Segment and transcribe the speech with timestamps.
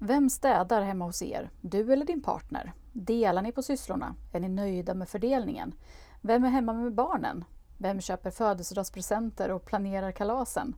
[0.00, 1.50] Vem städar hemma hos er?
[1.60, 2.72] Du eller din partner?
[2.92, 4.14] Delar ni på sysslorna?
[4.32, 5.74] Är ni nöjda med fördelningen?
[6.20, 7.44] Vem är hemma med barnen?
[7.78, 10.74] Vem köper födelsedagspresenter och planerar kalasen?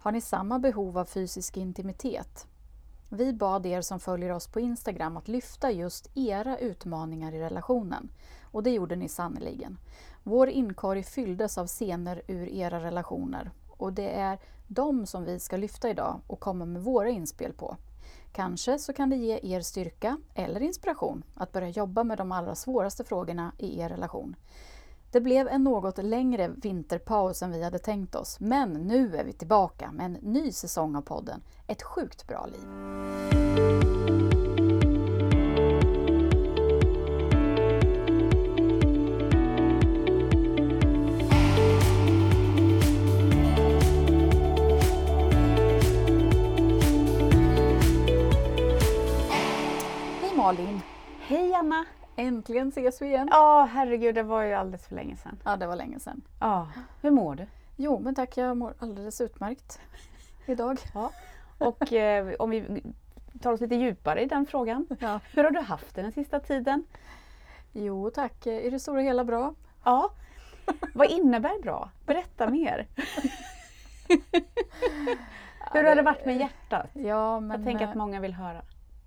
[0.00, 2.46] Har ni samma behov av fysisk intimitet?
[3.08, 8.08] Vi bad er som följer oss på Instagram att lyfta just era utmaningar i relationen.
[8.42, 9.78] Och det gjorde ni sannerligen.
[10.22, 15.56] Vår inkorg fylldes av scener ur era relationer och det är de som vi ska
[15.56, 17.76] lyfta idag och komma med våra inspel på.
[18.34, 22.54] Kanske så kan det ge er styrka eller inspiration att börja jobba med de allra
[22.54, 24.36] svåraste frågorna i er relation.
[25.10, 29.32] Det blev en något längre vinterpaus än vi hade tänkt oss, men nu är vi
[29.32, 32.68] tillbaka med en ny säsong av podden Ett sjukt bra liv.
[50.44, 50.80] Malin!
[51.20, 51.84] Hej Anna!
[52.16, 53.28] Äntligen ses vi igen.
[53.30, 55.38] Ja, herregud, det var ju alldeles för länge sedan.
[55.44, 56.22] Ja, det var länge sedan.
[56.40, 56.68] Ja,
[57.00, 57.46] hur mår du?
[57.76, 59.80] Jo, men tack, jag mår alldeles utmärkt
[60.46, 60.78] idag.
[60.94, 61.10] Ja.
[61.58, 62.82] Och eh, om vi
[63.42, 64.86] tar oss lite djupare i den frågan.
[65.00, 65.20] Ja.
[65.32, 66.84] Hur har du haft det den sista tiden?
[67.72, 69.54] Jo tack, i det stora hela bra.
[69.84, 70.10] Ja.
[70.94, 71.90] Vad innebär bra?
[72.06, 72.86] Berätta mer.
[75.72, 76.90] Hur har det varit med hjärtat?
[76.92, 78.62] Ja, men, Jag tänker att många vill höra.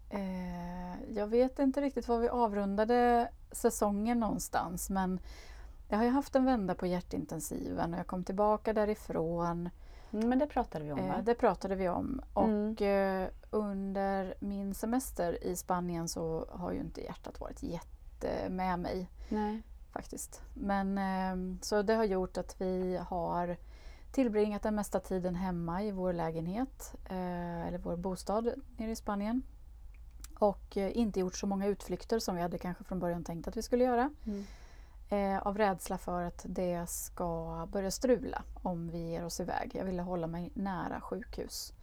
[0.09, 5.19] Eh, jag vet inte riktigt var vi avrundade säsongen någonstans men
[5.89, 9.69] jag har ju haft en vända på hjärtintensiven och jag kom tillbaka därifrån.
[10.13, 11.21] Mm, Men det pratade vi om Eh, va?
[11.23, 12.43] det pratade vi om och
[12.81, 13.23] Mm.
[13.23, 19.09] eh, under min semester i Spanien så har ju inte hjärtat varit jätte med mig
[19.29, 19.61] Nej.
[19.91, 20.41] faktiskt.
[20.53, 23.57] Men eh, så det har gjort att vi har
[24.11, 29.41] tillbringat den mesta tiden hemma i vår lägenhet eh, eller vår bostad nere i Spanien.
[30.39, 33.57] Och eh, inte gjort så många utflykter som vi hade kanske från början tänkt att
[33.57, 34.09] vi skulle göra.
[34.25, 34.45] Mm.
[35.09, 39.71] Eh, av rädsla för att det ska börja strula om vi ger oss iväg.
[39.75, 41.73] Jag ville hålla mig nära sjukhus.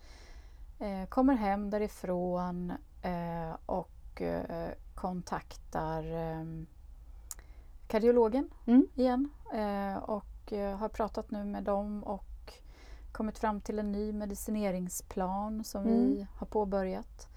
[0.79, 6.45] Eh, kommer hem därifrån eh, och eh, kontaktar eh,
[7.89, 8.87] kardiologen Mm.
[8.95, 10.25] igen eh, och
[10.79, 12.53] har pratat nu med dem och
[13.13, 16.27] kommit fram till en ny medicineringsplan som vi Mm.
[16.39, 17.29] har påbörjat.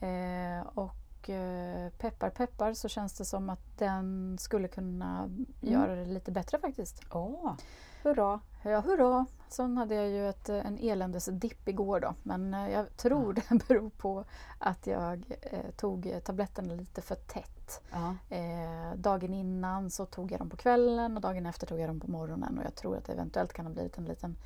[0.00, 0.58] Mm.
[0.58, 5.30] Eh, och eh, peppar peppar så känns det som att den skulle kunna
[5.60, 7.02] göra det lite bättre faktiskt.
[7.10, 7.54] Åh,
[8.02, 8.40] hurra!
[8.62, 9.26] Ja, hurra!
[9.48, 13.90] Sen hade jag ju ett, en eländesdipp igår då men eh, jag tror det beror
[13.90, 14.24] på
[14.58, 17.82] att jag eh, tog tabletterna lite för tätt.
[17.92, 18.36] Ja.
[18.36, 22.00] Eh, dagen innan så tog jag dem på kvällen och dagen efter tog jag dem
[22.00, 24.36] på morgonen och jag tror att det eventuellt kan ha blivit en liten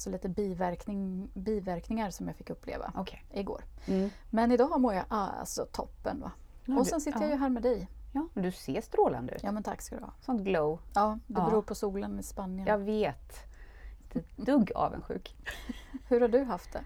[0.00, 3.24] alltså lite biverkning, biverkningar som jag fick uppleva Okej.
[3.32, 3.64] igår.
[3.86, 4.10] Mm.
[4.30, 6.20] Men idag mår jag alltså toppen.
[6.20, 6.32] Va?
[6.64, 7.24] Ja, och du- sen sitter ja.
[7.26, 7.88] jag ju här med dig.
[8.12, 9.42] Ja, men du ser strålande ut.
[9.42, 10.12] Ja men tack ska du ha.
[10.20, 10.80] Sånt glow.
[10.94, 11.46] Ja, det Ja.
[11.46, 12.66] beror på solen i Spanien.
[12.66, 13.32] Jag vet.
[14.14, 15.36] Inte dugg avundsjuk.
[16.08, 16.84] Hur har du haft det?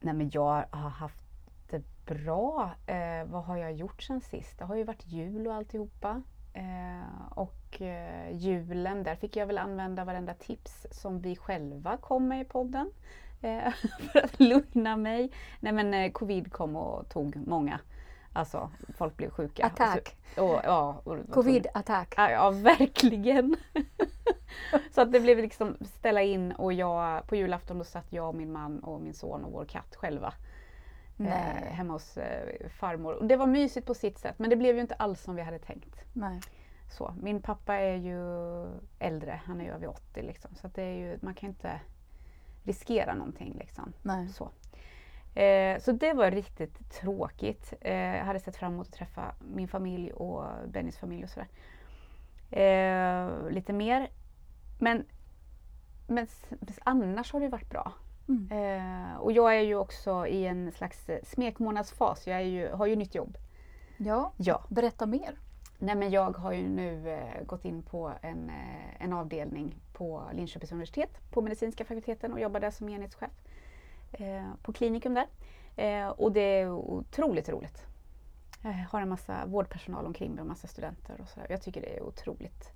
[0.00, 1.24] Nej men jag har haft
[1.70, 2.70] det bra.
[2.86, 4.58] Eh, vad har jag gjort sen sist?
[4.58, 6.22] Det har ju varit jul och alltihopa.
[6.52, 12.28] Eh, och eh, julen, där fick jag väl använda varenda tips som vi själva kom
[12.28, 12.90] med i podden.
[13.40, 13.72] Eh,
[14.12, 15.30] för att lugna mig.
[15.60, 17.80] Nej men covid kom och tog många.
[18.32, 19.66] Alltså folk blev sjuka.
[19.66, 20.16] Attack.
[20.30, 22.14] Och så, och, ja, och, Covid-attack.
[22.16, 23.56] Ja, ja verkligen.
[24.94, 28.52] så att det blev liksom ställa in och jag, på julafton då satt jag min
[28.52, 30.34] man och min son och vår katt själva.
[31.26, 33.14] Eh, hemma hos eh, farmor.
[33.14, 35.42] Och det var mysigt på sitt sätt men det blev ju inte alls som vi
[35.42, 36.04] hade tänkt.
[36.12, 36.40] Nej.
[36.90, 38.20] Så, min pappa är ju
[38.98, 40.54] äldre, han är ju över 80 liksom.
[40.54, 41.80] Så det är ju, man kan inte
[42.64, 43.92] riskera någonting liksom.
[44.02, 44.28] Nej.
[44.28, 44.50] Så.
[45.40, 47.74] Eh, så det var riktigt tråkigt.
[47.80, 51.48] Eh, jag hade sett fram emot att träffa min familj och Bennys familj och sådär.
[52.50, 54.08] Eh, lite mer.
[54.78, 55.04] Men,
[56.06, 56.26] men
[56.84, 57.92] annars har det varit bra.
[58.30, 58.48] Mm.
[58.50, 62.26] Eh, och jag är ju också i en slags eh, smekmånadsfas.
[62.26, 63.36] Jag ju, har ju nytt jobb.
[63.96, 64.64] Ja, Ja.
[64.68, 65.38] berätta mer.
[65.78, 70.22] Nej men jag har ju nu eh, gått in på en, eh, en avdelning på
[70.32, 73.30] Linköpings universitet på medicinska fakulteten och jobbar där som enhetschef
[74.12, 75.26] eh, på klinikum där.
[75.76, 77.86] Eh, och det är otroligt roligt.
[78.62, 81.40] Jag har en massa vårdpersonal omkring mig och massa studenter och så.
[81.48, 82.72] Jag tycker det är otroligt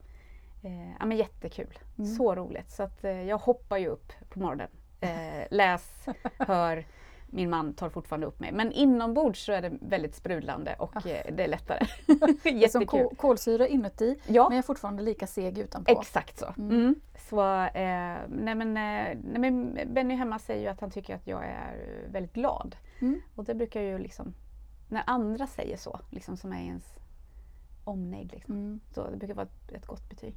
[0.98, 1.78] ja, men jättekul.
[1.98, 2.10] Mm.
[2.10, 2.70] Så roligt.
[2.70, 4.68] Så att, jag hoppar ju upp på morgonen.
[5.04, 6.06] Eh, läs,
[6.38, 6.84] hör,
[7.26, 8.52] min man tar fortfarande upp mig.
[8.52, 11.86] Men inombords så är det väldigt sprudlande och eh, det är lättare.
[12.06, 12.86] Är som Jättekul.
[12.86, 16.00] kol- kolsyra inuti Ja, men jag är fortfarande lika seg utanpå.
[16.00, 16.54] exakt så.
[16.58, 16.70] Mm.
[16.70, 16.94] Mm.
[17.30, 21.26] så eh, nej men, eh, nej men Benny hemma säger ju att han tycker att
[21.26, 21.76] jag är
[22.08, 22.76] väldigt glad.
[23.00, 23.20] Mm.
[23.34, 24.34] Och det brukar ju liksom,
[24.88, 26.84] när andra säger så, liksom som är ens
[27.84, 28.80] omnejd, liksom, mm.
[28.94, 30.34] så det brukar vara ett, ett gott betyg.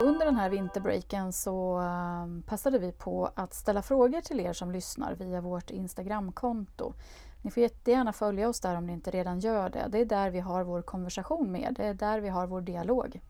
[0.00, 4.70] Under den här vinterbreaken så ehm, passade vi på att ställa frågor till er som
[4.72, 6.94] lyssnar via vårt Instagramkonto.
[7.42, 9.86] Ni får jättegärna följa oss där om ni inte redan gör det.
[9.88, 11.70] Det är där vi har vår konversation med, er.
[11.70, 13.20] det är där vi har vår dialog.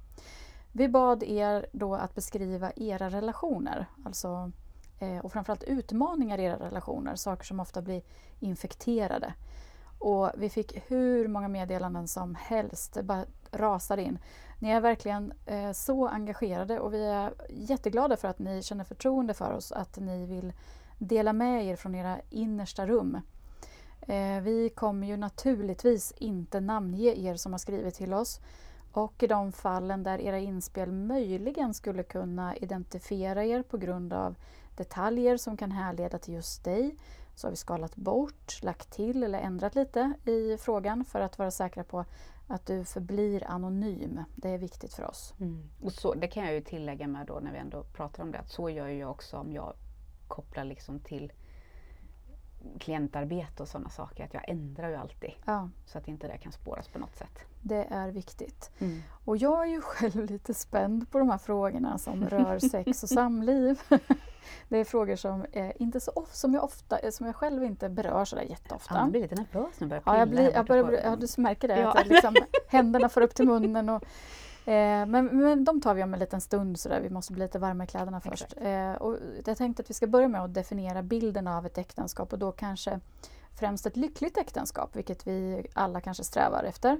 [0.72, 4.50] Vi bad er då att beskriva era relationer, alltså,
[5.00, 8.02] eh, och framförallt utmaningar i era relationer, saker som ofta blir
[8.40, 9.34] infekterade.
[10.04, 14.18] Och vi fick hur många meddelanden som helst, det bara rasade in.
[14.58, 19.34] Ni är verkligen eh, så engagerade och vi är jätteglada för att ni känner förtroende
[19.34, 20.52] för oss, att ni vill
[20.98, 23.20] dela med er från era innersta rum.
[24.00, 28.40] Eh, vi kommer ju naturligtvis inte namnge er som har skrivit till oss
[28.92, 34.34] och i de fallen där era inspel möjligen skulle kunna identifiera er på grund av
[34.76, 36.96] detaljer som kan härleda till just dig
[37.34, 41.50] så har vi skalat bort, lagt till eller ändrat lite i frågan för att vara
[41.50, 42.04] säkra på
[42.46, 44.20] att du förblir anonym.
[44.36, 45.34] Det är viktigt för oss.
[45.40, 45.70] Mm.
[45.82, 48.38] Och så, det kan jag ju tillägga med då när vi ändå pratar om det,
[48.38, 49.74] att så gör jag också om jag
[50.28, 51.32] kopplar liksom till
[52.78, 54.24] klientarbete och sådana saker.
[54.24, 55.30] Att jag ändrar ju alltid.
[55.44, 55.70] Ja.
[55.86, 57.46] Så att inte det kan spåras på något sätt.
[57.64, 58.70] Det är viktigt.
[58.78, 59.02] Mm.
[59.24, 63.08] Och jag är ju själv lite spänd på de här frågorna som rör sex och
[63.08, 63.80] samliv.
[64.68, 67.64] det är frågor som, eh, inte så of, som, jag ofta, eh, som jag själv
[67.64, 68.94] inte berör sådär jätteofta.
[68.94, 71.42] Ja, du blir lite nervös när du börjar ja, jag blir, jag börjar, ja, Du
[71.42, 71.88] märker det, ja.
[71.88, 72.36] att jag liksom,
[72.68, 73.88] händerna får upp till munnen.
[73.88, 74.04] Och,
[74.66, 77.00] Eh, men, men de tar vi om en liten stund, så där.
[77.00, 78.54] vi måste bli lite varma i kläderna först.
[78.56, 82.32] Eh, och jag tänkte att vi ska börja med att definiera bilden av ett äktenskap
[82.32, 83.00] och då kanske
[83.58, 86.98] främst ett lyckligt äktenskap, vilket vi alla kanske strävar efter.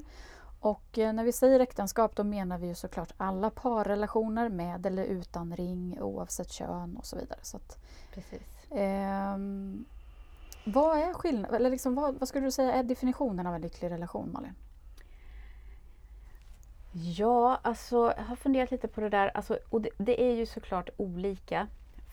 [0.64, 5.05] Och eh, när vi säger äktenskap då menar vi ju såklart alla parrelationer med eller
[5.05, 7.38] utan ring oavsett kön och så vidare.
[7.43, 7.78] Så att,
[8.14, 8.72] Precis.
[8.72, 9.38] Eh,
[10.64, 13.90] vad är skillnaden, eller liksom, vad, vad skulle du säga är definitionen av en lycklig
[13.90, 14.55] relation Malin?
[16.93, 19.28] Ja, alltså jag har funderat lite på det där.
[19.34, 21.67] Alltså, och det, det är ju såklart olika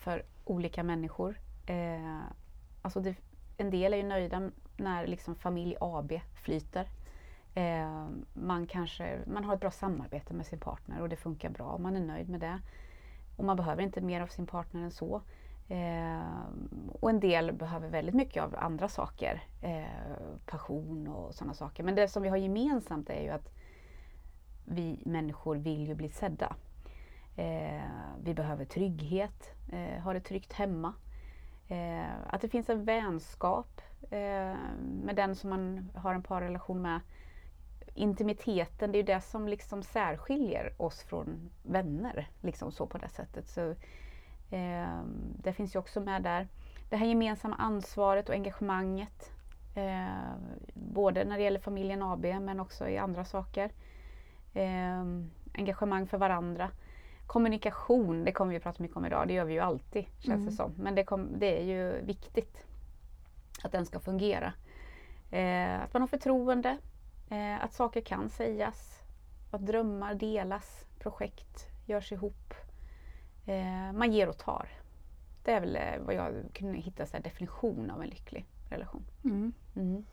[0.04, 1.40] för olika människor.
[1.66, 2.20] Eh,
[2.82, 3.14] alltså det,
[3.56, 6.12] en del är ju nöjda när liksom familj AB
[6.42, 6.88] flyter.
[7.54, 11.66] Eh, man, kanske, man har ett bra samarbete med sin partner och det funkar bra
[11.66, 12.60] och man är nöjd med det.
[13.36, 15.22] Och man behöver inte mer av sin partner än så.
[15.68, 16.20] Eh,
[16.92, 19.42] och en del behöver väldigt mycket av andra saker.
[19.62, 19.84] Eh,
[20.46, 21.82] passion och sådana saker.
[21.82, 23.52] Men det som vi har gemensamt är ju att
[24.64, 26.56] vi människor vill ju bli sedda.
[27.36, 27.82] Eh,
[28.22, 30.94] vi behöver trygghet, eh, ha det tryggt hemma.
[31.68, 34.56] Eh, att det finns en vänskap eh,
[35.02, 37.00] med den som man har en parrelation med.
[37.94, 42.28] Intimiteten, det är det som liksom särskiljer oss från vänner.
[42.40, 43.48] Liksom så på det sättet.
[43.48, 43.70] Så,
[44.50, 45.02] eh,
[45.42, 46.48] det finns ju också med där.
[46.90, 49.30] Det här gemensamma ansvaret och engagemanget.
[49.74, 50.34] Eh,
[50.74, 53.70] både när det gäller familjen AB men också i andra saker
[54.54, 55.02] eh,
[55.54, 56.70] engagemang för varandra.
[57.26, 60.46] Kommunikation, det kommer vi prata mycket om idag, det gör vi ju alltid känns mm.
[60.46, 60.72] det som.
[60.76, 62.66] Men det, kom, det, är ju viktigt
[63.64, 64.52] att den ska fungera.
[65.30, 66.78] Eh, att man har förtroende,
[67.32, 69.02] eh, att saker kan sägas,
[69.50, 72.54] att drömmar delas, projekt görs ihop.
[73.46, 74.68] Eh, man ger och tar.
[75.44, 79.04] Det är väl eh, vad jag kunde hitta så definition av en lycklig relation.
[79.24, 79.52] Mm.
[79.76, 80.04] Mm.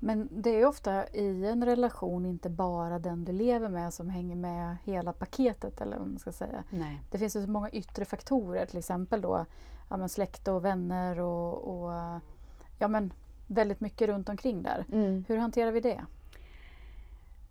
[0.00, 4.36] Men det är ofta i en relation inte bara den du lever med som hänger
[4.36, 5.80] med hela paketet.
[5.80, 6.64] eller vad man ska säga.
[6.70, 7.02] Nej.
[7.10, 9.46] Det finns ju så många yttre faktorer, till exempel då,
[9.88, 12.20] ja, släkt och vänner och, och
[12.78, 13.12] ja, men
[13.46, 14.84] väldigt mycket runt omkring där.
[14.92, 15.24] Mm.
[15.28, 16.04] Hur hanterar vi det?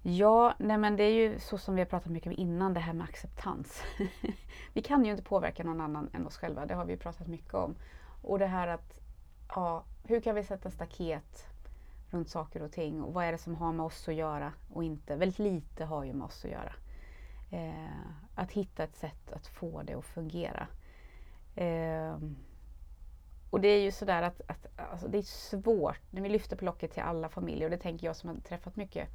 [0.10, 2.80] Ja, nej men det är ju så som vi har pratat mycket om innan, det
[2.80, 3.84] här med acceptans.
[4.74, 7.54] vi kan ju inte påverka någon annan än oss själva, det har vi pratat mycket
[7.54, 7.76] om.
[8.22, 8.94] Och det här att,
[9.56, 11.48] ja, hur kan vi sätta staket
[12.10, 13.04] runt saker och ting.
[13.04, 15.16] Och vad är det som har med oss att göra och inte.
[15.16, 16.74] Väldigt lite har ju med oss att göra.
[17.52, 20.68] Eh, att hitta ett sätt att få det att fungera.
[21.56, 22.18] Eh,
[23.50, 26.66] och det är ju sådär att, att alltså det är svårt när vi lyfter på
[26.66, 29.10] locket till alla familjer och det tänker jag som har träffat mycket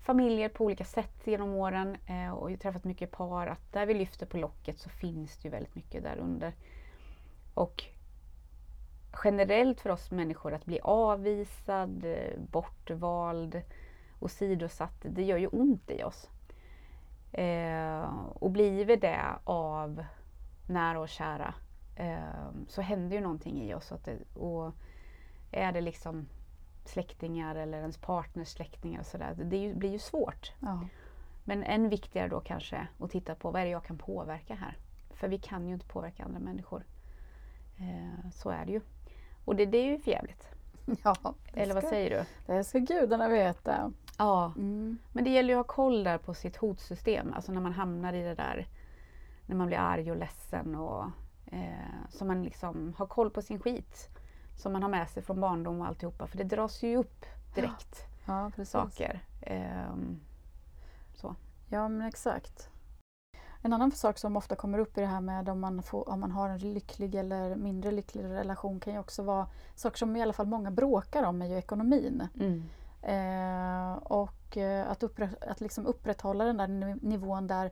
[0.00, 4.26] familjer på olika sätt genom åren eh, och träffat mycket par att där vi lyfter
[4.26, 6.52] på locket så finns det ju väldigt mycket där under.
[7.54, 7.84] Och
[9.24, 13.62] generellt för oss människor att bli avvisad, eh, bortvald,
[14.20, 16.28] och sidosatt, det gör ju ont i oss.
[17.32, 20.04] Eh, och blir vi det av
[20.66, 21.54] nära och kära
[21.96, 23.92] eh, så händer ju någonting i oss.
[23.92, 24.72] Att det, och
[25.50, 26.28] är det liksom
[26.88, 30.52] släktingar eller ens partners släktingar och sådär, det ju, blir ju svårt.
[30.60, 30.80] Ja.
[31.44, 34.76] Men än viktigare då kanske att titta på vad är det jag kan påverka här?
[35.10, 36.84] För vi kan ju inte påverka andra människor.
[37.78, 38.80] Eh, så är det ju.
[39.44, 40.48] Och det, det är ju för jävligt.
[41.04, 41.16] Ja,
[41.52, 42.52] Eller vad ska- säger du?
[42.54, 43.92] Det ska gudarna veta.
[44.18, 44.52] Ja.
[44.56, 44.98] Mm.
[45.12, 48.12] Men det gäller ju att ha koll där på sitt hotsystem, alltså när man hamnar
[48.12, 48.66] i det där,
[49.46, 51.04] när man blir arg och ledsen och
[51.46, 54.08] eh, så man liksom har koll på sin skit
[54.60, 58.04] som man har med sig från barndom och alltihopa, för det dras ju upp direkt
[58.26, 58.72] Ja, precis.
[58.72, 59.24] saker.
[59.42, 60.20] Ehm,
[61.14, 61.34] så.
[61.68, 62.68] Ja, men exakt.
[63.62, 66.20] En annan sak som ofta kommer upp i det här med om man, får, om
[66.20, 70.22] man har en lycklig eller mindre lycklig relation kan ju också vara saker som i
[70.22, 72.28] alla fall många bråkar om är ju ekonomin.
[72.40, 72.62] Mm.
[73.02, 77.70] Eh, och eh, att, upprä att liksom upprätthålla den där ni- nivån där,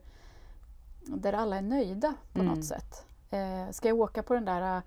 [1.05, 2.53] där alla är nöjda på Mm.
[2.53, 3.05] något sätt.
[3.29, 4.81] Eh, ska jag åka på den där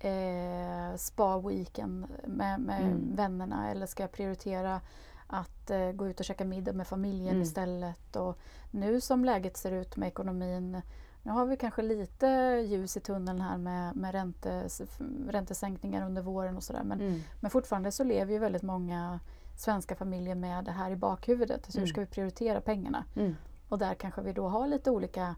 [0.00, 3.14] eh, spa-weekend med, med Mm.
[3.16, 4.80] vännerna eller ska jag prioritera
[5.26, 7.42] att eh, gå ut och käka middag med familjen Mm.
[7.42, 8.16] istället?
[8.16, 8.38] Och
[8.70, 10.80] nu som läget ser ut med ekonomin
[11.22, 12.26] nu har vi kanske lite
[12.68, 14.82] ljus i tunneln här med, med räntes,
[15.28, 16.82] räntesänkningar under våren och sådär.
[16.84, 17.20] Men Mm.
[17.40, 19.20] men fortfarande så lever ju väldigt många
[19.56, 21.64] svenska familjer med det här i bakhuvudet.
[21.66, 21.88] Så hur Mm.
[21.88, 23.04] ska vi prioritera pengarna?
[23.16, 23.34] Mm.
[23.68, 25.34] Och där kanske vi då har lite olika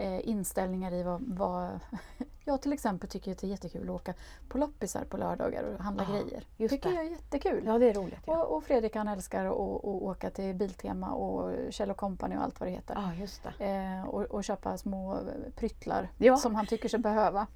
[0.00, 1.80] eh, inställningar i vad, vad...
[2.44, 4.14] Jag till exempel tycker att det är jättekul att åka
[4.48, 6.44] på loppisar på lördagar och handla Ja, grejer.
[6.56, 6.94] just tycker det.
[6.94, 7.62] jag är jättekul.
[7.66, 8.20] Ja, det är roligt.
[8.26, 9.52] Ja, Och, och Fredrik han älskar att
[9.84, 12.94] åka till Biltema och Kjell Company och allt vad det heter.
[12.94, 13.64] ja just det.
[13.66, 15.18] Eh, och, och köpa små
[15.56, 16.36] pryttlar Ja.
[16.36, 17.46] som han tycker sig behöva.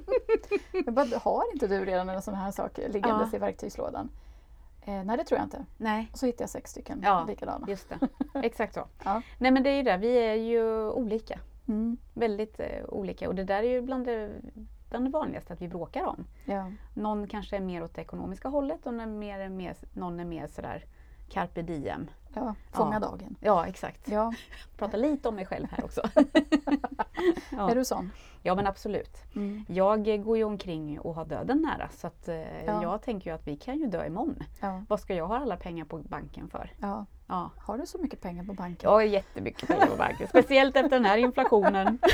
[0.86, 4.08] bara, har inte du redan en sån här sak liggandes i verktygslådan?
[4.82, 5.64] Eh, nej det tror jag inte.
[5.76, 7.24] Nej, Och så hittade jag sex stycken Ja.
[7.28, 7.66] likadana.
[7.68, 7.98] just det.
[8.46, 8.84] Exakt så.
[9.04, 9.22] Ja.
[9.38, 11.38] Nej men det är ju det, vi är ju olika.
[11.68, 11.96] Mm.
[12.14, 14.30] Väldigt eh, olika och det där är ju bland det,
[14.90, 16.26] bland det vanligaste att vi bråkar om.
[16.44, 16.72] Ja.
[16.94, 20.24] Någon kanske är mer åt det ekonomiska hållet och någon är mer, mer, någon är
[20.24, 20.84] mer sådär
[21.28, 22.10] carpe diem.
[22.36, 23.00] Ja, fånga Ja.
[23.00, 23.36] dagen.
[23.40, 24.08] Ja exakt.
[24.08, 24.32] Ja.
[24.76, 26.00] Prata lite om mig själv här också.
[27.50, 27.70] ja.
[27.70, 28.10] Är du sån?
[28.42, 29.16] ja men absolut.
[29.36, 29.64] Mm.
[29.68, 32.82] Jag går ju omkring och har döden nära så att eh, Ja.
[32.82, 34.42] jag tänker ju att vi kan ju dö imorgon.
[34.60, 34.82] Ja.
[34.88, 36.72] Vad ska jag ha alla pengar på banken för?
[36.80, 37.06] ja.
[37.28, 37.50] Ja.
[37.58, 38.90] Har du så mycket pengar på banken?
[38.90, 40.28] Har jättemycket pengar på banken.
[40.28, 41.98] Speciellt efter den här inflationen.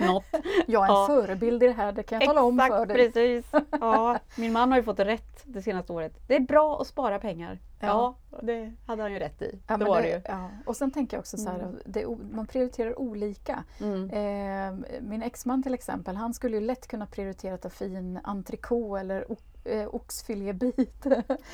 [0.00, 0.24] Något.
[0.66, 1.06] Jag är en Ja.
[1.06, 2.96] förebild i det här, det kan jag tala om Exakt, för dig.
[3.12, 3.46] precis.
[3.80, 6.12] Ja, min man har ju fått rätt det senaste året.
[6.26, 7.58] Det är bra att spara pengar.
[7.80, 8.38] Ja, Ja.
[8.42, 9.58] det hade han ju rätt i.
[9.66, 10.20] Ja, det var det ju.
[10.24, 10.48] Ja.
[10.66, 11.78] Och sen tänker jag också så här, Mm.
[11.86, 13.64] det, man prioriterar olika.
[13.80, 14.10] Mm.
[14.10, 19.26] Eh, min exman till exempel, han skulle ju lätt kunna prioritera ta fin entrecote eller
[19.64, 21.06] eh, oxfilébit.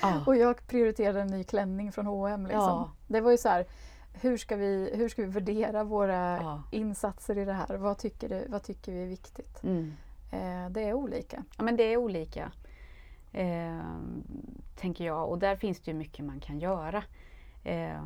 [0.02, 0.22] Ja.
[0.26, 2.60] och jag prioriterade en ny klänning från H&M liksom.
[2.62, 2.90] Ja.
[3.06, 3.66] Det var ju så här,
[4.20, 6.62] hur ska vi, hur ska vi värdera våra Ja.
[6.70, 7.76] insatser i det här?
[7.76, 9.62] Vad tycker, du, vad tycker vi är viktigt?
[9.62, 9.92] Mm.
[10.32, 11.44] Eh, det är olika.
[11.56, 12.52] Ja men det är olika.
[13.32, 13.78] Eh,
[14.76, 15.28] tänker jag.
[15.28, 17.02] Och där finns det ju mycket man kan göra.
[17.64, 18.02] Eh,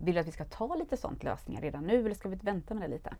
[0.00, 2.74] vill du att vi ska ta lite sånt lösningar redan nu eller ska vi vänta
[2.74, 3.14] med det lite?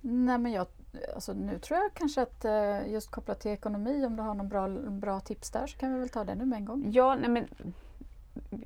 [0.00, 0.66] Nej, men jag,
[1.14, 4.48] alltså, nu tror jag kanske att eh, just kopplat till ekonomi, om du har någon
[4.48, 6.84] bra, bra tips där så kan vi väl ta det nu med en gång.
[6.92, 7.48] Ja, nej men,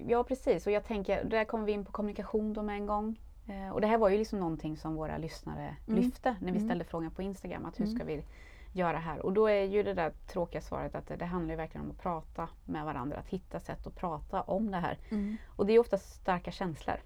[0.00, 0.66] ja precis.
[0.66, 3.20] Och jag tänker, där kommer vi in på kommunikation då med en gång.
[3.48, 6.00] Eh, och det här var ju liksom någonting som våra lyssnare Mm.
[6.00, 6.68] lyfte när vi Mm.
[6.68, 7.64] ställde frågan på Instagram.
[7.64, 7.96] Att hur Mm.
[7.96, 8.24] ska vi
[8.72, 9.18] göra här?
[9.26, 12.02] Och då är ju det där tråkiga svaret att det, det handlar verkligen om att
[12.02, 13.16] prata med varandra.
[13.16, 14.98] Att hitta sätt att prata om det här.
[15.10, 15.36] Mm.
[15.56, 16.96] Och det är ofta starka känslor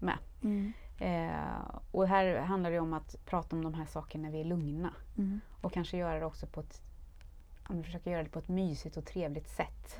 [0.00, 0.18] med.
[0.42, 0.72] Mm.
[0.98, 4.44] Eh, och här handlar det om att prata om de här sakerna när vi är
[4.44, 4.90] lugna.
[5.18, 5.40] Mm.
[5.60, 6.82] Och kanske göra det också på ett,
[7.84, 9.96] försöker göra det på ett mysigt och trevligt sätt.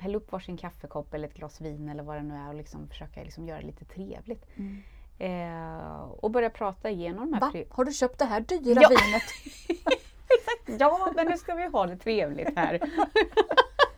[0.00, 2.88] Häll upp varsin kaffekopp eller ett glas vin eller vad det nu är och liksom
[2.88, 4.44] försöka liksom göra det lite trevligt.
[4.56, 4.82] Mm.
[5.18, 7.64] Eh, och börja prata igenom de här Va?
[7.70, 8.88] Har du köpt det här dyra Ja.
[8.88, 9.22] vinet?
[10.80, 12.78] Ja, men nu ska vi ha det trevligt här.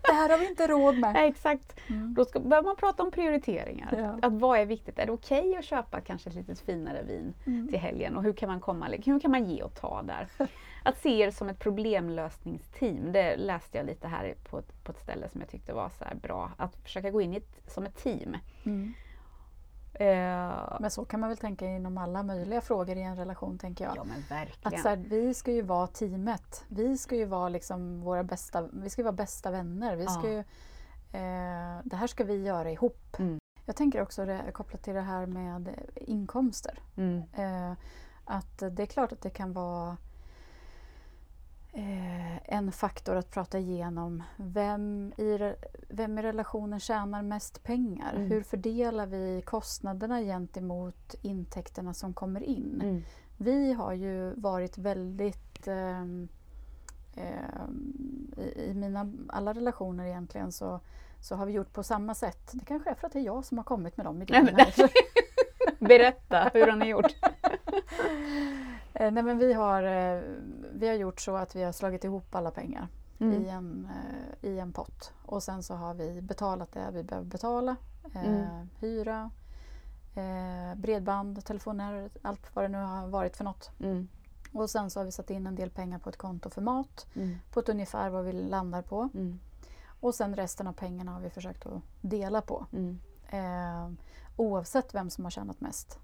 [0.03, 1.13] Det här har vi inte råd med.
[1.13, 1.81] Nej, Exakt.
[1.91, 2.15] Mm.
[2.15, 3.95] Då ska, börjar man prata om prioriteringar.
[3.99, 4.27] Ja.
[4.29, 4.99] Att vad är viktigt?
[4.99, 7.69] Är det okej att köpa kanske ett lite finare vin Mm.
[7.69, 8.17] till helgen?
[8.17, 10.29] Och hur kan man komma, hur kan man ge och ta där?
[10.83, 14.99] Att se er som ett problemlösningsteam, det läste jag lite här på ett, på ett
[15.03, 16.51] ställe som jag tyckte var så bra.
[16.57, 18.37] Att försöka gå in i ett, som ett team.
[18.65, 18.93] Mm.
[19.95, 23.85] Eh, Men så kan man väl tänka inom alla möjliga frågor i en relation, tänker
[23.85, 23.97] jag.
[23.97, 24.83] ja men Att verkligen.
[24.83, 26.65] så här, vi ska ju vara teamet.
[26.69, 29.97] Vi ska ju vara liksom våra bästa, vi ska vara bästa vänner.
[29.97, 30.39] Vi ska ju,
[31.13, 33.17] eh, det här ska vi göra ihop.
[33.19, 33.39] Mm.
[33.65, 36.79] Jag tänker också det, kopplat till det här med inkomster.
[36.97, 37.23] Mm.
[37.33, 37.73] Eh,
[38.25, 39.97] att det är klart att det kan vara
[41.73, 44.23] eh, en faktor att prata igenom.
[44.37, 45.55] Vem i,
[45.89, 48.13] vem i relationen tjänar mest pengar?
[48.15, 48.31] Mm.
[48.31, 52.81] Hur fördelar vi kostnaderna gentemot intäkterna som kommer in?
[52.83, 53.03] Mm.
[53.37, 56.29] Vi har ju varit väldigt ehm,
[57.15, 60.81] ehm, i, I mina alla relationer egentligen så,
[61.21, 62.51] så har vi gjort på samma sätt.
[62.53, 64.67] Det kanske är för att det är jag som har kommit med de idéerna.
[65.79, 67.17] Berätta, hur har ni gjort?
[69.01, 70.23] Eh, Nej, men vi, har, eh,
[70.73, 72.89] vi har gjort så att vi har slagit ihop alla pengar
[73.19, 73.45] Mm.
[73.45, 73.89] i, en,
[74.43, 75.13] eh, i en pott.
[75.27, 77.77] Och sen så har vi betalat det vi behöver betala.
[78.15, 78.69] Eh, Mm.
[78.81, 79.31] Hyra,
[80.15, 83.71] eh, bredband, telefoner, allt vad det nu har varit för något.
[83.81, 84.09] Mm.
[84.53, 87.07] Och sen så har vi satt in en del pengar på ett konto för mat.
[87.15, 87.37] Mm.
[87.53, 89.09] På ett ungefär vad vi landar på.
[89.15, 89.39] Mm.
[90.01, 92.67] Och sen resten av pengarna har vi försökt att dela på.
[92.73, 92.99] Mm.
[93.31, 93.91] Eh,
[94.37, 95.99] oavsett vem som har tjänat mest.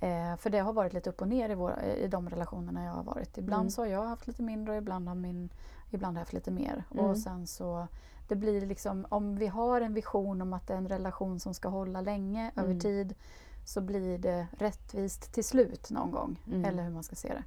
[0.00, 2.92] Eh, för det har varit lite upp och ner i, våra, i de relationerna jag
[2.92, 3.38] har varit.
[3.38, 3.70] Ibland Mm.
[3.70, 5.48] så har jag haft lite mindre och ibland har, min,
[5.90, 6.84] ibland har jag haft lite mer.
[6.94, 7.04] Mm.
[7.04, 7.86] Och sen så
[8.28, 11.54] det blir liksom, om vi har en vision om att det är en relation som
[11.54, 12.80] ska hålla länge över Mm.
[12.80, 13.14] tid
[13.64, 16.40] så blir det rättvist till slut någon gång.
[16.46, 16.64] Mm.
[16.64, 17.42] Eller hur man ska se det.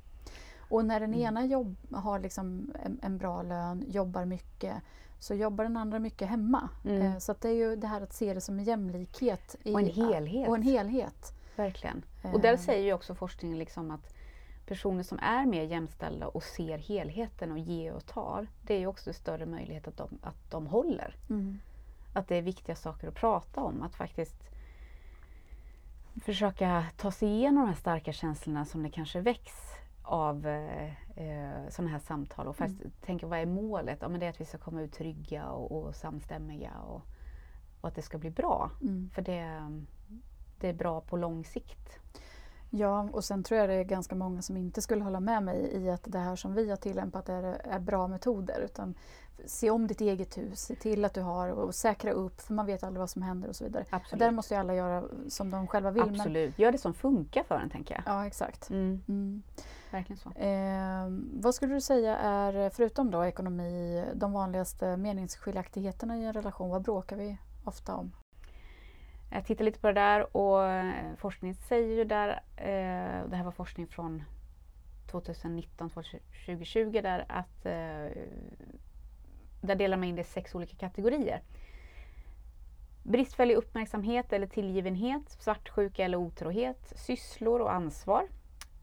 [0.69, 1.19] Och när den Mm.
[1.25, 4.75] ena jobb, har liksom en, en bra lön, jobbar mycket,
[5.19, 6.69] så jobbar den andra mycket hemma.
[6.85, 7.01] Mm.
[7.01, 9.55] Eh, så det är ju det här att se det som en jämlikhet.
[9.63, 10.49] I, Och en helhet.
[10.49, 11.33] Och en helhet.
[11.59, 12.05] Verkligen.
[12.33, 14.13] Och där Eh, säger ju också forskningen liksom att
[14.65, 18.87] personer som är mer jämställda och ser helheten och ger och tar, det är ju
[18.87, 21.15] också större möjlighet att de, att de håller.
[21.29, 21.59] Mm.
[22.13, 23.81] Att det är viktiga saker att prata om.
[23.81, 24.43] Att faktiskt
[26.23, 29.53] försöka ta sig igenom de här starka känslorna som det kanske väcks
[30.03, 32.47] av eh, eh, sådana här samtal.
[32.47, 33.97] Och faktiskt tänka, vad är målet?
[34.01, 37.01] Ja, men det är att vi ska komma ut trygga och, och samstämmiga och,
[37.81, 38.71] och att det ska bli bra.
[38.81, 39.09] Mm.
[39.13, 39.71] För det,
[40.61, 41.99] det är bra på lång sikt.
[42.71, 45.69] Ja, och sen tror jag det är ganska många som inte skulle hålla med mig
[45.73, 48.59] i att det här som vi har tillämpat är, är bra metoder.
[48.61, 48.95] Utan
[49.45, 52.65] se om ditt eget hus, se till att du har och säkra upp för man
[52.65, 53.85] vet aldrig vad som händer och så vidare.
[53.89, 54.19] Absolut.
[54.19, 56.05] där måste ju alla göra som de själva vill.
[56.05, 56.59] Men, Absolut.
[56.59, 58.03] Gör det som funkar för en, tänker jag.
[58.05, 58.69] ja, exakt.
[58.69, 59.41] Mm, Mm.
[59.91, 60.29] verkligen så.
[60.29, 61.07] Eh,
[61.41, 66.69] vad skulle du säga är, förutom då ekonomi, de vanligaste meningsskiljaktigheterna i en relation?
[66.69, 68.11] Vad bråkar vi ofta om?
[69.29, 73.43] Jag tittar lite på det där och eh, forskningen säger ju där, eh, det här
[73.43, 74.23] var forskning från
[75.11, 78.07] 2019-2020 där att eh,
[79.61, 81.41] där delar man in det i sex olika kategorier.
[83.03, 88.27] Bristfällig uppmärksamhet eller tillgivenhet, svartsjuka eller otrohet, sysslor och ansvar,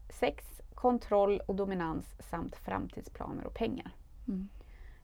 [0.09, 3.91] sex, kontroll och dominans samt framtidsplaner och pengar.
[4.27, 4.49] Mm.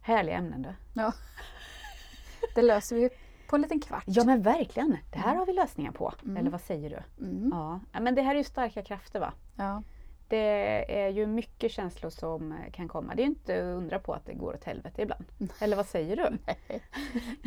[0.01, 0.75] Härliga ämnen du.
[2.55, 3.09] Det löser vi
[3.53, 4.03] på en liten kvart.
[4.07, 5.39] Ja men verkligen, det här Mm.
[5.39, 6.13] har vi lösningar på.
[6.23, 6.37] Mm.
[6.37, 7.25] Eller vad säger du?
[7.25, 7.49] Mm.
[7.53, 7.79] Ja.
[7.99, 9.33] men det här är ju starka krafter va?
[9.55, 9.83] Ja.
[10.27, 13.15] Det är ju mycket känslor som kan komma.
[13.15, 15.25] Det är ju inte att undra på att det går åt helvete ibland.
[15.59, 16.37] Eller vad säger du?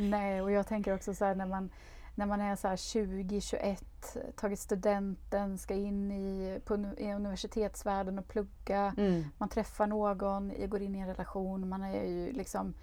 [0.02, 1.70] Nej, och jag tänker också så här när man,
[2.14, 8.18] när man är så här 20, 21, tagit studenten, ska in i, på, i universitetsvärlden
[8.18, 8.94] och plugga.
[8.98, 9.24] Mm.
[9.38, 11.68] Man träffar någon, går in i en relation.
[11.68, 12.74] Man är ju liksom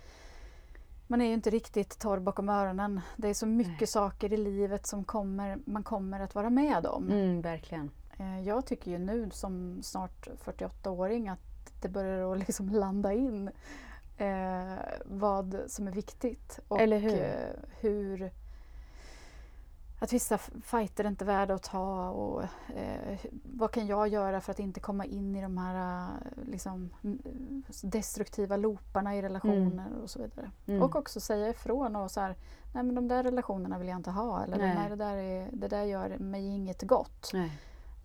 [1.07, 3.01] man är ju inte riktigt torr bakom öronen.
[3.17, 3.87] Det är så mycket Nej.
[3.87, 7.09] saker i livet som kommer, man kommer att vara med om.
[7.11, 7.91] Mm, verkligen.
[8.17, 13.49] Eh, Jag tycker ju nu som snart 48-åring att det börjar att liksom landa in
[14.17, 16.59] eh, vad som är viktigt.
[16.67, 17.19] Och Eller hur?
[17.21, 18.31] Eh, hur
[20.03, 22.43] att vissa fighter är inte värda att ta och
[22.75, 26.89] eh, vad kan jag göra för att inte komma in i de här eh, liksom,
[27.03, 30.51] mm, destruktiva looparna i relationer och så vidare.
[30.65, 30.83] Mm.
[30.83, 32.35] Och också säga ifrån och så här,
[32.73, 34.75] nej men de där relationerna vill jag inte ha eller Nej.
[34.75, 34.89] nej.
[34.89, 37.31] det, där är, det där gör mig inget gott.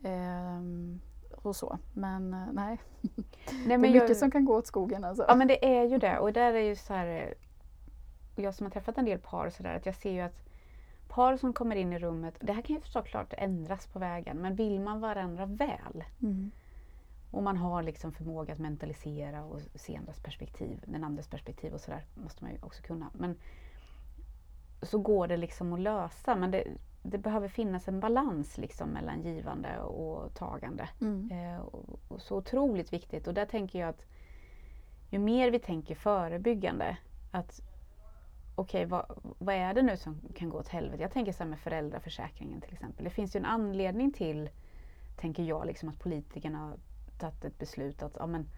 [0.02, 1.00] Ehm,
[1.42, 1.78] och så.
[1.94, 3.26] Men eh, nej, Nej,
[3.66, 5.24] det är men mycket jag, som kan gå åt skogen alltså.
[5.28, 6.18] Ja men det är ju det.
[6.18, 9.52] Och där är ju så här, eh, jag som har träffat en del par och
[9.52, 10.47] sådär, att jag ser ju att
[11.18, 14.54] par som kommer in i rummet, det här kan ju såklart ändras på vägen, men
[14.54, 16.50] vill man varandra väl Mm.
[17.30, 21.80] och man har liksom förmåga att mentalisera och se andras perspektiv, den andres perspektiv och
[21.80, 23.10] sådär, måste man ju också kunna.
[23.12, 23.36] Men
[24.82, 26.64] så går det liksom att lösa, men det,
[27.02, 30.88] det behöver finnas en balans liksom mellan givande och tagande.
[31.00, 31.30] Mm.
[31.30, 33.26] Eh, och, och så otroligt viktigt.
[33.26, 34.06] Och där tänker jag att
[35.10, 36.96] ju mer vi tänker förebyggande,
[37.32, 37.60] att
[38.58, 39.06] okej, vad,
[39.38, 41.02] vad är det nu som kan gå åt helvete?
[41.02, 43.04] Jag tänker så här med föräldraförsäkringen till exempel.
[43.04, 44.50] Det finns ju en anledning till,
[45.16, 46.76] tänker jag, liksom att politikerna har
[47.18, 48.48] tagit ett beslut att ja, men,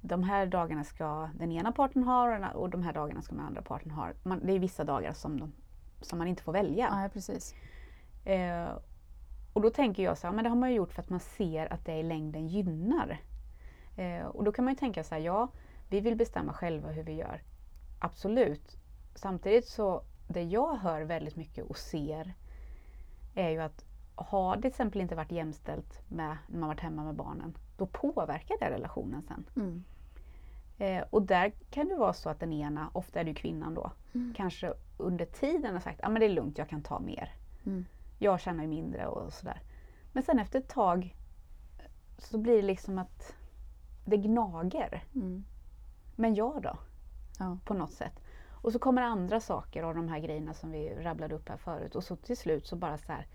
[0.00, 3.62] de här dagarna ska den ena parten ha och de här dagarna ska den andra
[3.62, 4.10] parten ha.
[4.22, 5.52] Man, det är vissa dagar som, de,
[6.00, 6.88] som man inte får välja.
[6.90, 7.54] Ja, precis.
[8.24, 8.68] Eh,
[9.52, 11.20] och då tänker jag så här, men det har man ju gjort för att man
[11.20, 13.20] ser att det i längden gynnar.
[13.96, 15.48] Eh, och då kan man ju tänka så här, ja,
[15.88, 17.42] vi vill bestämma själva hur vi gör.
[17.98, 18.81] Absolut.
[19.14, 22.34] Samtidigt så, det jag hör väldigt mycket och ser
[23.34, 27.04] är ju att har det till exempel inte varit jämställt med när man varit hemma
[27.04, 29.44] med barnen, då påverkar det relationen sen.
[29.56, 29.84] Mm.
[30.78, 33.92] Eh, och där kan det vara så att den ena, ofta är det kvinnan då,
[34.14, 34.34] Mm.
[34.36, 37.34] kanske under tiden har sagt att ah, men det är lugnt, jag kan ta mer.
[37.64, 37.84] Mm.
[38.18, 39.62] Jag tjänar ju mindre och sådär.
[40.12, 41.16] Men sen efter ett tag
[42.18, 43.34] så blir det liksom att
[44.04, 45.04] det gnager.
[45.14, 45.44] Mm.
[46.16, 46.78] Men jag då?
[47.38, 47.58] Ja.
[47.64, 48.20] På något sätt.
[48.62, 51.94] Och så kommer andra saker av de här grejerna som vi rabblade upp här förut.
[51.94, 53.26] Och så till slut så bara så här,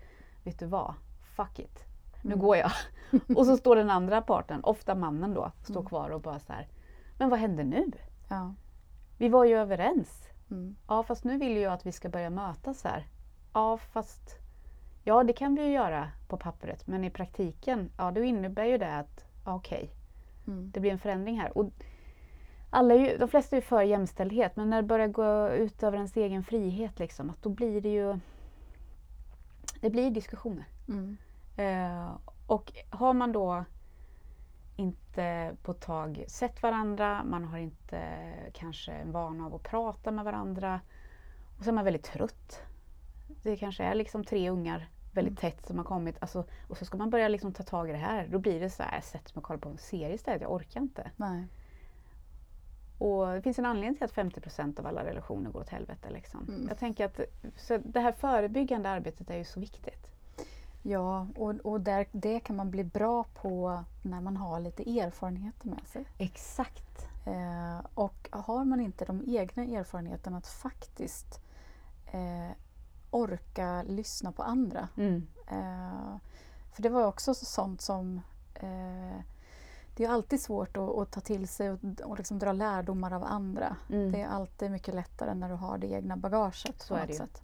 [0.44, 0.94] vet du vad?
[1.36, 1.84] Fuck it.
[2.22, 2.44] Nu Mm.
[2.44, 2.70] går jag.
[3.36, 5.86] och så står den andra parten, ofta mannen då, står Mm.
[5.88, 6.68] kvar och bara så här,
[7.18, 7.90] men vad händer nu?
[8.28, 8.54] Ja.
[9.18, 10.28] Vi var ju överens.
[10.50, 10.76] Mm.
[10.88, 13.06] Ja, fast nu vill jag att vi ska börja mötas här.
[13.54, 14.36] Ja, fast
[15.04, 18.78] ja, det kan vi ju göra på pappret, men i praktiken, ja, då innebär ju
[18.78, 19.90] det att ja, okej,
[20.46, 20.70] Mm.
[20.70, 21.58] det blir en förändring här.
[21.58, 21.70] Och
[22.70, 25.96] alla ju, de flesta är ju för jämställdhet, men när det börjar gå ut över
[25.96, 28.18] ens egen frihet, liksom, att då blir det ju
[29.80, 30.64] det blir diskussioner.
[30.88, 31.16] Mm.
[31.56, 32.10] Eh,
[32.46, 33.64] och har man då
[34.76, 38.00] inte på ett tag sett varandra, man har inte
[38.52, 40.80] kanske en vana av att prata med varandra
[41.58, 42.62] och så är man väldigt trött.
[43.42, 46.98] Det kanske är liksom tre ungar väldigt tätt som har kommit alltså, och så ska
[46.98, 48.28] man börja liksom ta tag i det här.
[48.28, 50.52] Då blir det så här, jag sätter mig och kollar på en serie istället, jag
[50.52, 51.10] orkar inte.
[51.16, 51.46] Nej.
[52.98, 56.10] Och det finns en anledning till att 50% av alla relationer går åt helvete.
[56.10, 56.48] Liksom.
[56.48, 56.68] Mm.
[56.68, 57.20] Jag tänker att
[57.56, 60.10] så det här förebyggande arbetet är ju så viktigt.
[60.82, 65.68] Ja, och, och där, det kan man bli bra på när man har lite erfarenheter
[65.68, 66.04] med sig.
[66.18, 67.08] Exakt.
[67.26, 71.40] Eh, och har man inte de egna erfarenheterna att faktiskt
[72.12, 72.50] eh,
[73.10, 74.88] orka lyssna på andra.
[74.96, 75.26] Mm.
[75.46, 76.16] Eh,
[76.72, 78.20] för det var också sånt som
[78.54, 79.20] eh,
[79.98, 83.24] det är alltid svårt att, att ta till sig och, och liksom dra lärdomar av
[83.24, 83.76] andra.
[83.90, 84.12] Mm.
[84.12, 86.82] Det är alltid mycket lättare när du har det egna bagaget.
[86.82, 87.42] Så på.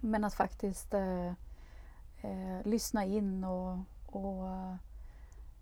[0.00, 1.26] Men att faktiskt eh,
[2.20, 4.46] eh, lyssna in och, och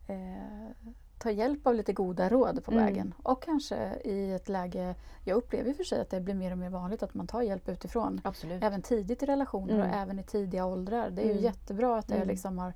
[0.07, 0.71] eh,
[1.19, 2.85] ta hjälp av lite goda råd på Mm.
[2.85, 3.15] vägen.
[3.23, 6.59] Och kanske i ett läge, jag upplever och för sig att det blir mer och
[6.59, 8.21] mer vanligt att man tar hjälp utifrån.
[8.25, 8.63] Absolut.
[8.63, 9.99] Även tidigt i relationer och Mm.
[9.99, 11.11] även i tidiga åldrar.
[11.11, 11.45] Det är ju Mm.
[11.45, 12.29] jättebra att det, Mm.
[12.29, 12.73] liksom har,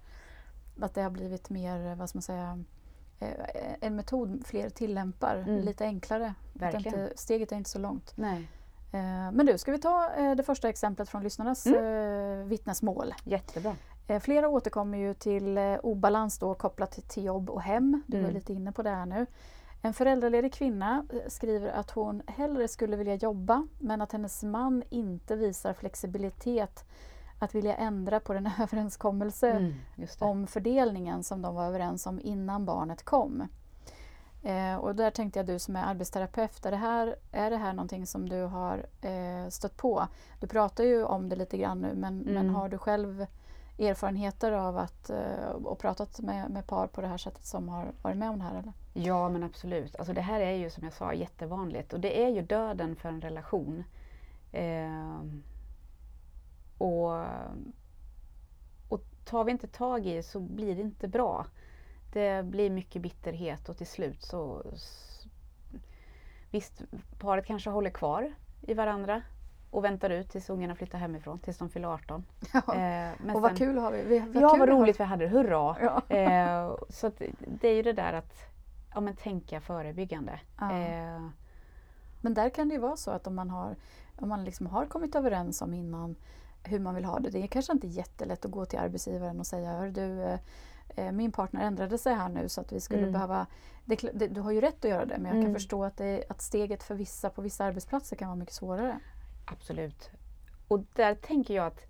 [0.81, 2.65] att det har blivit mer, vad ska man säga,
[3.81, 5.37] en metod fler tillämpar.
[5.37, 5.61] Mm.
[5.61, 6.35] Lite enklare.
[6.87, 8.13] Inte, steget är inte så långt.
[8.17, 8.49] Nej.
[8.93, 12.41] Eh, Men du, ska vi ta eh, det första exemplet från lyssnarnas Mm.
[12.41, 13.15] eh, vittnesmål?
[13.25, 13.77] Jättebra.
[14.07, 18.03] Eh, Flera återkommer ju till eh, obalans då kopplat till- jobb och hem.
[18.07, 18.35] Du Mm.
[18.35, 19.27] lite inne på det här nu.
[19.83, 24.83] En föräldraledig kvinna eh, skriver att hon hellre skulle vilja jobba men att hennes man
[24.91, 26.85] inte visar flexibilitet
[27.39, 29.75] att vilja ändra på den överenskommelse Mm,
[30.19, 33.49] om fördelningen som de var överens om innan barnet kom.
[34.43, 37.73] Eh, och där tänkte jag du som är arbetsterapeut, är det här, är det här
[37.73, 40.07] någonting som du har eh, stött på?
[40.41, 42.55] Du pratar ju om det lite grann nu men, men Mm.
[42.55, 43.27] har du själv
[43.79, 47.93] erfarenheter av att eh, och pratat med, med par på det här sättet som har
[48.03, 48.55] varit med om det här?
[48.59, 48.73] Eller?
[48.93, 49.97] Ja men absolut.
[49.97, 53.09] Alltså det här är ju som jag sa jättevanligt och det är ju döden för
[53.09, 53.85] en relation.
[56.79, 57.13] Och,
[58.89, 61.47] och tar vi inte tag i så blir det inte bra.
[62.13, 64.63] Det blir mycket bitterhet och till slut så
[66.51, 66.83] Visst,
[67.19, 69.23] paret kanske håller kvar i varandra
[69.71, 72.25] och väntar ut tills ungarna flyttar hemifrån, tills de fyller 18.
[72.53, 72.63] Ja.
[73.19, 74.03] Men och vad sen- kul har vi!
[74.05, 75.77] vi vad Ja, vad roligt vi hade det, hurra!
[75.81, 76.03] Ja.
[76.17, 77.11] Eh, så
[77.47, 78.35] det är ju det där att
[78.95, 80.41] ja, men tänka förebyggande.
[80.59, 80.73] Ja.
[80.73, 81.29] Eh,
[82.21, 83.77] Men där kan det ju vara så att om man har,
[84.21, 86.17] om man liksom har kommit överens om innan
[86.69, 87.31] hur man vill ha det.
[87.31, 90.39] Det är kanske inte jättelätt att gå till arbetsgivaren och säga Hör du, eh,
[90.89, 93.13] eh, min partner ändrade sig här nu så att vi skulle Mm.
[93.13, 93.47] behöva...
[93.85, 95.55] Det, det, du har ju rätt att göra det men jag kan Mm.
[95.55, 98.99] förstå att, det, att steget för vissa på vissa arbetsplatser kan vara mycket svårare.
[99.45, 100.11] absolut.
[100.69, 101.81] Och där tänker jag att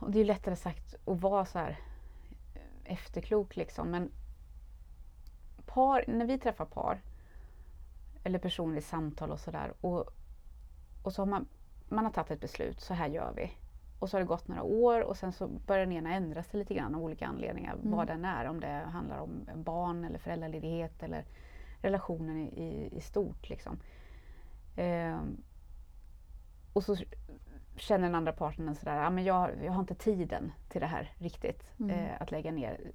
[0.00, 1.80] och det är ju lättare sagt att vara så här
[2.54, 4.10] eh, efterklok liksom men
[5.66, 7.00] par, när vi träffar par
[8.24, 10.04] eller personer i samtal och sådär och,
[11.02, 11.46] och så har man,
[11.94, 13.52] man har tagit ett beslut, så här gör vi.
[13.98, 16.58] Och så har det gått några år och sen så börjar den ena ändra sig
[16.60, 17.74] lite grann av olika anledningar.
[17.74, 17.90] Mm.
[17.90, 21.24] Vad den är, om det handlar om barn eller föräldraledighet eller
[21.82, 23.48] relationen i, i, stort.
[23.48, 23.78] Liksom.
[24.76, 25.42] Ehm,
[26.72, 26.96] och så
[27.76, 31.12] känner den andra parten sådär, ah, men jag, jag har inte tiden till det här
[31.18, 31.90] riktigt, Mm.
[31.90, 32.92] eh, att lägga ner.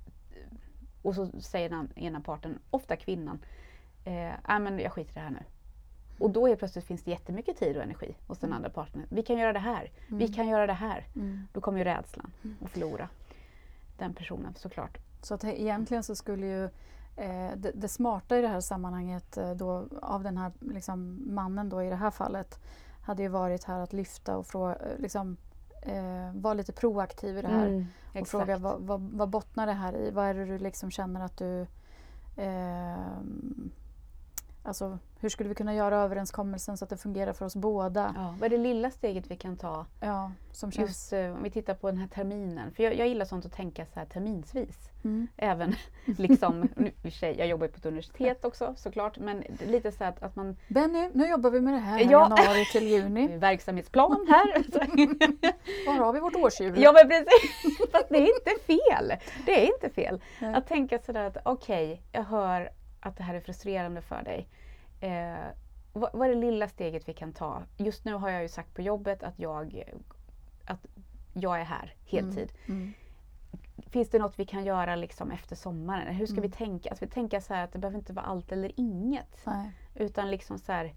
[1.02, 3.40] Och så säger den ena parten, ofta kvinnan,
[4.06, 5.44] eh, ah, men jag skiter i det här nu.
[6.20, 8.56] Och då helt plötsligt finns det jättemycket tid och energi hos den Mm.
[8.58, 9.06] andra partnern.
[9.10, 10.34] Vi kan göra det här, vi Mm.
[10.34, 11.08] kan göra det här.
[11.16, 11.48] Mm.
[11.54, 12.32] Då kommer ju rädslan
[12.66, 13.10] att förlora
[13.98, 14.98] den personen såklart.
[15.22, 16.64] Så att egentligen så skulle ju
[17.16, 21.70] eh, det, det smarta i det här sammanhanget eh, då, av den här liksom, mannen
[21.70, 22.60] då i det här fallet
[23.06, 25.38] hade ju varit här att lyfta och frå, eh, liksom,
[25.82, 27.88] eh, vara lite proaktiv i det här.
[28.10, 28.30] och exakt.
[28.32, 30.12] fråga vad, vad, vad bottnar det här i?
[30.12, 31.66] Vad är det du liksom känner att du...
[32.38, 32.98] Eh,
[34.64, 38.14] alltså Hur skulle vi kunna göra överenskommelsen så att det fungerar för oss båda?
[38.18, 39.86] Ja, vad är det lilla steget vi kan ta?
[40.00, 40.90] Ja, som känns...
[40.90, 42.72] Just eh, om vi tittar på den här terminen.
[42.72, 44.90] För jag, jag gillar sånt att tänka så här terminsvis.
[45.04, 45.28] Mm.
[45.38, 49.92] Även liksom, nu, i sig, jag jobbar ju på ett universitet också såklart, men lite
[49.92, 50.58] så att, att man...
[50.68, 52.06] Benny, nu jobbar vi med det här, Ja.
[52.06, 53.28] januari till juni.
[53.38, 54.64] Verksamhetsplan här.
[55.88, 56.82] Var har vi vårt årshjul?
[56.82, 59.14] ja men precis, fast det är inte fel.
[59.46, 60.22] Det är inte fel.
[60.40, 60.54] Nej.
[60.54, 64.48] Att tänka sådär att okej, jag hör att det här är frustrerande för dig.
[65.00, 65.48] Eh,
[65.94, 67.62] vad, vad är det lilla steget vi kan ta?
[67.78, 69.84] Just nu har jag ju sagt på jobbet att jag,
[70.66, 70.86] att
[71.34, 72.52] jag är här heltid.
[72.68, 72.94] Mm.
[73.88, 76.16] Finns det något vi kan göra liksom efter sommaren?
[76.16, 76.50] Hur ska Mm.
[76.50, 76.90] vi tänka?
[76.90, 79.38] Alltså vi tänker så att det behöver inte vara allt eller inget.
[79.46, 79.72] Nej.
[79.96, 80.94] Utan liksom så här,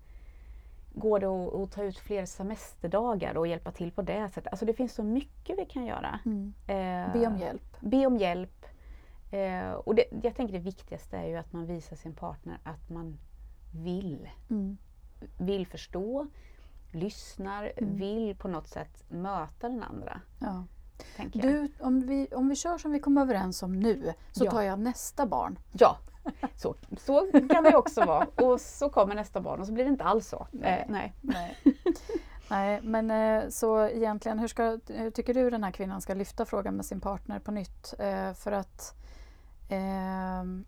[0.95, 4.47] går det att, att ta ut fler semesterdagar och hjälpa till på det sättet?
[4.53, 6.21] Alltså det finns så mycket vi kan göra.
[6.25, 6.55] Mm.
[6.67, 7.77] Eh, Be om hjälp.
[7.81, 8.67] Be om hjälp.
[9.31, 12.91] Eh, och det, jag tänker det viktigaste är ju att man visar sin partner att
[12.91, 13.19] man
[13.73, 14.29] vill.
[14.51, 14.77] Mm.
[15.39, 16.27] Vill förstå,
[16.93, 17.97] lyssnar, Mm.
[17.97, 20.21] vill på något sätt möta den andra.
[20.39, 20.65] Ja.
[21.33, 24.51] Du, om vi, om vi kör som vi kom överens om nu så Ja.
[24.51, 25.59] tar jag nästa barn.
[25.73, 25.97] Ja,
[26.57, 28.27] så, så kan det också vara.
[28.37, 30.47] Och så kommer nästa barn och så blir det inte alls så.
[30.53, 30.81] Nej.
[30.81, 31.13] Eh, nej.
[31.21, 31.57] Nej.
[32.51, 36.45] Nej, men eh, så egentligen, hur, ska, hur tycker du den här kvinnan ska lyfta
[36.45, 37.95] frågan med sin partner på nytt?
[37.99, 38.95] Eh, för att
[39.69, 40.65] ehm,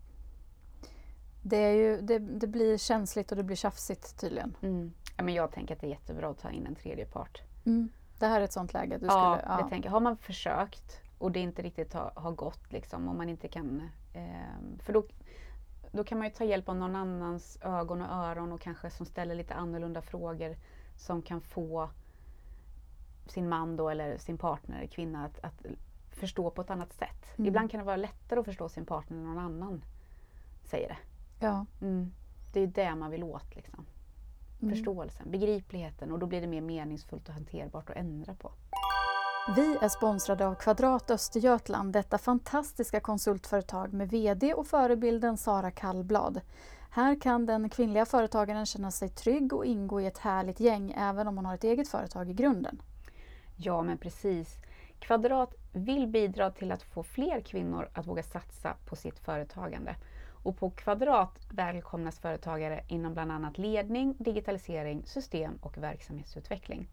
[1.47, 4.57] det, är ju, det, det blir känsligt och det blir tjafsigt tydligen.
[4.61, 4.93] Mm.
[5.17, 7.41] Ja, men jag tänker att det är jättebra att ta in en tredje part.
[7.65, 7.89] Mm.
[8.19, 8.97] Det här är ett sånt läge.
[8.97, 9.91] Du ja, skulle, tänker, jag.
[9.91, 13.89] har man försökt och det inte riktigt har, har gått, liksom, om man inte kan...
[14.13, 15.05] Eh, för då,
[15.91, 19.05] då kan man ju ta hjälp av någon annans ögon och öron och kanske som
[19.05, 20.57] ställer lite annorlunda frågor
[20.95, 21.89] som kan få
[23.27, 25.65] sin man då, eller sin partner, kvinna, att, att
[26.11, 27.37] förstå på ett annat sätt.
[27.37, 27.47] Mm.
[27.47, 29.83] Ibland kan det vara lättare att förstå sin partner när någon annan
[30.63, 30.97] säger det.
[31.39, 31.65] Ja.
[32.53, 33.55] Det är det man vill åt.
[33.55, 33.85] Liksom.
[34.61, 34.75] Mm.
[34.75, 38.51] Förståelsen, begripligheten och då blir det mer meningsfullt och hanterbart att ändra på.
[39.55, 46.41] Vi är sponsrade av Kvadrat Östergötland, detta fantastiska konsultföretag med VD och förebilden Sara Kallblad.
[46.89, 51.27] Här kan den kvinnliga företagaren känna sig trygg och ingå i ett härligt gäng även
[51.27, 52.81] om hon har ett eget företag i grunden.
[53.55, 54.55] Ja, men precis.
[54.99, 59.95] Kvadrat vill bidra till att få fler kvinnor att våga satsa på sitt företagande.
[60.45, 66.87] Och på Kvadrat välkomnas företagare inom bland annat ledning, digitalisering, system och verksamhetsutveckling.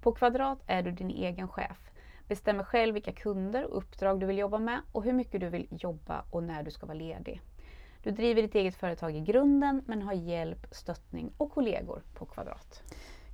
[0.00, 1.90] På Kvadrat är du din egen chef.
[2.28, 5.68] Bestämmer själv vilka kunder och uppdrag du vill jobba med och hur mycket du vill
[5.70, 7.40] jobba och när du ska vara ledig.
[8.02, 12.82] Du driver ditt eget företag i grunden men har hjälp, stöttning och kollegor på Kvadrat.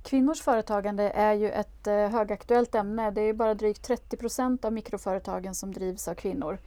[0.03, 3.11] Kvinnors företagande är ju ett eh, högaktuellt ämne.
[3.11, 6.57] Det är bara drygt 30 procent av mikroföretagen som drivs av kvinnor.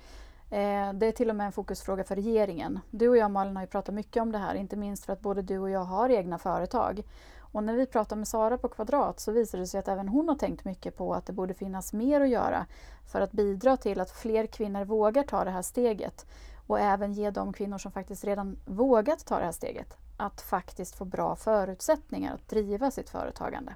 [0.55, 2.81] Eh, det är till och med en fokusfråga för regeringen.
[2.91, 5.21] Du och jag Malin har ju pratat mycket om det här, inte minst för att
[5.21, 7.03] både du och jag har egna företag.
[7.39, 10.29] Och när vi pratar med Sara på Kvadrat så visar det sig att även hon
[10.29, 12.67] har tänkt mycket på att det borde finnas mer att göra
[13.13, 16.27] för att bidra till att fler kvinnor vågar ta det här steget
[16.67, 20.95] och även ge de kvinnor som faktiskt redan vågat ta det här steget att faktiskt
[20.95, 23.75] få bra förutsättningar att driva sitt företagande.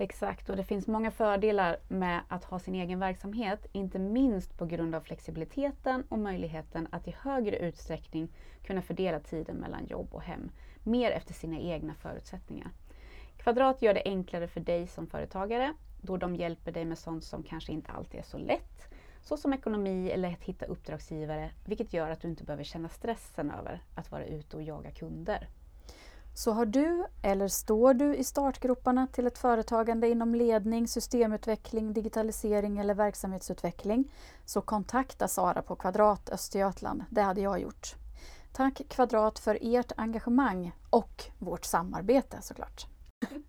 [0.00, 4.66] Exakt, och det finns många fördelar med att ha sin egen verksamhet, inte minst på
[4.66, 8.28] grund av flexibiliteten och möjligheten att i högre utsträckning
[8.62, 10.50] kunna fördela tiden mellan jobb och hem,
[10.82, 12.70] mer efter sina egna förutsättningar.
[13.36, 17.42] Kvadrat gör det enklare för dig som företagare, då de hjälper dig med sånt som
[17.42, 18.88] kanske inte alltid är så lätt,
[19.22, 23.82] såsom ekonomi eller att hitta uppdragsgivare, vilket gör att du inte behöver känna stressen över
[23.94, 25.48] att vara ute och jaga kunder.
[26.38, 32.78] Så har du eller står du i startgroparna till ett företagande inom ledning, systemutveckling, digitalisering
[32.78, 34.12] eller verksamhetsutveckling
[34.44, 37.04] så kontakta Sara på Kvadrat Östergötland.
[37.10, 37.94] Det hade jag gjort.
[38.52, 42.86] Tack Kvadrat för ert engagemang och vårt samarbete såklart.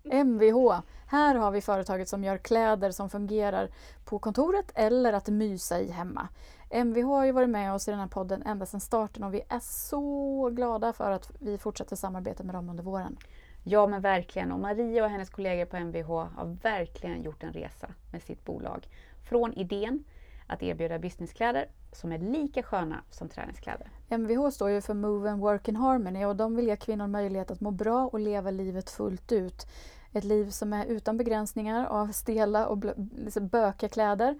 [0.04, 0.80] Mvh.
[1.08, 3.70] Här har vi företaget som gör kläder som fungerar
[4.06, 6.28] på kontoret eller att mysa i hemma.
[6.72, 9.42] Mvh har ju varit med oss i den här podden ända sedan starten och vi
[9.50, 13.18] är så glada för att vi fortsätter samarbeta med dem under våren.
[13.64, 17.88] Ja men verkligen och Maria och hennes kollegor på Mvh har verkligen gjort en resa
[18.12, 18.88] med sitt bolag.
[19.30, 20.04] Från idén
[20.48, 23.92] att erbjuda businesskläder som är lika sköna som träningskläder.
[24.10, 27.52] Mvh står ju för Move and Work in Harmony och de vill ge kvinnor möjlighet
[27.52, 29.68] att må bra och leva livet fullt ut.
[30.14, 32.84] Ett liv som är utan begränsningar av stela och
[33.16, 34.40] liksom bökiga kläder.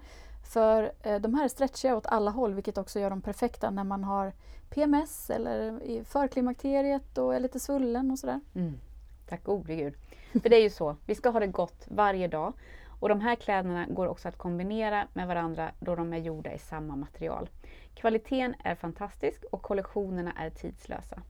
[0.50, 3.84] För eh, de här är stretchiga åt alla håll vilket också gör dem perfekta när
[3.84, 4.32] man har
[4.70, 8.40] PMS eller i förklimakteriet och är lite svullen och sådär.
[8.54, 8.78] Mm.
[9.28, 9.94] Tack gode gud.
[10.42, 12.52] För det är ju så, vi ska ha det gott varje dag.
[13.00, 16.58] Och de här kläderna går också att kombinera med varandra då de är gjorda i
[16.58, 17.48] samma material.
[17.94, 21.22] Kvaliteten är fantastisk och kollektionerna är tidslösa.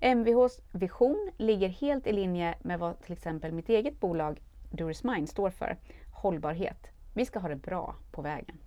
[0.00, 5.28] Mvhs vision ligger helt i linje med vad till exempel mitt eget bolag Duris Mind
[5.28, 5.76] står för,
[6.10, 6.95] hållbarhet.
[7.16, 8.58] Vi ska ha det bra på vägen.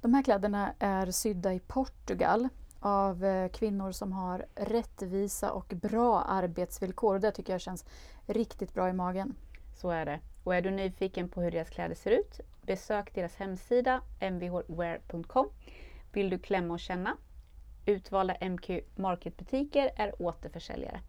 [0.00, 2.48] De här kläderna är sydda i Portugal
[2.80, 7.14] av eh, kvinnor som har rättvisa och bra arbetsvillkor.
[7.14, 7.84] Och det tycker jag känns
[8.26, 9.34] riktigt bra i magen.
[9.76, 10.20] Så är det.
[10.44, 15.48] Och är du nyfiken på hur deras kläder ser ut, besök deras hemsida mvhwear.com.
[16.12, 17.16] Vill du klämma och känna?
[17.86, 21.00] Utvalda MQ Market-butiker är återförsäljare.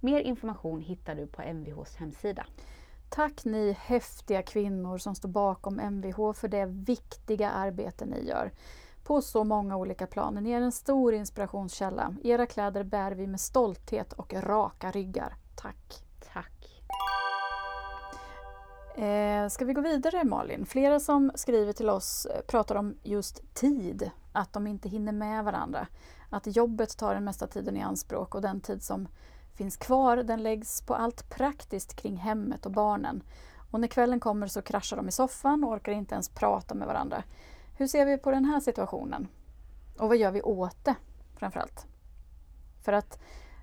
[0.00, 2.46] Mer information hittar du på Mvhs hemsida.
[3.14, 8.52] Tack ni häftiga kvinnor som står bakom Mvh för det viktiga arbete ni gör.
[9.04, 10.34] På så många olika plan.
[10.34, 12.14] Ni är en stor inspirationskälla.
[12.22, 15.34] Era kläder bär vi med stolthet och raka ryggar.
[15.56, 16.04] Tack!
[16.32, 16.82] Tack!
[19.04, 20.66] Eh, ska vi gå vidare Malin?
[20.66, 24.10] Flera som skriver till oss eh, pratar om just tid.
[24.32, 25.86] Att de inte hinner med varandra.
[26.30, 29.08] Att jobbet tar den mesta tiden i anspråk och den tid som
[29.54, 33.22] finns kvar den läggs på allt praktiskt kring hemmet och barnen.
[33.70, 36.86] Och när kvällen kommer så kraschar de i soffan och orkar inte ens prata med
[36.86, 37.22] varandra.
[37.76, 39.28] Hur ser vi på den här situationen?
[39.98, 40.94] Och vad gör vi åt det
[41.36, 41.86] framförallt?
[42.82, 43.20] För att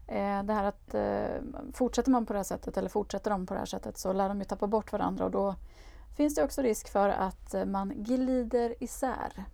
[0.08, 1.41] eh, det här att eh,
[1.73, 4.30] fortsätter man på det här sättet eller fortsätter de på det här sättet så lär
[4.30, 5.56] de ju tappa bort varandra och då
[6.17, 9.45] finns det också risk för att eh, man glider isär.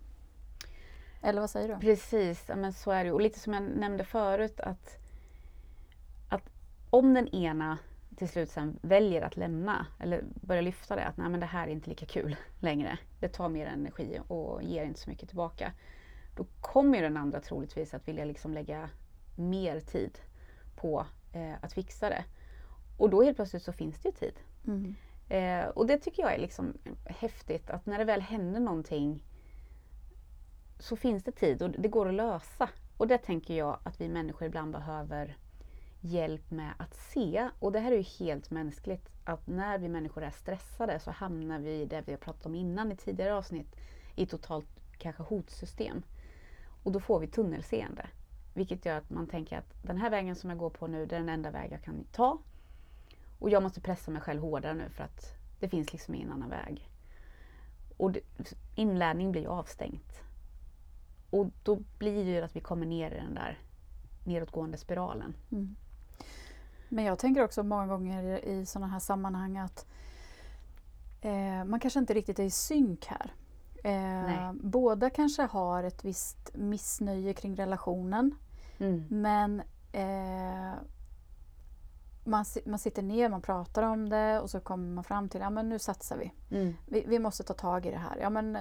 [1.21, 1.79] Eller vad säger du?
[1.79, 4.97] Precis, men så är det Och lite som jag nämnde förut att,
[6.95, 7.77] om den ena
[8.15, 11.67] till slut sen väljer att lämna eller börja lyfta det att nej men det här
[11.67, 12.97] är inte lika kul längre.
[13.19, 15.71] Det tar mer energi och ger inte så mycket tillbaka.
[16.35, 18.89] Då kommer den andra troligtvis att vilja liksom lägga
[19.35, 20.19] mer tid
[20.75, 22.23] på eh, att fixa det.
[22.97, 24.39] Och då helt plötsligt så finns det ju tid.
[24.67, 24.95] Mm.
[25.29, 26.73] Eh, och det tycker jag är liksom
[27.05, 29.23] häftigt att när det väl händer någonting
[30.79, 32.69] så finns det tid och det går att lösa.
[32.97, 35.37] Och det tänker jag att vi människor ibland behöver
[36.05, 37.49] hjälp med att se.
[37.59, 41.59] Och det här är ju helt mänskligt att när vi människor är stressade så hamnar
[41.59, 43.75] vi i det vi har pratat om innan i tidigare avsnitt
[44.15, 46.03] i totalt kanske hotsystem.
[46.83, 48.07] Och då får vi tunnelseende.
[48.53, 51.15] Vilket gör att man tänker att den här vägen som jag går på nu, det
[51.15, 52.37] är den enda väg jag kan ta.
[53.39, 56.49] Och jag måste pressa mig själv hårdare nu för att det finns liksom ingen annan
[56.49, 56.89] väg.
[57.97, 58.21] Och det,
[58.75, 60.21] inlärning blir avstängt.
[61.29, 63.59] Och då blir det ju att vi kommer ner i den där
[64.23, 65.35] nedåtgående spiralen.
[65.51, 65.75] Mm.
[66.95, 69.85] Men jag tänker också många gånger i sådana här sammanhang att
[71.21, 73.33] eh, man kanske inte riktigt är i synk här.
[73.83, 78.35] Eh, båda kanske har ett visst missnöje kring relationen.
[78.77, 79.05] Mm.
[79.09, 80.73] Men eh,
[82.23, 85.53] man, man sitter ner, man pratar om det och så kommer man fram till att
[85.53, 86.31] ja, nu satsar vi.
[86.57, 86.73] Mm.
[86.87, 87.03] vi.
[87.07, 87.19] vi.
[87.19, 88.17] måste ta tag i det här.
[88.21, 88.57] Ja, men,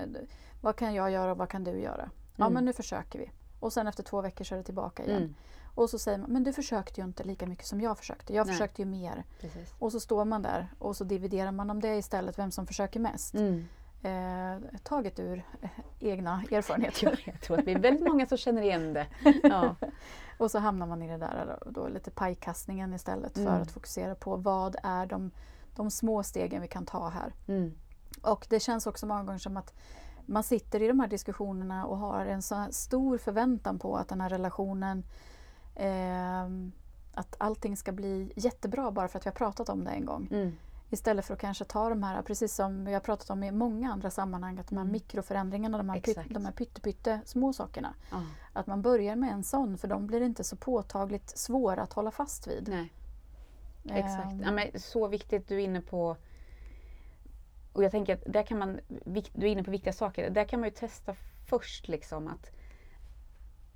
[0.61, 2.11] vad kan jag göra och vad kan du göra?
[2.37, 2.55] Ja mm.
[2.55, 3.31] men nu försöker vi.
[3.61, 5.35] Och sen efter två veckor så är det tillbaka igen.
[5.75, 8.35] Och så säger man, men du försökte ju inte lika mycket som jag försökte.
[8.35, 8.55] Jag Nej.
[8.55, 9.25] försökte ju mer.
[9.41, 9.75] Precis.
[9.79, 13.01] Och så står man där och så dividerar man om det istället, vem som försöker
[13.01, 13.35] mest.
[13.35, 13.67] Mm.
[14.03, 17.23] Eh, taget ur eh, egna erfarenheter.
[17.25, 19.07] jag tror att vi är väldigt många som känner igen det.
[19.43, 19.77] Ja.
[20.39, 23.49] och så hamnar man i det där då, lite pajkastningen istället mm.
[23.49, 25.31] för att fokusera på vad är de,
[25.77, 27.33] de små stegen vi kan ta här.
[27.49, 27.75] Mm.
[28.23, 29.75] Och det känns också många gånger som att
[30.27, 34.21] man sitter i de här diskussionerna och har en så stor förväntan på att den
[34.21, 35.05] här relationen
[35.75, 36.45] eh,
[37.15, 40.29] att allting ska bli jättebra bara för att vi har pratat om det en gång.
[40.31, 40.57] Mm.
[40.91, 43.93] Istället för att kanske ta de här, precis som vi har pratat om i många
[43.93, 44.93] andra sammanhang, att de här mm.
[44.93, 47.95] mikroförändringarna, de här, pyt, de här pytte, små sakerna.
[48.13, 48.25] Mm.
[48.53, 52.11] Att man börjar med en sån, för de blir inte så påtagligt svåra att hålla
[52.11, 52.69] fast vid.
[52.69, 52.93] Nej.
[53.85, 54.33] Exakt.
[54.33, 54.43] Um.
[54.43, 56.17] Ja, men så viktigt, du är inne på
[57.73, 58.81] och jag tänker att där kan man,
[59.33, 61.15] du är inne på viktiga saker, där kan man ju testa
[61.49, 62.51] först liksom att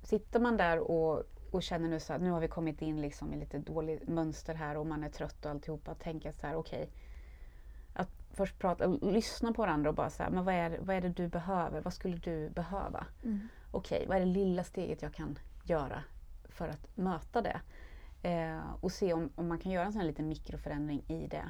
[0.03, 3.33] Sitter man där och, och känner nu så att nu har vi kommit in liksom
[3.33, 6.55] i lite dåligt mönster här och man är trött och alltihopa, att tänka så här
[6.55, 6.93] okej okay,
[7.93, 11.01] Att först prata, lyssna på varandra och bara så här, men vad är, vad är
[11.01, 11.81] det du behöver?
[11.81, 13.05] Vad skulle du behöva?
[13.23, 13.47] Mm.
[13.71, 16.03] Okej, okay, vad är det lilla steget jag kan göra
[16.49, 17.61] för att möta det?
[18.21, 21.49] Eh, och se om, om man kan göra en sån här liten mikroförändring i det.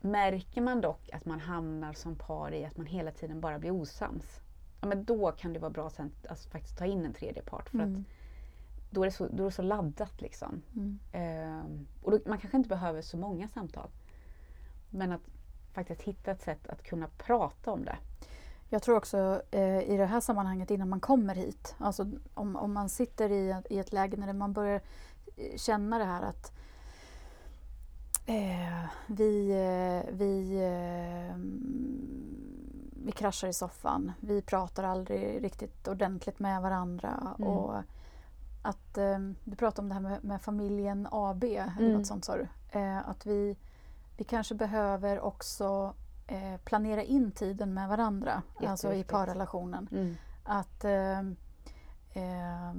[0.00, 3.70] Märker man dock att man hamnar som par i att man hela tiden bara blir
[3.70, 4.40] osams,
[4.80, 7.42] ja, men då kan det vara bra sen att alltså, faktiskt ta in en tredje
[7.42, 7.68] part.
[7.68, 7.94] För mm.
[8.00, 8.23] att
[8.94, 10.20] då är, det så, då är det så laddat.
[10.20, 10.62] Liksom.
[10.76, 10.98] Mm.
[11.12, 13.88] Ehm, och då, man kanske inte behöver så många samtal.
[14.90, 15.22] Men att
[15.72, 17.96] faktiskt hitta ett sätt att kunna prata om det.
[18.68, 22.72] Jag tror också eh, i det här sammanhanget innan man kommer hit, alltså om, om
[22.72, 24.80] man sitter i, i ett läge när man börjar
[25.36, 26.52] eh, känna det här att
[28.26, 31.36] Eh, vi, eh, vi, eh,
[33.04, 34.12] vi kraschar i soffan.
[34.20, 37.34] Vi pratar aldrig riktigt ordentligt med varandra.
[37.38, 37.50] Mm.
[37.50, 37.74] Och
[38.64, 41.92] att eh, du pratade om det här med, med familjen AB, eller Mm.
[41.92, 42.48] något sånt sa du.
[42.78, 43.56] Eh, att vi,
[44.16, 45.94] vi kanske behöver också
[46.26, 49.88] eh, planera in tiden med varandra, alltså i parrelationen.
[49.92, 50.14] Mm.
[50.44, 51.18] Att eh,
[52.12, 52.74] eh,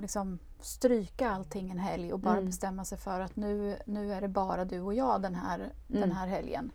[0.00, 2.46] liksom stryka allting en helg och bara Mm.
[2.46, 6.02] bestämma sig för att nu, nu är det bara du och jag den här, den
[6.02, 6.16] Mm.
[6.16, 6.70] här helgen.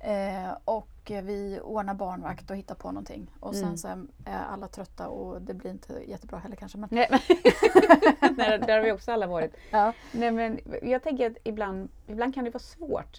[0.00, 0.44] Mm.
[0.44, 3.30] Eh, och vi ordnar barnvakt och hittar på någonting.
[3.40, 3.76] Och sen Mm.
[3.76, 3.88] så
[4.24, 6.78] är alla trötta och det blir inte jättebra heller kanske.
[6.78, 7.20] Men, Nej, men
[8.36, 9.54] Nej, där har vi också alla varit.
[9.70, 9.92] ja.
[10.12, 13.18] Nej, men jag tänker att ibland, ibland kan det vara svårt.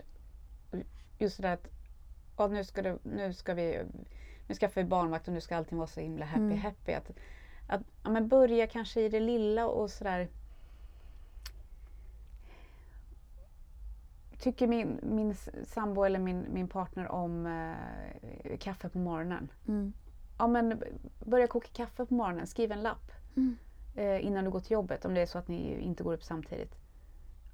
[1.18, 1.68] Just det där att
[2.38, 3.82] ja, nu, ska det, nu ska vi
[4.48, 6.58] nu skaffar vi barnvakt och nu ska allting vara så himla happy Mm.
[6.62, 6.92] happy.
[6.94, 7.10] Att,
[7.68, 10.28] att ja, men börja kanske i det lilla och sådär.
[14.40, 15.36] Tycker min, min
[15.66, 19.52] sambo eller min, min partner om eh, kaffe på morgonen?
[19.68, 19.94] Mm.
[20.38, 20.84] Ja men
[21.26, 23.58] börja koka kaffe på morgonen, skriv en lapp Mm.
[23.96, 26.24] eh, innan du går till jobbet om det är så att ni inte går upp
[26.24, 26.76] samtidigt.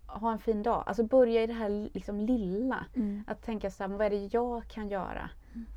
[0.08, 0.84] Ha en fin dag.
[0.88, 2.86] Alltså börja i det här liksom lilla.
[2.96, 3.24] Mm.
[3.28, 5.30] Att tänka så här, vad är det jag kan göra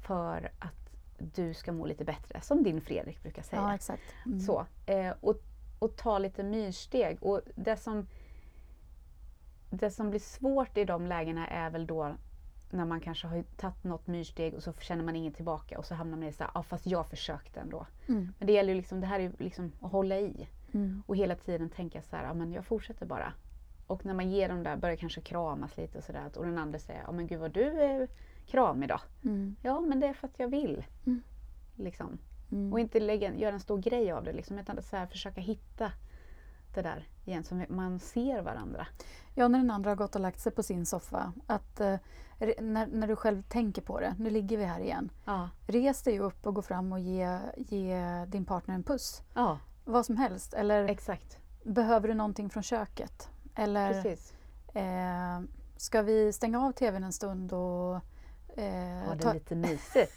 [0.07, 0.91] för att
[1.35, 2.41] du ska må lite bättre?
[2.41, 3.63] Som din Fredrik brukar säga.
[3.63, 4.03] Ja, exakt.
[4.27, 4.41] Mm.
[4.41, 5.37] Så, eh, och,
[5.79, 7.19] och ta lite myrsteg.
[7.23, 8.07] Och det som,
[9.71, 12.15] det som blir svårt i de lägena är väl då
[12.71, 15.95] när man kanske har tagit något myrsteg och så känner man inget tillbaka och så
[15.95, 17.87] hamnar man i så här, ja fast jag försökte ändå.
[18.09, 18.33] Mm.
[18.39, 21.03] Men det gäller ju liksom, det här är ju liksom att hålla i Mm.
[21.07, 23.33] och hela tiden tänka så här, ja men jag fortsätter bara.
[23.87, 26.79] Och när man ger dem där, börjar kanske kramas lite och sådär och den andra
[26.79, 28.09] säger, ja men gud vad du är
[28.47, 29.01] kramig då.
[29.25, 29.57] Mm.
[29.63, 30.85] Ja men det är för att jag vill.
[31.07, 31.23] Mm.
[31.77, 32.19] Liksom.
[32.53, 32.73] Mm.
[32.73, 35.93] Och inte lägga, göra en stor grej av det liksom, utan så här, försöka hitta
[36.83, 38.87] det där igen, så man ser varandra.
[39.35, 41.33] Ja, när den andra har gått och lagt sig på sin soffa.
[41.47, 41.97] Att, eh,
[42.61, 45.11] när, när du själv tänker på det, nu ligger vi här igen.
[45.25, 45.49] Ja.
[45.67, 49.23] Res dig upp och gå fram och ge, ge din partner en puss.
[49.35, 50.55] Ja, Vad som helst.
[50.55, 51.39] Eller exakt.
[51.65, 53.29] behöver du någonting från köket?
[53.55, 54.35] Eller Precis.
[54.75, 55.41] eh,
[55.77, 57.95] ska vi stänga av tvn en stund och
[58.59, 60.13] eh, Ha det ta, lite mysigt.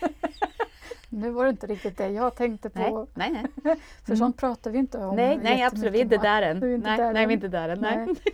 [1.08, 3.08] Nu var det inte riktigt det jag tänkte på.
[3.14, 3.76] Nej, nej, nej.
[4.04, 5.94] För sånt pratar vi inte om nej, nej absolut.
[5.94, 6.56] Vi är inte där än.
[6.56, 7.28] Inte nej, där nej, än.
[7.28, 7.80] vi är inte där än.
[7.80, 8.08] Nej.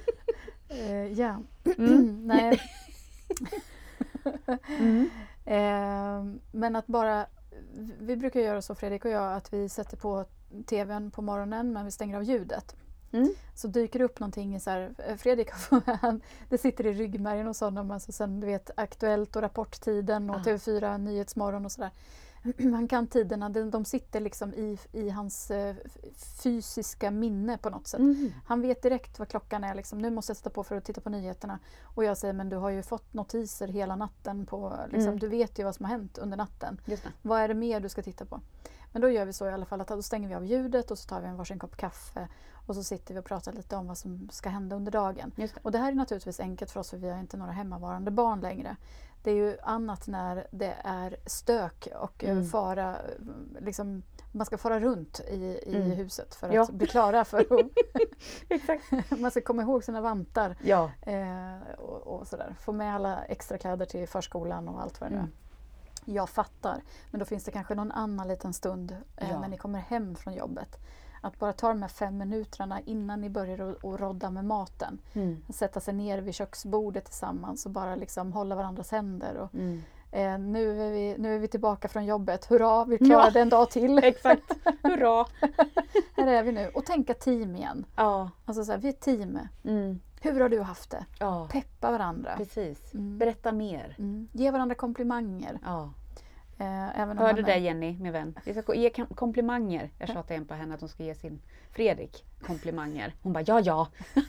[0.68, 1.42] Eh, ja.
[1.78, 2.26] Mm.
[2.26, 2.60] nej.
[4.78, 5.10] Mm.
[5.44, 7.26] Eh, men att bara...
[7.98, 10.24] Vi brukar göra så Fredrik och jag att vi sätter på
[10.66, 12.76] tvn på morgonen men vi stänger av ljudet.
[13.12, 13.34] Mm.
[13.54, 15.50] Så dyker det upp någonting så här, eh, Fredrik
[16.00, 20.36] han, det sitter i ryggmärgen och sådana, alltså sen du vet Aktuellt och Rapporttiden och
[20.36, 20.38] Ah.
[20.38, 21.90] TV4 Nyhetsmorgon och sådär.
[22.58, 25.76] Han kan tiderna, de, de sitter liksom i, i hans eh,
[26.42, 28.00] fysiska minne på något sätt.
[28.00, 28.32] Mm.
[28.46, 29.74] Han vet direkt vad klockan är.
[29.74, 29.98] Liksom.
[29.98, 31.58] Nu måste jag sätta på för att titta på nyheterna.
[31.82, 34.46] Och jag säger, men du har ju fått notiser hela natten.
[34.46, 35.18] På, liksom, Mm.
[35.18, 36.80] Du vet ju vad som har hänt under natten.
[37.22, 38.40] Vad är det mer du ska titta på?
[38.92, 40.98] Men då gör vi så i alla fall att då stänger vi av ljudet och
[40.98, 42.28] så tar vi en varsin kopp kaffe.
[42.66, 45.32] Och så sitter vi och pratar lite om vad som ska hända under dagen.
[45.36, 45.54] Det.
[45.62, 48.40] Och det här är naturligtvis enkelt för oss för vi har inte några hemmavarande barn
[48.40, 48.76] längre.
[49.22, 52.36] Det är ju annat när det är stök och Mm.
[52.36, 52.48] mm.
[52.50, 52.96] fara,
[53.60, 54.02] liksom,
[54.32, 55.34] man ska fara runt i,
[55.66, 55.90] i Mm.
[55.90, 56.68] huset för att Ja.
[56.72, 57.48] bli klara för att
[59.20, 60.90] man ska komma ihåg sina vantar Ja.
[61.02, 62.54] eh, och, och sådär.
[62.60, 65.24] Få med alla extra kläder till förskolan och allt vad det nu är.
[65.24, 65.32] Mm.
[66.04, 66.82] Jag fattar.
[67.10, 69.40] Men då finns det kanske någon annan liten stund eh, Ja.
[69.40, 70.76] när ni kommer hem från jobbet.
[71.24, 74.98] Att bara ta de här fem minuterna innan ni börjar att- att rodda med maten.
[75.12, 75.42] Mm.
[75.48, 79.36] Sätta sig ner vid köksbordet tillsammans och bara liksom hålla varandras händer.
[79.36, 79.82] Och, Mm.
[80.10, 82.44] eh, nu, är vi, nu är vi tillbaka från jobbet.
[82.46, 83.98] Hurra, vi klarade en dag till.
[84.04, 84.52] Exakt.
[84.82, 85.26] Hurra!
[86.16, 86.68] Här är vi nu.
[86.74, 87.84] Och tänka team igen.
[87.96, 88.30] Ja.
[88.44, 89.38] Alltså så här, vi är ett team.
[89.64, 90.00] Mm.
[90.20, 91.04] Hur har du haft det?
[91.18, 91.48] Ja.
[91.52, 92.32] Peppa varandra.
[92.36, 92.94] Precis.
[92.94, 93.18] Mm.
[93.18, 93.94] Berätta mer.
[93.98, 94.28] Mm.
[94.32, 95.58] Ge varandra komplimanger.
[96.64, 98.38] Eh, även Hörde man det Jenny, min vän?
[98.44, 99.90] Vi ska ge kom- komplimanger.
[99.98, 103.14] Jag tjatade igen på henne att hon ska ge sin Fredrik komplimanger.
[103.22, 103.88] Hon bara ja, ja.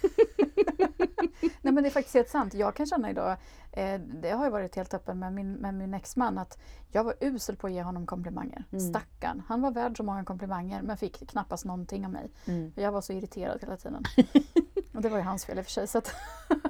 [1.62, 2.54] Nej men det är faktiskt helt sant.
[2.54, 3.38] Jag kan känna idag,
[3.72, 6.60] eh, det har jag varit helt öppen med min, med min exman, att
[6.92, 8.64] jag var usel på att ge honom komplimanger.
[8.72, 8.80] Mm.
[8.90, 9.44] Stackarn.
[9.48, 12.32] Han var värd så många komplimanger men fick knappast någonting av mig.
[12.48, 12.72] Mm.
[12.76, 14.04] Jag var så irriterad hela tiden.
[14.94, 15.88] Och det var ju hans fel i och för sig.
[15.88, 16.02] Så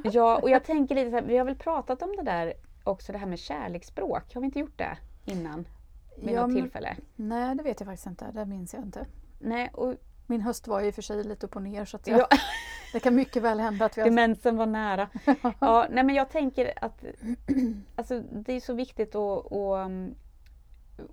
[0.03, 2.53] Ja, och jag tänker lite så här, vi har väl pratat om det där
[2.84, 4.34] också, det här med kärleksspråk.
[4.34, 5.67] Har vi inte gjort det innan?
[6.17, 6.95] Vid Ja, något tillfälle?
[7.15, 8.32] nej, det vet jag faktiskt inte.
[8.32, 9.05] Det minns jag inte.
[9.39, 9.95] Nej, och
[10.28, 12.28] Min höst var ju för sig lite upp och ner så att jag, ja,
[12.93, 14.09] det kan mycket väl hända att vi har...
[14.09, 15.09] demensen var nära.
[15.59, 17.05] Ja, nej men jag tänker att
[17.95, 20.15] alltså, det är så viktigt att och, um,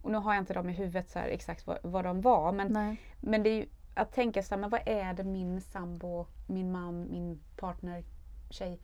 [0.02, 2.72] och nu har jag inte dem i huvudet så exakt vad, vad de var, men,
[2.72, 3.00] Nej.
[3.20, 6.72] men det är ju att tänka så här, men vad är det min sambo, min
[6.72, 8.04] man, min partner,
[8.50, 8.80] tjej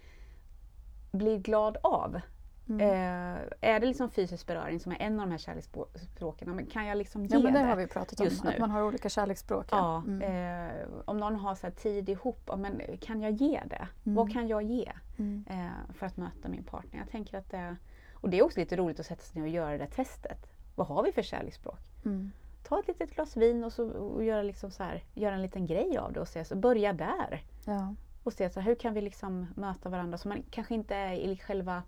[1.10, 2.20] blir glad av?
[2.68, 2.80] Mm.
[2.80, 6.86] Eh, är det liksom fysisk beröring som är en av de här kärleksspråken, men kan
[6.86, 7.60] jag liksom ge ja, men det?
[7.60, 9.66] har vi pratat om, att man har olika kärleksspråk.
[9.70, 10.02] Ja.
[10.06, 10.22] Mm.
[10.22, 13.88] Eh, om någon har så här tid ihop, men kan jag ge det?
[14.06, 14.16] Mm.
[14.16, 15.44] Vad kan jag ge mm.
[15.50, 16.98] eh, för att möta min partner?
[16.98, 17.76] Jag tänker att det,
[18.14, 20.46] och det är också lite roligt att sätta sig ner och göra det där testet.
[20.74, 21.80] Vad har vi för kärleksspråk?
[22.04, 22.30] Mm.
[22.62, 25.66] Ta ett litet glas vin och, så, och göra, liksom så här, göra en liten
[25.66, 27.42] grej av det och se, så börja där.
[27.66, 27.94] Ja.
[28.24, 31.12] Och se så här, hur kan vi liksom möta varandra så man kanske inte är
[31.12, 31.82] i själva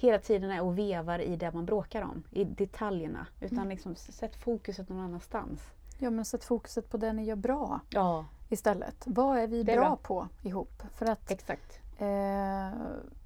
[0.00, 3.26] hela tiden är och vevar i det man bråkar om, i detaljerna.
[3.40, 3.68] Utan mm.
[3.68, 5.60] liksom sätt fokuset någon annanstans.
[5.98, 8.24] Ja men sätt fokuset på det ni gör bra ja.
[8.48, 9.04] istället.
[9.06, 10.82] Vad är vi är bra, bra, på ihop?
[10.94, 11.78] För att Exakt.
[11.98, 12.78] Eh,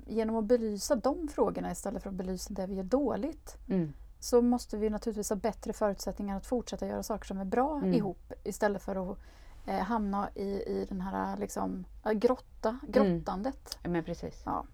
[0.06, 3.92] genom att belysa de frågorna istället för att belysa det vi gör dåligt mm.
[4.20, 7.94] så måste vi naturligtvis ha bättre förutsättningar att fortsätta göra saker som är bra mm.
[7.94, 9.18] ihop istället för att
[9.66, 12.92] eh, hamna i, i den här liksom, grotta, mm.
[12.92, 13.78] grottandet.
[13.82, 13.92] Mm.
[13.92, 14.42] Men precis.
[14.44, 14.64] Ja.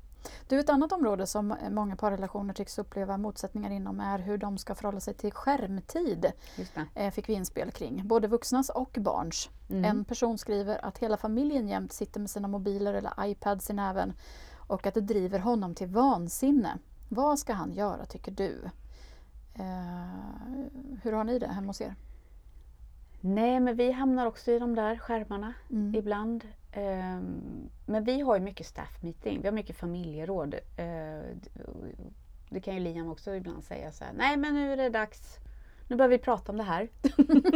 [0.49, 4.75] Du, ett annat område som många parrelationer tycks uppleva motsättningar inom är hur de ska
[4.75, 6.33] förhålla sig till skärmtid.
[6.95, 9.49] Eh, fick vi inspel kring, både vuxnas och barns.
[9.71, 9.85] Mm.
[9.85, 14.13] En person skriver att hela familjen jämt sitter med sina mobiler eller iPads i näven
[14.57, 16.79] och att det driver honom till vansinne.
[17.09, 18.71] Vad ska han göra tycker du?
[19.55, 19.65] Eh,
[21.03, 21.95] hur har ni det hemma hos er?
[23.21, 25.95] Nej, men vi hamnar också i de där skärmarna mm.
[25.95, 26.45] ibland.
[26.77, 30.55] Um, men vi har ju mycket staff meeting, vi har mycket familjeråd.
[30.55, 31.37] Uh,
[32.51, 35.39] det kan ju Liam också ibland säga så här, nej men nu är det dags,
[35.89, 36.89] nu börjar vi prata om det här.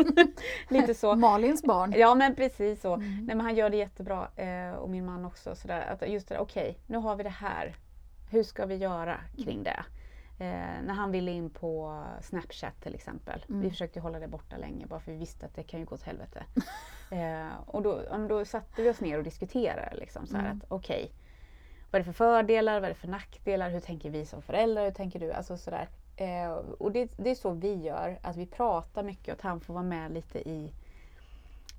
[0.68, 1.14] Lite så.
[1.16, 1.94] Malins barn.
[1.96, 2.94] Ja men precis så.
[2.94, 3.16] Mm.
[3.16, 5.54] Nej, men han gör det jättebra uh, och min man också.
[5.54, 7.76] Så där, att just det, okej okay, nu har vi det här.
[8.30, 9.84] Hur ska vi göra kring det?
[10.38, 13.44] Eh, när han ville in på Snapchat till exempel.
[13.48, 13.60] Mm.
[13.60, 15.94] Vi försökte hålla det borta länge bara för vi visste att det kan ju gå
[15.94, 16.44] åt helvete.
[17.10, 19.96] eh, och då, då satte vi oss ner och diskuterade.
[19.96, 20.60] Liksom, så mm.
[20.68, 21.16] Okej, okay,
[21.90, 24.84] vad är det för fördelar, vad är det för nackdelar, hur tänker vi som föräldrar,
[24.84, 25.32] hur tänker du?
[25.32, 25.88] Alltså, sådär.
[26.16, 29.60] Eh, och det, det, är så vi gör, att vi pratar mycket och att han
[29.60, 30.72] får vara med lite i,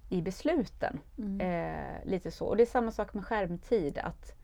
[0.10, 1.00] i besluten.
[1.18, 1.42] Mm.
[1.42, 2.46] Eh, lite så.
[2.46, 3.98] Och det är samma sak med skärmtid.
[3.98, 4.35] att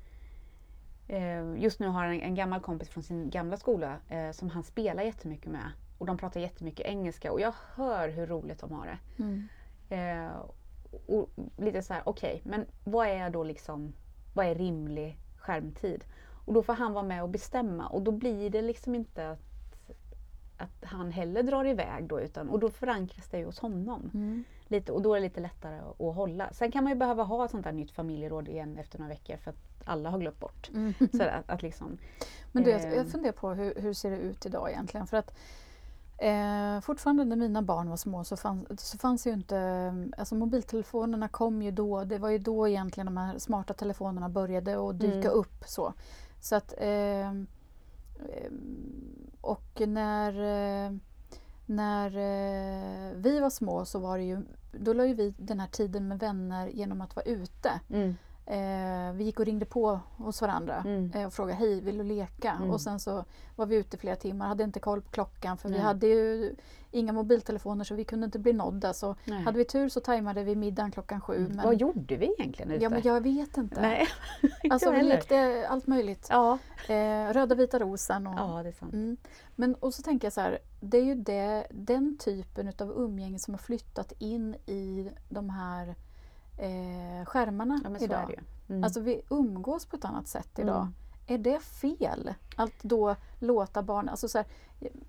[1.58, 5.04] just nu har han en, gammal kompis från sin gamla skola eh, som han spelar
[5.04, 5.72] jättemycket med.
[5.98, 9.24] Och de pratar jättemycket engelska och jag hör hur roligt de har det.
[9.24, 9.48] Mm.
[9.90, 10.32] Eh,
[11.08, 13.94] och lite så här, okej, okay, men vad är då liksom,
[14.34, 16.04] vad är rimlig skärmtid?
[16.46, 19.40] Och då får han vara med och bestämma och då blir det liksom inte att,
[20.58, 24.12] att han heller drar iväg då utan, och då förankras det ju hos honom.
[24.14, 24.44] Mm.
[24.72, 26.50] Lite, och då är det lite lättare att, hålla.
[26.54, 29.38] Sen kan man ju behöva ha ett sånt där nytt familjeråd igen efter några veckor
[29.38, 30.70] för att alla har glömt bort.
[30.74, 30.94] Mm.
[31.14, 31.98] Så att, att liksom,
[32.52, 35.08] Men du, eh, jag funderar på hur, hur ser det ut idag egentligen?
[35.08, 35.34] För att
[36.18, 40.12] eh, fortfarande när mina barn var små så, fanns, så fanns ju inte...
[40.18, 42.04] Alltså mobiltelefonerna kom ju då.
[42.04, 45.40] Det var ju då egentligen de här smarta telefonerna började att dyka mm.
[45.40, 45.64] upp.
[45.66, 45.94] Så,
[46.42, 46.74] så att...
[46.78, 47.32] Eh,
[49.42, 50.34] och när...
[50.86, 50.92] Eh,
[51.72, 54.42] när eh, vi var små så var det ju,
[54.72, 57.80] då la ju vi den här tiden med vänner genom att vara ute.
[57.90, 58.16] Mm.
[58.46, 61.12] Eh, vi gick och ringde på hos varandra mm.
[61.16, 62.52] eh, och frågade hej, vill du leka?
[62.52, 62.72] Mm.
[62.72, 63.26] Och sen så
[63.56, 65.80] var vi ute flera timmar, hade inte koll på klockan för Nej.
[65.80, 66.56] vi hade ju
[66.92, 68.94] inga mobiltelefoner så vi kunde inte bli nådda.
[68.94, 69.16] Så
[69.46, 71.38] hade vi tur så tajmade vi middagen klockan sju.
[71.38, 71.56] Mm.
[71.56, 71.66] Men...
[71.66, 72.84] Vad gjorde vi egentligen ute?
[72.84, 73.82] Ja men jag vet inte.
[73.82, 74.08] Nej.
[74.70, 76.28] alltså vi lekte allt möjligt.
[76.30, 76.58] Ja.
[76.88, 78.28] Eh, röda vita rosen.
[78.28, 78.94] Och, ja, det är sant.
[78.94, 79.18] Mm.
[79.56, 83.40] Men och så tänker jag så här, det är ju det, den typen av umgänge
[83.40, 85.96] som har flyttat in i de här
[86.58, 88.40] eh, skärmarna ja, idag.
[88.70, 88.84] Mm.
[88.84, 90.82] Alltså vi umgås på ett annat sätt idag.
[90.82, 90.94] Mm.
[91.28, 94.48] Är det fel att då låta barn, alltså så här,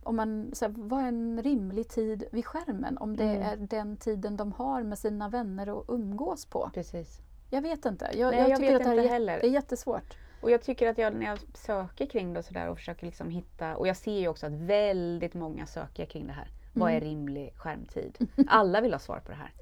[0.02, 2.98] om man, så här, vad är en rimlig tid vid skärmen?
[2.98, 3.42] Om det mm.
[3.42, 6.70] är den tiden de har med sina vänner att umgås på.
[6.74, 7.20] Precis.
[7.50, 8.10] Jag vet inte.
[8.14, 9.38] Jag, Nej, jag, jag tycker att det här är, heller.
[9.38, 10.16] är jättesvårt.
[10.42, 13.06] Och jag tycker att jag, när jag söker kring det och, så där och försöker
[13.06, 16.48] liksom hitta, och jag ser ju också att väldigt många söker kring det här.
[16.48, 16.56] Mm.
[16.72, 18.28] Vad är rimlig skärmtid?
[18.48, 19.52] Alla vill ha svar på det här.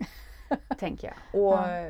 [0.79, 1.17] Tänker jag.
[1.43, 1.89] Och, ja.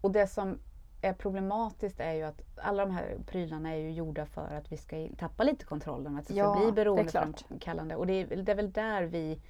[0.00, 0.58] och det som
[1.00, 4.76] är problematiskt är ju att alla de här prylarna är ju gjorda för att vi
[4.76, 7.96] ska tappa lite kontrollen, att det ska ja, bli beroendeframkallande.
[7.96, 9.40] Och det är, det är väl där vi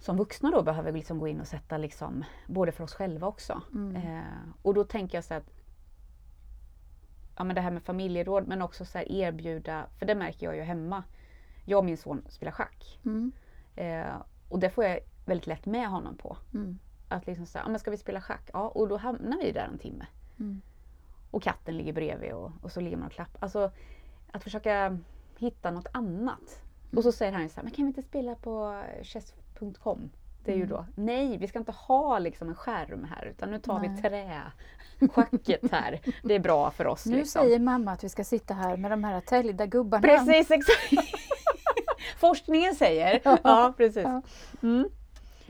[0.00, 3.62] som vuxna då behöver liksom gå in och sätta liksom, både för oss själva också.
[3.72, 3.96] Mm.
[3.96, 4.22] Eh,
[4.62, 5.50] och då tänker jag så att
[7.36, 10.62] ja, men det här med familjeråd men också så erbjuda, för det märker jag ju
[10.62, 11.04] hemma.
[11.64, 13.00] Jag och min son spelar schack.
[13.04, 13.32] Mm.
[13.76, 14.14] Eh,
[14.48, 16.36] och det får jag väldigt lätt med honom på.
[16.54, 16.78] Mm.
[17.08, 18.50] Att liksom säga, men ska vi spela schack?
[18.52, 20.06] Ja, och då hamnar vi där en timme.
[20.40, 20.60] Mm.
[21.30, 23.42] Och katten ligger bredvid och, och så ligger man och klappar.
[23.42, 23.70] Alltså
[24.32, 24.98] att försöka
[25.38, 26.60] hitta något annat.
[26.84, 26.96] Mm.
[26.98, 30.10] Och så säger han så här, men kan vi inte spela på chess.com?
[30.44, 30.76] Det är ju Mm.
[30.76, 34.02] då, nej vi ska inte ha liksom en skärm här utan nu tar vi Nej.
[34.02, 36.00] träschacket här.
[36.22, 37.06] Det är bra för oss.
[37.06, 37.42] Nu liksom.
[37.42, 40.02] säger mamma att vi ska sitta här med de här täljda gubbarna.
[40.02, 40.90] Precis, exakt.
[42.16, 43.20] Forskningen säger.
[43.24, 43.38] Ja.
[43.44, 44.02] Ja, precis.
[44.04, 44.22] Ja.
[44.62, 44.88] Mm.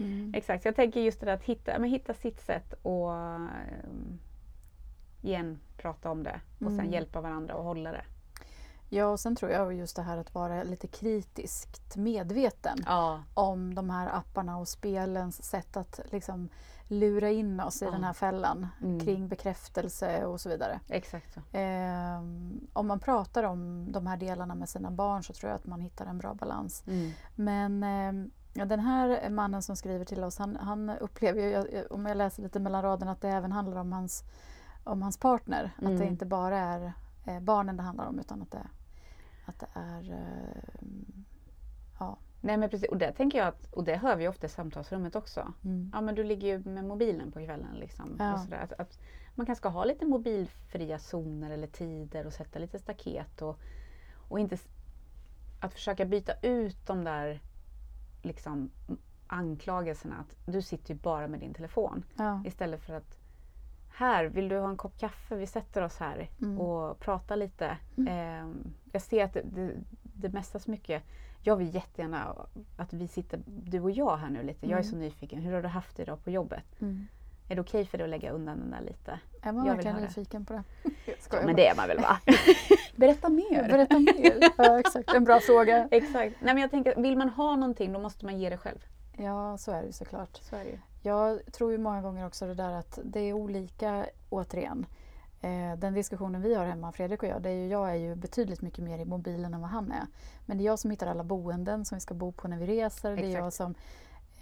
[0.05, 0.35] Mm.
[0.35, 4.19] Exakt, så jag tänker just det där att hitta, men hitta sitt sätt och ehm,
[5.23, 6.93] igen prata om det och sen Mm.
[6.93, 8.05] hjälpa varandra och hålla det.
[8.89, 13.75] Ja, och sen tror jag just det här att vara lite kritiskt medveten Ja, om
[13.75, 16.49] de här apparna och spelens sätt att liksom
[16.89, 17.91] lura in oss i Ja.
[17.91, 19.01] den här fällan Mm.
[19.01, 20.81] kring bekräftelse och så vidare.
[20.89, 21.41] exakt så.
[21.53, 25.67] Ehm, om man pratar om de här delarna med sina barn så tror jag att
[25.67, 26.85] man hittar en bra balans.
[26.87, 27.11] Mm.
[27.37, 32.07] Men ehm, ja, den här mannen som skriver till oss, han, han upplever ju, om
[32.07, 34.25] jag läser lite mellan raderna, att det även handlar om hans,
[34.85, 35.65] om hans partner.
[35.77, 36.09] Att det Mm.
[36.09, 36.93] inte bara är
[37.27, 38.67] eh, barnen det handlar om utan att det,
[39.47, 40.63] att det är eh,
[42.01, 42.19] ja.
[42.41, 45.17] Nej men precis, och det tänker jag att, och det hör vi ofta i samtalsrummet
[45.17, 45.53] också.
[45.65, 45.91] Mm.
[45.95, 48.17] Ja men du ligger ju med mobilen på kvällen liksom.
[48.19, 48.35] Ja.
[48.35, 48.59] Och sådär.
[48.63, 48.99] Att, att
[49.35, 53.59] man kanske ska ha lite mobilfria zoner eller tider och sätta lite staket och,
[54.29, 54.59] och inte
[55.61, 57.41] att försöka byta ut de där
[58.25, 58.71] liksom
[59.27, 62.05] anklagelserna att du sitter ju bara med din telefon.
[62.17, 62.43] Ja.
[62.47, 63.19] Istället för att
[63.95, 65.37] här, vill du ha en kopp kaffe?
[65.37, 66.61] Vi sätter oss här Mm.
[66.61, 67.77] och pratar lite.
[67.97, 68.09] Mm.
[68.15, 71.03] Ehm, jag ser att det, det, det mästas mycket.
[71.43, 72.37] Jag vill jättegärna
[72.77, 74.67] att vi sitter, du och jag här nu lite.
[74.67, 74.91] Jag är Mm.
[74.91, 75.39] så nyfiken.
[75.43, 76.65] Hur har du haft det idag på jobbet?
[77.53, 79.19] Är det okej för dig att lägga undan den där lite?
[79.43, 80.63] Jag var Jag verkligen nyfiken på det.
[81.31, 82.19] Ja, men det är man väl va?
[82.97, 83.69] Berätta mer!
[83.69, 84.39] Berätta mer.
[84.57, 85.15] Ja, exakt.
[85.15, 85.89] En bra fråga.
[85.91, 86.15] Exakt.
[86.41, 88.79] Nej, men jag tänker, vill man ha någonting då måste man ge det själv.
[89.17, 90.37] Ja, så är det såklart.
[90.43, 90.81] Så är det.
[91.03, 94.87] Jag tror ju många gånger också det där att det är olika, återigen.
[95.41, 98.15] Eh, den diskussionen vi har hemma, Fredrik och jag, det är ju, jag är ju
[98.15, 100.07] betydligt mycket mer i mobilen än vad han är.
[100.47, 102.67] Men det är jag som hittar alla boenden som vi ska bo på när vi
[102.67, 103.17] reser.
[103.17, 103.57] Det är jag Exakt.
[103.57, 103.75] som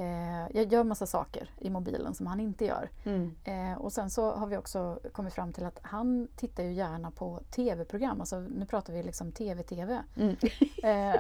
[0.01, 2.91] eh, jag gör massa saker i mobilen som han inte gör.
[3.05, 3.35] Mm.
[3.45, 7.11] Eh, och sen så har vi också kommit fram till att han tittar ju gärna
[7.11, 8.21] på tv-program.
[8.21, 10.03] Alltså nu pratar vi liksom tv-tv.
[10.17, 10.37] Mm.
[10.83, 11.15] Eh,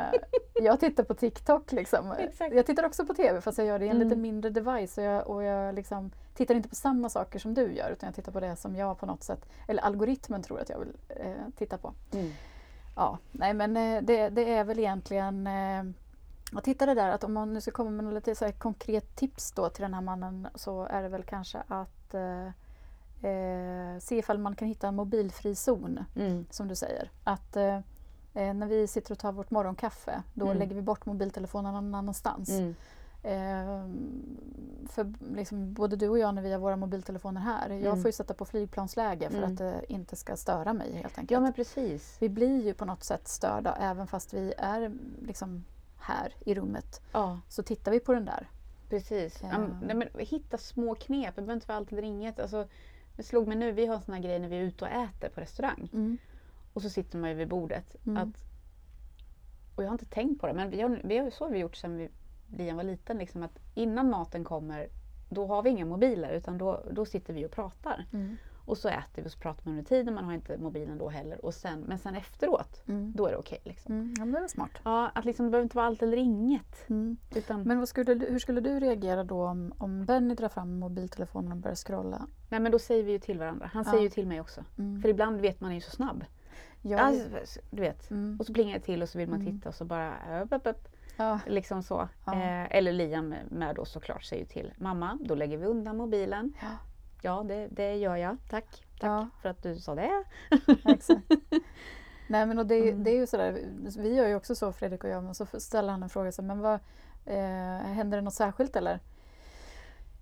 [0.63, 2.13] jag tittar på TikTok liksom.
[2.19, 2.55] Exakt.
[2.55, 4.09] Jag tittar också på TV fast jag gör det i en Mm.
[4.09, 7.73] lite mindre device och jag, och jag liksom tittar inte på samma saker som du
[7.75, 10.69] gör utan jag tittar på det som jag på något sätt, eller algoritmen tror att
[10.69, 11.93] jag vill eh, titta på.
[12.13, 12.31] Mm.
[12.97, 15.85] Ja, nej men eh, det, det är väl egentligen eh,
[16.53, 19.53] jag tittade där att om man nu ska komma med något lite så konkret tips
[19.53, 22.47] då till den här mannen så är det väl kanske att eh,
[23.31, 26.47] eh, se ifall man kan hitta en mobilfri zon Mm.
[26.51, 27.11] som du säger.
[27.25, 27.75] Att eh,
[28.35, 30.59] eh, när vi sitter och tar vårt morgonkaffe då Mm.
[30.59, 32.49] lägger vi bort mobiltelefonen någon annanstans.
[32.51, 32.75] Mm.
[33.23, 33.91] Eh,
[34.89, 38.03] för liksom, både du och jag när vi har våra mobiltelefoner här, jag Mm.
[38.03, 39.53] får ju sätta på flygplansläge för Mm.
[39.53, 41.31] att det inte ska störa mig helt enkelt.
[41.31, 42.17] Ja men precis.
[42.21, 44.93] Vi blir ju på något sätt störda även fast vi är
[45.23, 45.65] liksom
[46.01, 47.03] här i rummet.
[47.13, 47.41] Ja.
[47.49, 48.49] Så tittar vi på den där.
[48.89, 49.39] Precis.
[49.43, 49.49] Ja.
[49.53, 49.67] Ja.
[49.83, 52.41] nej, men hitta små knep, det behöver inte vara alltid ringet.
[52.41, 52.69] Alltså,
[53.17, 54.91] det slog mig nu, vi har en sån här grej när vi är ute och
[54.91, 55.89] äter på restaurang.
[55.93, 56.19] Mm.
[56.73, 57.97] Och så sitter man ju vid bordet.
[58.07, 58.17] Mm.
[58.17, 58.45] Att,
[59.75, 61.59] och jag har inte tänkt på det, men vi har, vi har, så har vi
[61.59, 62.09] gjort sedan vi,
[62.57, 63.19] Liam var liten.
[63.19, 64.89] Liksom, att innan maten kommer,
[65.29, 68.07] då har vi inga mobiler utan då, då sitter vi och pratar.
[68.13, 68.37] Mm.
[68.65, 71.09] Och så äter vi och så pratar man under tiden, man har inte mobilen då
[71.09, 71.45] heller.
[71.45, 73.13] Och sen, men sen efteråt, Mm.
[73.17, 73.59] då är det okej.
[73.65, 73.95] liksom.
[73.95, 74.15] Mm.
[74.19, 74.71] Ja, men det var smart.
[74.85, 76.89] Ja, att liksom, det behöver inte vara allt eller inget.
[76.91, 77.17] Mm.
[77.35, 81.53] Utan, Men skulle, du- hur skulle du reagera då om, om Benny drar fram mobiltelefonen
[81.53, 82.27] och börjar scrolla?
[82.49, 83.71] nej, men då säger vi ju till varandra.
[83.73, 83.91] Han Ja.
[83.91, 84.65] säger ju till mig också.
[84.79, 85.03] Mm.
[85.03, 86.25] För ibland vet man är ju så snabb.
[86.83, 87.29] Ja, Alltså,
[87.71, 88.11] du vet.
[88.11, 88.37] mm.
[88.41, 89.53] Och så plingar det till och så vill man Mm.
[89.57, 90.89] titta och så bara upp, upp, upp.
[91.17, 91.41] ja.
[91.47, 92.09] Liksom så.
[92.27, 92.33] Ja.
[92.35, 96.53] Eh, eller Liam med då såklart säger till mamma, då lägger vi undan mobilen.
[96.63, 96.69] Ja.
[97.23, 98.37] Ja, det, det gör jag.
[98.51, 98.65] Tack.
[99.01, 99.29] Tack Ja.
[99.43, 100.25] för att du sa det.
[100.85, 101.23] Exakt.
[102.29, 103.05] Nej men och det, Mm.
[103.05, 103.59] det är ju sådär,
[103.99, 106.43] vi gör ju också så Fredrik och jag, men så ställer han en fråga så
[106.43, 106.75] men vad,
[107.27, 109.01] eh, händer det något särskilt eller?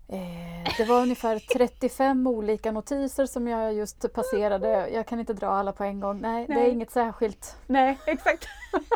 [0.09, 4.89] Eh, det var ungefär 35 olika notiser som jag just passerade.
[4.89, 6.21] Jag kan inte dra alla på en gång.
[6.21, 6.71] Nej, det är Nej.
[6.71, 7.57] inget särskilt.
[7.67, 8.47] Nej, exakt.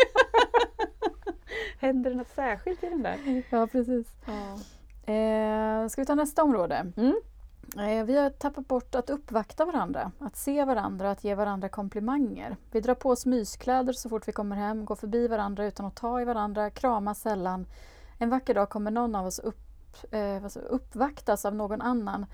[1.81, 3.43] Händer det något särskilt i den där?
[3.51, 4.07] Ja, precis.
[4.27, 5.13] Ja.
[5.13, 6.93] Eh, ska vi ta nästa område?
[6.97, 7.21] Mm.
[8.07, 12.57] Vi har tappat bort att uppvakta varandra, att se varandra, att ge varandra komplimanger.
[12.71, 15.97] Vi drar på oss myskläder så fort vi kommer hem, går förbi varandra utan att
[15.97, 17.67] ta i varandra, kramas sällan.
[18.19, 22.27] En vacker dag kommer någon av oss upp, eh, uppvaktas av någon annan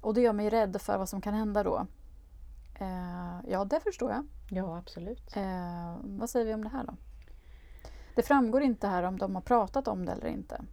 [0.00, 1.86] och det gör mig rädd för vad som kan hända då.
[2.74, 4.26] Eh, ja, det förstår jag.
[4.50, 5.36] ja, absolut.
[5.36, 6.96] Eh, vad säger vi om det här då?
[8.14, 10.64] Det framgår inte här om de har pratat om det eller inte.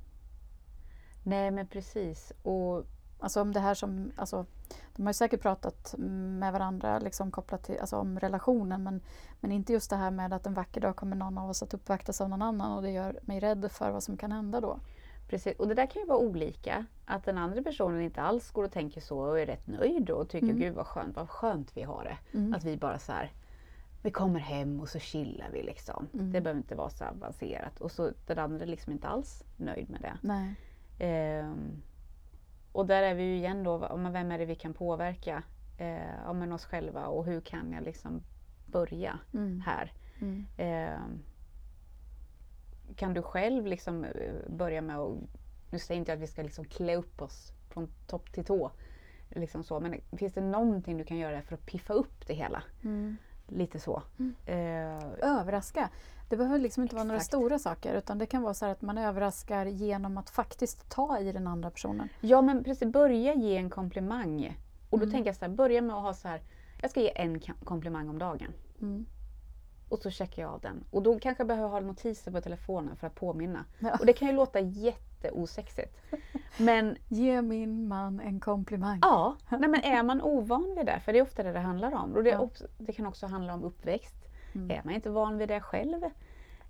[1.23, 2.31] Nej, men precis.
[2.43, 2.85] Och
[3.21, 4.45] Alltså om det här som, alltså,
[4.95, 9.01] de har ju säkert pratat med varandra liksom kopplat till, alltså om relationen men,
[9.39, 11.73] men inte just det här med att en vacker dag kommer någon av oss att
[11.73, 14.79] uppvaktas av någon annan och det gör mig rädd för vad som kan hända då.
[15.29, 16.85] Precis, och det där kan ju vara olika.
[17.05, 20.29] Att den andra personen inte alls går och tänker så och är rätt nöjd och
[20.29, 20.59] tycker Mm.
[20.59, 22.37] gud vad skönt, vad skönt vi har det.
[22.37, 22.53] Mm.
[22.53, 23.31] Att vi bara så här,
[24.01, 26.07] vi kommer hem och så chillar vi liksom.
[26.13, 26.31] Mm.
[26.31, 27.81] Det behöver inte vara så avancerat.
[27.81, 30.17] Och så den andra är liksom inte alls nöjd med det.
[30.21, 30.55] Nej.
[30.99, 31.81] Ehm,
[32.71, 35.43] och där är vi ju igen då, men vem är det vi kan påverka?
[35.77, 38.23] Eh, men oss själva och hur kan jag liksom
[38.65, 39.61] börja Mm.
[39.65, 39.93] här?
[40.21, 40.45] Mm.
[40.57, 41.23] Ehm,
[42.95, 45.17] kan du själv liksom eh, börja med att,
[45.71, 48.71] nu säger inte jag att vi ska liksom klä upp oss från topp till tå,
[49.29, 52.63] liksom så, men finns det någonting du kan göra för att piffa upp det hela?
[52.83, 53.17] Mm.
[53.51, 54.03] Lite så.
[54.19, 54.35] Mm.
[54.45, 55.89] Eh, Överraska.
[56.29, 57.27] Det behöver liksom inte vara några Exakt.
[57.27, 61.31] stora saker utan det kan vara så att man överraskar genom att faktiskt ta i
[61.31, 62.09] den andra personen.
[62.21, 64.57] Ja men precis, börja ge en komplimang.
[64.89, 65.11] Och då Mm.
[65.13, 66.41] tänker jag så här, börja med att ha så här,
[66.81, 68.51] jag ska ge en komplimang om dagen.
[68.81, 69.05] Mm.
[69.89, 70.83] Och så checkar jag av den.
[70.91, 73.65] Och då kanske jag behöver ha notiser på telefonen för att påminna.
[73.79, 73.97] Ja.
[73.99, 74.59] Och det kan ju låta
[75.23, 75.97] jätteosexigt.
[76.57, 78.99] Men Ge min man en komplimang.
[79.01, 81.91] ja, nej, men är man ovan vid det, för det är ofta det det handlar
[81.95, 82.13] om.
[82.13, 82.49] Och det, Ja.
[82.77, 84.15] det kan också handla om uppväxt.
[84.55, 84.71] Mm.
[84.71, 86.01] Är man inte van vid det själv,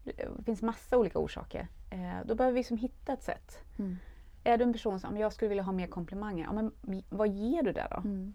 [0.03, 1.67] det finns massa olika orsaker.
[1.91, 3.57] Eh, då behöver vi liksom hitta ett sätt.
[3.79, 3.97] Mm.
[4.43, 6.71] Är du en person som jag skulle vilja ha mer komplimanger, ja, men
[7.09, 7.97] vad ger du där då?
[8.09, 8.33] Mm.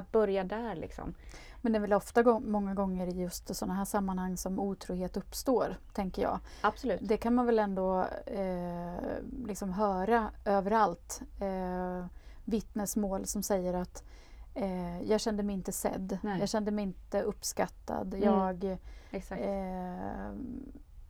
[0.00, 1.14] Att börja där liksom.
[1.62, 5.16] Men det är väl ofta gå- många gånger i just sådana här sammanhang som otrohet
[5.16, 6.38] uppstår, tänker jag.
[6.60, 7.00] Absolut.
[7.02, 8.94] Det kan man väl ändå eh,
[9.46, 11.22] liksom höra överallt.
[11.40, 12.06] Eh,
[12.44, 14.04] vittnesmål som säger att
[14.54, 16.40] eh, jag kände mig inte sedd, Nej.
[16.40, 18.28] jag kände mig inte uppskattad, Mm.
[18.28, 18.64] jag
[19.30, 20.30] eh,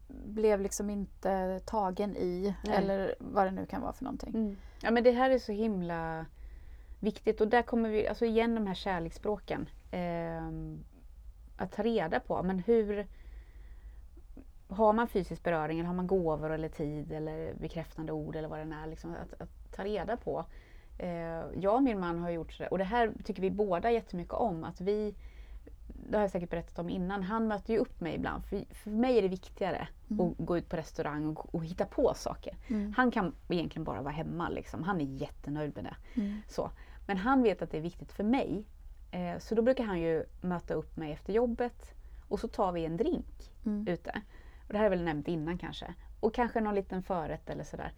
[0.09, 2.77] blev liksom inte tagen i, Nej.
[2.77, 4.35] eller vad det nu kan vara för någonting.
[4.35, 4.57] Mm.
[4.83, 6.27] Ja men det här är så himla
[7.01, 9.69] viktigt och där kommer vi, alltså igen de här kärleksspråken.
[9.91, 10.85] ehm,
[11.57, 13.07] att ta reda på, men hur
[14.69, 18.59] har man fysisk beröring eller har man gåvor eller tid eller bekräftande ord eller vad
[18.59, 18.87] det är.
[18.87, 20.45] Liksom, att, att ta reda på.
[20.99, 24.35] Eh, jag och min man har gjort det och det här tycker vi båda jättemycket
[24.35, 24.65] om.
[24.65, 25.15] Att vi,
[26.09, 28.45] det har jag säkert berättat om innan, han möter ju upp mig ibland.
[28.45, 30.27] För, för mig är det viktigare Mm.
[30.31, 32.57] att gå ut på restaurang och, och hitta på saker.
[32.69, 32.95] Mm.
[32.97, 34.49] Han kan egentligen bara vara hemma.
[34.49, 34.83] Liksom.
[34.83, 36.21] Han är jättenöjd med det.
[36.21, 36.37] Mm.
[36.49, 36.71] Så.
[37.11, 38.65] Men han vet att det är viktigt för mig.
[39.11, 41.95] Eh, så då brukar han ju möta upp mig efter jobbet
[42.29, 43.89] och så tar vi en drink Mm.
[43.89, 44.23] ute.
[44.67, 45.95] Och det här är väl nämnt innan kanske.
[46.21, 47.93] Och kanske någon liten förrätt eller sådär.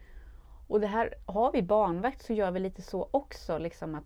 [0.68, 4.04] Och det här, har vi barnvakt så gör vi lite så också, liksom att,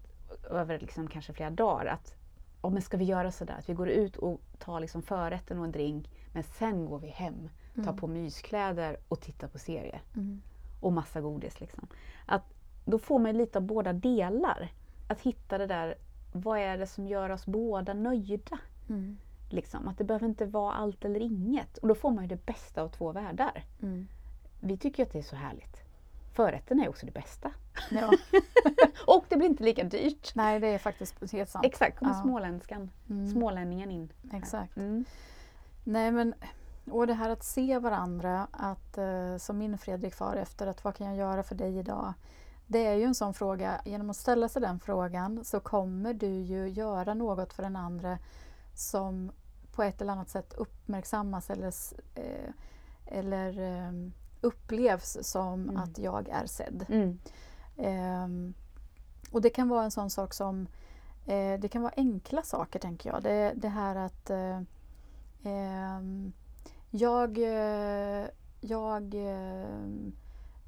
[0.51, 1.87] över liksom kanske flera dagar.
[1.87, 2.15] Att,
[2.63, 3.57] oh, men ska vi göra sådär?
[3.59, 7.09] Att vi går ut och tar liksom förrätten och en drink, men sen går vi
[7.09, 7.97] hem, tar Mm.
[7.97, 10.43] på myskläder och tittar på serier Mm.
[10.81, 11.61] och massa godis.
[11.61, 11.87] Liksom.
[12.27, 12.43] Att
[12.85, 14.69] då får man lite av båda delar.
[15.09, 15.95] Att hitta det där,
[16.33, 18.59] vad är det som gör oss båda nöjda?
[18.89, 19.17] Mm.
[19.51, 19.89] Liksom.
[19.89, 21.79] Att det behöver inte vara allt eller inget.
[21.79, 23.65] Och då får man ju det bästa av två världar.
[23.83, 24.09] Mm.
[24.61, 25.77] Vi tycker att det är så härligt.
[26.33, 27.51] Förrätten är också det bästa.
[27.91, 28.13] Ja.
[29.07, 30.35] Och det blir inte lika dyrt.
[30.35, 31.67] Nej, det är faktiskt helt sant.
[31.67, 32.23] Exakt, kommer Ja.
[32.23, 33.27] småländskan, Mm.
[33.29, 34.13] smålänningen in.
[34.33, 34.77] Exakt.
[34.77, 35.05] Mm.
[35.85, 36.35] Nej men,
[36.91, 40.95] och det här att se varandra, att eh, som min Fredrik far efter, att vad
[40.95, 42.13] kan jag göra för dig idag?
[42.67, 46.27] Det är ju en sån fråga, genom att ställa sig den frågan så kommer du
[46.27, 48.19] ju göra något för den andra
[48.75, 49.33] som
[49.73, 51.73] på ett eller annat sätt uppmärksammas eller,
[52.14, 52.51] eh,
[53.07, 53.93] eller eh,
[54.41, 55.77] upplevs som Mm.
[55.77, 56.87] att jag är sedd.
[56.89, 57.19] Mm.
[57.77, 58.55] Ehm,
[59.33, 60.67] och det kan vara en sån sak som
[61.27, 63.23] eh, Det kan vara enkla saker tänker jag.
[63.23, 64.61] Det, det här att eh,
[65.45, 66.33] ehm,
[66.91, 68.27] jag, eh,
[68.61, 69.14] jag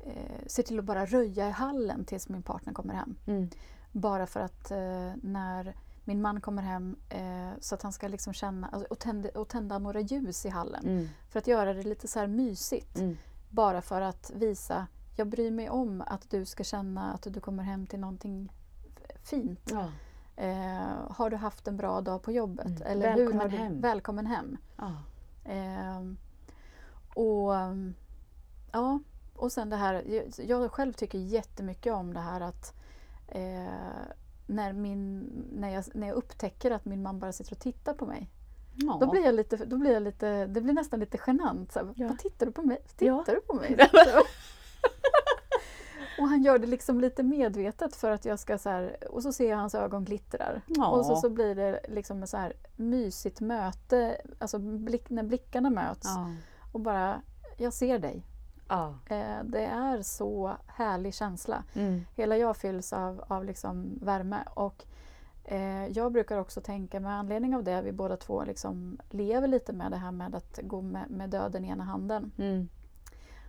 [0.00, 3.16] eh, ser till att bara röja i hallen tills min partner kommer hem.
[3.26, 3.50] Mm.
[3.92, 5.74] Bara för att eh, när
[6.04, 9.48] min man kommer hem eh, så att han ska liksom känna alltså, och, tända, och
[9.48, 10.84] tända några ljus i hallen.
[10.84, 11.08] Mm.
[11.28, 12.98] För att göra det lite så här mysigt.
[12.98, 13.16] Mm.
[13.50, 14.86] Bara för att visa,
[15.16, 18.52] jag bryr mig om att du ska känna att du kommer hem till någonting
[19.22, 19.70] fint.
[19.72, 19.90] Ja.
[20.36, 22.66] Eh, har du haft en bra dag på jobbet?
[22.66, 22.82] Mm.
[22.82, 23.80] Eller hur Välkommen har du, hem.
[23.80, 24.56] Välkommen hem.
[24.76, 24.92] Ja.
[25.44, 26.00] Eh,
[27.14, 27.52] och
[28.72, 29.00] ja,
[29.38, 32.74] och sen det här, jag, själv tycker jättemycket om det här att
[33.28, 33.72] eh,
[34.46, 38.06] när, min, när, jag, när jag upptäcker att min man bara sitter och tittar på
[38.06, 38.30] mig.
[38.74, 38.96] Ja.
[39.00, 41.72] Då blir jag lite, då blir jag lite, det blir nästan lite genant.
[41.72, 42.08] Så här, Ja.
[42.08, 42.78] Vad tittar du på mig?
[42.86, 43.24] Tittar Ja.
[43.26, 43.76] du på mig?
[46.20, 49.32] Och han gör det liksom lite medvetet för att jag ska så här, och så
[49.32, 50.62] ser jag hans ögon glittrar.
[50.98, 55.70] Och så, så blir det liksom ett så här mysigt möte, alltså blick, när blickarna
[55.70, 56.08] möts
[56.72, 57.22] och bara,
[57.56, 58.22] jag ser dig.
[58.68, 58.94] Ja.
[59.06, 61.64] Eh, det är så härlig känsla.
[61.74, 62.04] Mm.
[62.14, 64.44] Hela jag fylls av, av liksom värme.
[64.54, 64.84] Och
[65.44, 69.72] eh, jag brukar också tänka med anledning av det, vi båda två liksom lever lite
[69.72, 72.32] med det här med att gå med, med döden i ena handen.
[72.38, 72.68] Mm.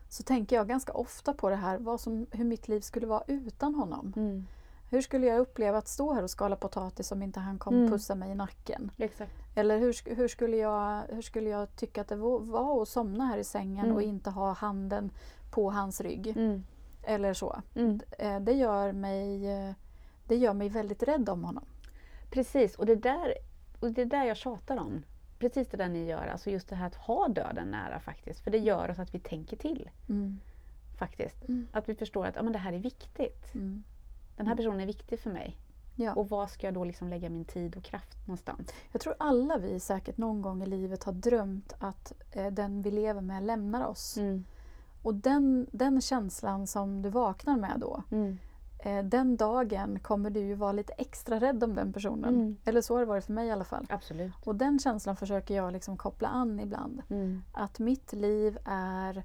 [0.10, 3.24] så tänker jag ganska ofta på det här, vad som, hur mitt liv skulle vara
[3.28, 4.14] utan honom.
[4.16, 4.46] Mm.
[4.90, 7.92] Hur skulle jag uppleva att stå här och skala potatis om inte han kom Mm.
[7.92, 8.92] pussa mig i nacken?
[8.98, 9.32] Exakt.
[9.56, 13.38] Eller hur, hur, skulle jag, hur skulle jag tycka att det var- att somna här
[13.38, 13.96] i sängen Mm.
[13.96, 15.12] och inte ha handen
[15.52, 16.28] på hans rygg?
[16.28, 16.64] Mm.
[17.04, 17.62] Eller så.
[17.76, 18.00] Mm.
[18.20, 19.72] Eh, Det gör mig, eh,
[20.28, 21.66] det gör mig väldigt rädd om honom.
[22.32, 23.34] Precis, och det, där,
[23.80, 25.04] och det är där jag tjatar om.
[25.40, 28.40] Precis det där ni gör, alltså just det här att ha döden nära faktiskt.
[28.40, 29.90] För det gör oss att vi tänker till.
[30.10, 30.40] Mm.
[30.98, 31.48] faktiskt.
[31.50, 31.68] Mm.
[31.72, 33.56] Att vi förstår att ja, men det här är viktigt.
[34.40, 35.58] Den här personen är viktig för mig.
[35.96, 36.14] Ja.
[36.14, 38.74] Och var ska jag då liksom lägga min tid och kraft någonstans?
[38.92, 42.92] Jag tror alla vi säkert någon gång i livet har drömt att eh, den vi
[42.92, 44.18] lever med lämnar oss.
[44.18, 44.46] Mm.
[45.04, 48.38] Och den, den känslan som du vaknar med då, Mm.
[48.80, 52.34] eh, den dagen kommer du ju vara lite extra rädd om den personen.
[52.36, 52.58] Mm.
[52.66, 53.86] Eller så har det varit för mig i alla fall.
[53.90, 54.32] Absolut.
[54.46, 57.02] Och den känslan försöker jag liksom koppla an ibland.
[57.10, 57.44] Mm.
[57.54, 59.24] Att mitt liv är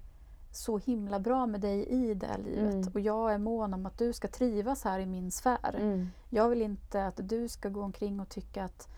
[0.56, 2.74] så himla bra med dig i det här livet.
[2.74, 2.88] Mm.
[2.94, 5.74] Och jag är mån om att du ska trivas här i min sfär.
[5.76, 6.08] Mm.
[6.30, 8.88] Jag vill inte att du ska gå omkring och tycka att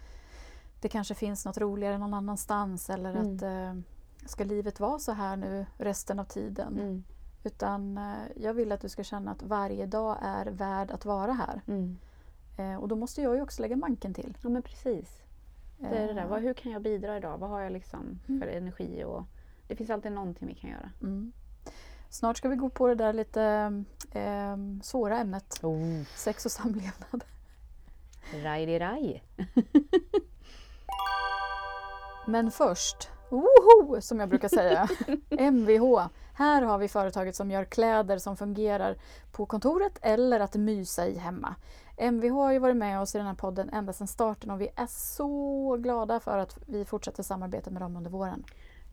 [0.80, 3.36] det kanske finns något roligare någon annanstans eller Mm.
[3.36, 3.74] att eh,
[4.28, 6.80] ska livet vara så här nu resten av tiden?
[6.80, 7.04] Mm.
[7.44, 11.32] Utan eh, jag vill att du ska känna att varje dag är värd att vara
[11.32, 11.60] här.
[11.66, 11.96] Mm.
[12.58, 14.36] Eh, och då måste jag ju också lägga manken till.
[14.42, 15.22] Ja men precis.
[15.78, 16.22] Det är det där.
[16.36, 17.38] Eh, hur kan jag bidra idag?
[17.38, 18.40] Vad har jag liksom Mm.
[18.40, 19.04] för energi?
[19.04, 19.24] Och
[19.68, 20.90] det finns alltid någonting vi kan göra.
[21.02, 21.32] Mm.
[22.10, 23.42] Snart ska vi gå på det där lite
[24.12, 25.60] eh, svåra ämnet.
[25.62, 26.02] Oh.
[26.14, 27.24] Sex och samlevnad.
[28.42, 29.22] Raj raj.
[32.26, 34.88] Men först, woho, som jag brukar säga,
[35.50, 36.06] Mvh.
[36.34, 38.96] Här har vi företaget som gör kläder som fungerar
[39.32, 41.54] på kontoret eller att mysa i hemma.
[41.96, 44.68] Mvh har ju varit med oss i den här podden ända sedan starten och vi
[44.76, 48.44] är så glada för att vi fortsätter samarbeta med dem under våren.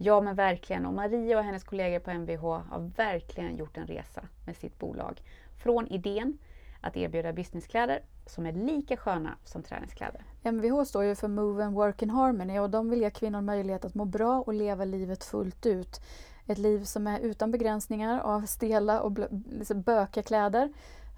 [0.05, 0.85] Ja men verkligen.
[0.85, 5.21] Och Maria och hennes kollegor på MVH har verkligen gjort en resa med sitt bolag.
[5.63, 6.37] Från idén
[6.81, 10.21] att erbjuda businesskläder som är lika sköna som träningskläder.
[10.43, 13.85] Mvh står ju för Move and Work in Harmony och de vill ge kvinnor möjlighet
[13.85, 16.01] att må bra och leva livet fullt ut.
[16.47, 19.17] Ett liv som är utan begränsningar av stela och
[19.51, 20.73] liksom bökiga kläder.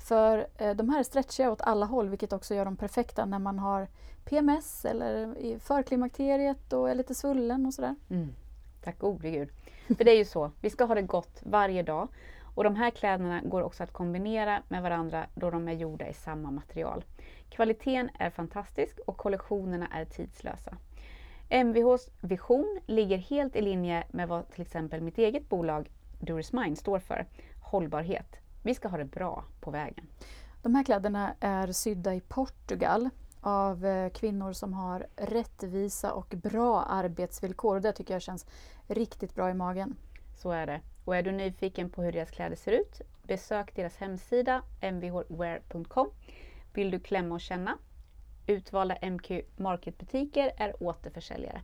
[0.07, 3.39] För eh, de här är stretchiga åt alla håll vilket också gör dem perfekta när
[3.39, 3.87] man har
[4.25, 7.95] PMS eller förklimakteriet och är lite svullen och sådär.
[8.09, 8.33] Mm.
[8.85, 9.49] Tack gode gud.
[9.97, 12.07] För det är ju så, vi ska ha det gott varje dag.
[12.55, 16.13] Och de här kläderna går också att kombinera med varandra då de är gjorda i
[16.13, 17.03] samma material.
[17.49, 20.77] Kvaliteten är fantastisk och kollektionerna är tidslösa.
[21.49, 26.77] MVHs vision ligger helt i linje med vad till exempel mitt eget bolag Duris Mind
[26.77, 27.25] står för,
[27.59, 28.39] hållbarhet.
[28.63, 30.07] Vi ska ha det bra på vägen.
[30.61, 33.09] De här kläderna är sydda i Portugal
[33.45, 37.75] av eh, kvinnor som har rättvisa och bra arbetsvillkor.
[37.75, 38.45] Och det tycker jag känns
[38.87, 39.95] riktigt bra i magen.
[40.35, 40.81] Så är det.
[41.05, 46.09] Och är du nyfiken på hur deras kläder ser ut, besök deras hemsida mvhwear.com.
[46.73, 47.77] Vill du klämma och känna?
[48.47, 51.61] Utvalda MQ Market-butiker är återförsäljare.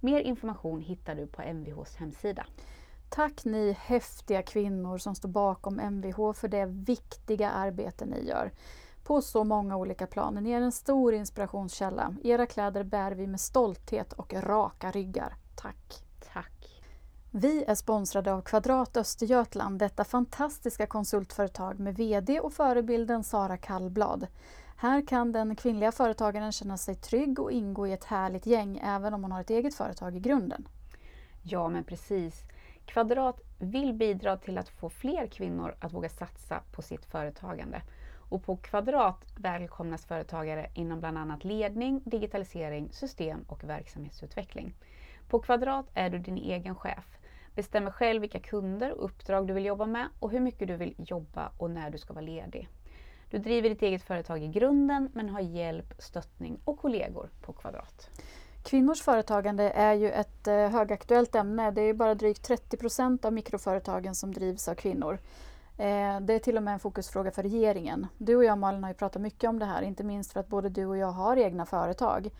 [0.00, 2.46] Mer information hittar du på MVHs hemsida.
[3.08, 8.52] Tack ni häftiga kvinnor som står bakom Mvh för det viktiga arbete ni gör.
[9.04, 10.40] På så många olika planer.
[10.40, 12.14] Ni är en stor inspirationskälla.
[12.24, 15.34] Era kläder bär vi med stolthet och raka ryggar.
[15.56, 16.11] Tack!
[17.34, 24.26] Vi är sponsrade av Kvadrat Östergötland, detta fantastiska konsultföretag med VD och förebilden Sara Kallblad.
[24.76, 29.14] Här kan den kvinnliga företagaren känna sig trygg och ingå i ett härligt gäng även
[29.14, 30.68] om hon har ett eget företag i grunden.
[31.42, 32.42] Ja, men precis.
[32.86, 37.82] Kvadrat vill bidra till att få fler kvinnor att våga satsa på sitt företagande.
[38.30, 44.74] Och på Kvadrat välkomnas företagare inom bland annat ledning, digitalisering, system och verksamhetsutveckling.
[45.28, 47.18] På Kvadrat är du din egen chef.
[47.54, 50.94] Bestämmer själv vilka kunder och uppdrag du vill jobba med och hur mycket du vill
[50.98, 52.68] jobba och när du ska vara ledig.
[53.30, 58.10] Du driver ditt eget företag i grunden men har hjälp, stöttning och kollegor på Kvadrat.
[58.62, 61.70] Kvinnors företagande är ju ett eh, högaktuellt ämne.
[61.70, 65.18] Det är bara drygt 30 procent av mikroföretagen som drivs av kvinnor.
[65.78, 68.06] Eh, det är till och med en fokusfråga för regeringen.
[68.18, 70.48] Du och jag Malin har ju pratat mycket om det här, inte minst för att
[70.48, 72.30] både du och jag har egna företag.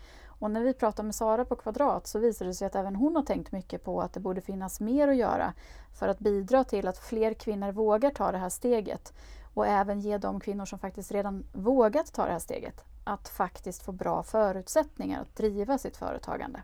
[0.43, 3.17] Och när vi pratar med Sara på Kvadrat så visar det sig att även hon
[3.17, 5.55] har tänkt mycket på att det borde finnas mer att göra
[5.95, 9.13] för att bidra till att fler kvinnor vågar ta det här steget.
[9.55, 13.83] Och även ge de kvinnor som faktiskt redan vågat ta det här steget att faktiskt
[13.83, 16.63] få bra förutsättningar att driva sitt företagande.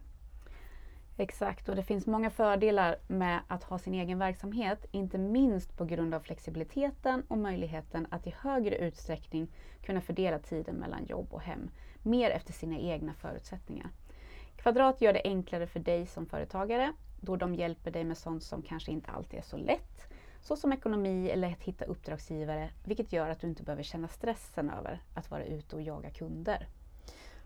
[1.16, 5.84] Exakt, och det finns många fördelar med att ha sin egen verksamhet, inte minst på
[5.84, 9.48] grund av flexibiliteten och möjligheten att i högre utsträckning
[9.82, 11.70] kunna fördela tiden mellan jobb och hem,
[12.08, 13.90] mer efter sina egna förutsättningar.
[14.56, 18.62] Kvadrat gör det enklare för dig som företagare, då de hjälper dig med sånt som
[18.62, 23.40] kanske inte alltid är så lätt, såsom ekonomi eller att hitta uppdragsgivare, vilket gör att
[23.40, 26.68] du inte behöver känna stressen över att vara ute och jaga kunder.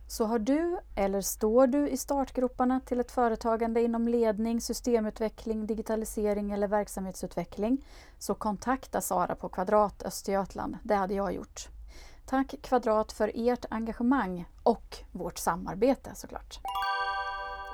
[0.09, 6.51] Så har du eller står du i startgroparna till ett företagande inom ledning, systemutveckling, digitalisering
[6.51, 7.85] eller verksamhetsutveckling
[8.19, 10.79] så kontakta Sara på Kvadrat Östergötland.
[10.83, 11.69] Det hade jag gjort.
[12.27, 16.61] Tack Kvadrat för ert engagemang och vårt samarbete såklart.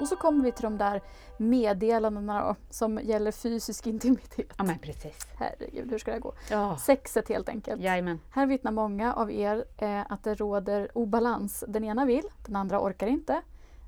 [0.01, 1.03] Och så kommer vi till de där
[1.36, 4.53] meddelandena då, som gäller fysisk intimitet.
[4.57, 5.26] Ja men precis.
[5.38, 6.34] Herregud, hur ska det gå?
[6.51, 6.76] Ja.
[6.78, 7.82] Sexet helt enkelt.
[7.82, 8.20] Jajamän.
[8.30, 11.64] Här vittnar många av er eh, att det råder obalans.
[11.68, 13.42] Den ena vill, den andra orkar inte.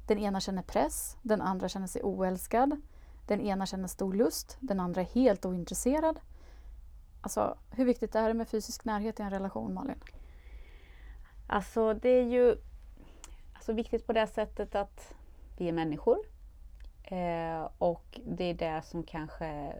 [0.06, 2.80] Den ena känner press, den andra känner sig oälskad.
[3.26, 6.20] Den ena känner stor lust, den andra är helt ointresserad.
[7.20, 9.98] Alltså, hur viktigt är det med fysisk närhet i en relation, Malin?
[11.52, 12.56] Alltså det är ju
[13.54, 15.14] alltså, viktigt på det sättet att
[15.56, 16.18] vi är människor.
[17.02, 19.72] Eh, och det är det som kanske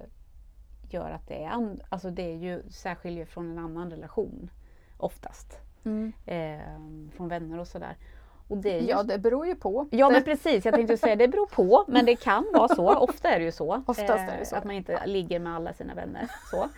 [0.90, 4.50] gör att det är, alltså det är ju särskiljer från en annan relation
[4.96, 5.58] oftast.
[6.26, 6.60] Eh,
[7.16, 7.96] från vänner och sådär.
[8.48, 9.88] Och det just, Ja, det beror ju på.
[9.90, 12.94] ja det, men precis, jag tänkte säga det beror på men det kan vara så.
[12.98, 13.82] Ofta är det ju så.
[13.86, 14.56] Oftast är det så.
[14.56, 16.28] Att man inte ligger med alla sina vänner.
[16.50, 16.68] Så.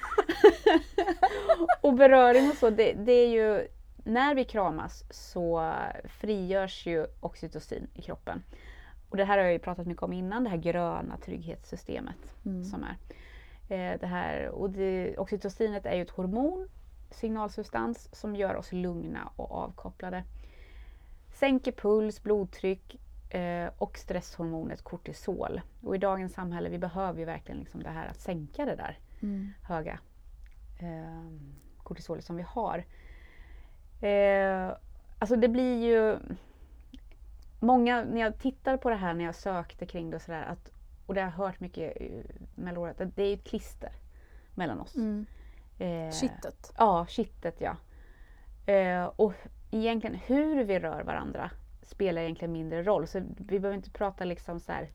[1.80, 3.68] och beröring och så, det, det är ju
[4.04, 5.72] när vi kramas så
[6.04, 8.42] frigörs ju oxytocin i kroppen.
[9.10, 12.64] Och det här har jag ju pratat mycket om innan, det här gröna trygghetssystemet Mm.
[12.64, 12.96] som är.
[13.68, 16.68] Eh, det här, och det, oxytocinet är ju ett hormon,
[17.10, 20.24] signalsubstans, som gör oss lugna och avkopplade.
[21.34, 22.96] Sänker puls, blodtryck
[23.34, 25.60] eh, och stresshormonet kortisol.
[25.82, 28.98] Och i dagens samhälle vi behöver ju verkligen liksom det här att sänka det där
[29.22, 29.52] Mm.
[29.62, 29.98] höga
[30.80, 31.30] eh,
[31.82, 32.84] kortisolet som vi har.
[34.08, 34.76] Eh,
[35.18, 36.18] alltså det blir ju
[37.60, 40.70] många, när jag tittar på det här när jag sökte kring det och sådär, att,
[41.06, 42.08] och det har jag hört mycket eh,
[42.54, 43.92] mellan året, att det är ju ett klister
[44.54, 44.96] mellan oss.
[44.96, 45.26] Mm.
[45.78, 46.72] Eh, Kittet.
[46.78, 47.76] Ja, kittet ja.
[48.72, 49.32] Eh, och
[49.70, 51.50] egentligen hur vi rör varandra
[51.82, 53.06] spelar egentligen mindre roll.
[53.06, 54.88] Så vi behöver inte prata liksom så här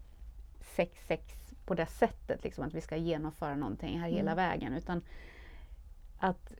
[0.61, 1.23] sex, sex
[1.65, 4.35] på det sättet, liksom att vi ska genomföra någonting här hela Mm.
[4.49, 4.73] vägen.
[4.73, 5.01] Utan
[6.19, 6.53] att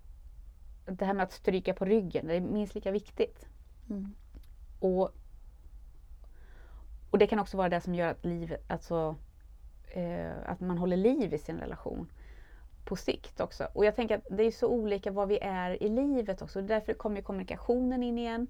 [0.87, 3.47] det här med att stryka på ryggen, det är minst lika viktigt.
[3.89, 4.15] Mm.
[4.79, 5.11] Och,
[7.11, 9.15] och det kan också vara det som gör att, liv, alltså,
[9.87, 12.11] eh, att man håller liv i sin relation
[12.85, 13.67] på sikt också.
[13.73, 16.61] Och jag tänker att det är så olika vad vi är i livet också.
[16.61, 18.47] Därför kommer kommunikationen in igen.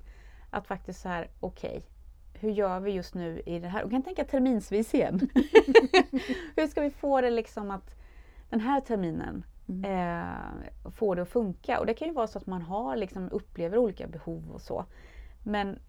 [0.49, 1.85] Att faktiskt så här, okej,
[2.33, 3.83] hur gör vi just nu i det här?
[3.83, 5.29] Och kan tänka terminsvis igen.
[6.55, 7.95] hur ska vi få det liksom att
[8.49, 9.83] den här terminen Mm.
[10.83, 11.79] eh, får det att funka?
[11.79, 14.85] Och det kan ju vara så att man har liksom, upplever olika behov och så.
[15.43, 15.79] Men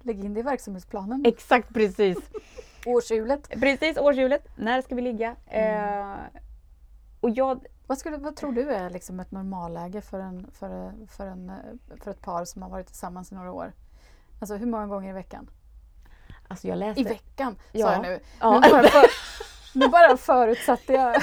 [0.00, 1.22] Lägg in det i verksamhetsplanen.
[1.26, 2.18] exakt precis.
[2.86, 3.48] Årshjulet.
[3.50, 4.48] Precis, årshjulet.
[4.56, 5.36] När ska vi ligga?
[5.46, 6.10] Mm.
[6.12, 6.16] Eh,
[7.20, 11.26] och jag, Vad, skulle, vad tror du är liksom ett normalläge för, en, för, för,
[11.26, 11.52] en,
[12.02, 13.72] för ett par som har varit tillsammans i några år?
[14.40, 15.50] Alltså hur många gånger i veckan?
[16.48, 17.00] alltså jag läste...
[17.00, 17.92] I veckan sa Ja.
[17.92, 18.20] jag nu.
[18.40, 18.60] Ja.
[18.60, 19.04] Nu, bara för,
[19.78, 21.22] nu bara förutsatte jag.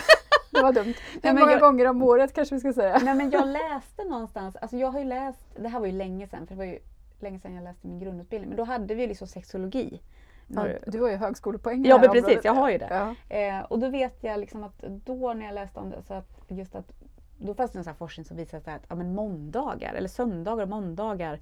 [0.56, 0.94] Det var dumt.
[1.24, 3.00] Hur många jag- gånger om året kanske vi ska säga.
[3.04, 6.28] Nej men jag läste någonstans, alltså jag har ju läst, det här var ju länge
[6.28, 6.80] sedan, för det var ju
[7.20, 10.02] länge sedan jag läste min grundutbildning, men då hade vi liksom sexologi.
[10.48, 12.46] Ja, du har ju högskolepoäng Ja men precis, området.
[12.46, 13.16] jag har ju det.
[13.30, 13.36] Ja.
[13.38, 16.30] Eh, och då vet jag liksom att då när jag läste om det, så att
[16.48, 16.92] just att
[17.38, 20.70] då fanns det en sån forskning som visade att ja, men måndagar, eller söndagar och
[20.70, 21.40] måndagar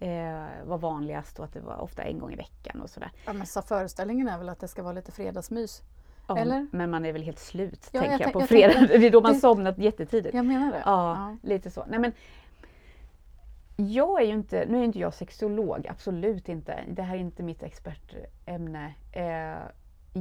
[0.00, 3.10] eh, var vanligast och att det var ofta en gång i veckan och sådär.
[3.26, 5.82] Ja, men så föreställningen är väl att det ska vara lite fredagsmys.
[6.28, 6.66] Ja, Eller?
[6.72, 8.72] Men man är väl helt slut, Ja, tänker jag jag, på jag fredag.
[8.74, 10.34] tänkte- Det är då man det- somnat jättetidigt.
[10.34, 10.82] Jag menar det.
[10.84, 11.84] Ja, lite så.
[11.88, 12.12] Nej, men,
[13.76, 16.84] jag är ju inte, nu är inte jag sexolog, absolut inte.
[16.88, 18.94] Det här är inte mitt expertämne.
[19.12, 19.58] Eh,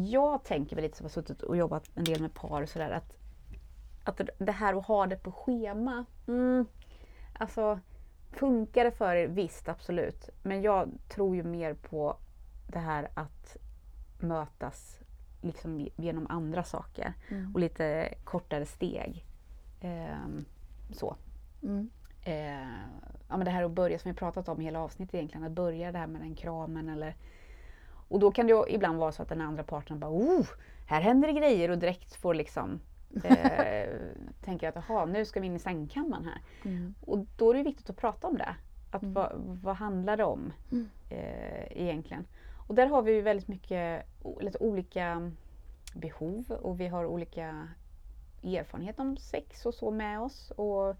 [0.01, 2.89] jag tänker väl lite som har suttit och jobbat en del med par och sådär
[2.91, 3.17] att,
[4.03, 6.65] att det här att ha det på schema, mm,
[7.39, 7.79] alltså
[8.31, 9.27] funkar det för er?
[9.27, 10.29] Visst, absolut.
[10.43, 12.17] Men jag tror ju mer på
[12.67, 13.57] det här att
[14.19, 14.99] mötas
[15.47, 17.53] liksom genom andra saker Mm.
[17.53, 19.25] och lite kortare steg.
[19.81, 20.45] Ehm,
[20.91, 21.15] så.
[21.63, 21.89] Mm.
[22.23, 22.61] Eh,
[23.29, 25.51] ja, men det här att börja, som vi pratat om i hela avsnittet egentligen, att
[25.51, 27.15] börja det här med den kramen eller
[28.09, 30.45] och då kan det ibland vara så att den andra parten bara oh,
[30.87, 32.79] här händer det grejer och direkt får liksom
[33.23, 33.89] eh,
[34.41, 36.41] tänker att jaha, nu ska vi in i sängkammaren här.
[36.65, 36.93] Mm.
[37.01, 38.55] Och då är det viktigt att prata om det.
[38.91, 39.13] Att Mm.
[39.13, 39.31] vad,
[39.63, 40.89] vad handlar det om Mm.
[41.09, 42.25] eh, egentligen?
[42.67, 44.05] Och där har vi ju väldigt mycket
[44.41, 45.31] lite olika
[45.93, 47.67] behov och vi har olika
[48.43, 50.51] erfarenhet om sex och så med oss.
[50.51, 50.95] Och,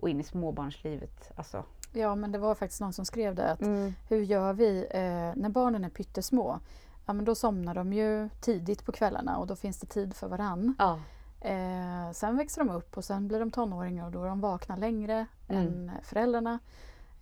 [0.00, 1.30] och in i småbarnslivet.
[1.36, 1.64] Alltså.
[1.92, 3.50] Ja, men det var faktiskt någon som skrev det.
[3.52, 3.60] Att
[4.08, 6.60] hur gör vi eh, när barnen är pyttesmå?
[7.06, 10.28] Ja, men då somnar de ju tidigt på kvällarna och då finns det tid för
[10.28, 10.74] varann.
[10.78, 11.00] Ja.
[11.40, 14.76] Eh, sen växer de upp och sen blir de tonåringar och då är de vakna
[14.76, 15.66] längre Mm.
[15.66, 16.58] än föräldrarna.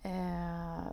[0.05, 0.83] Eh,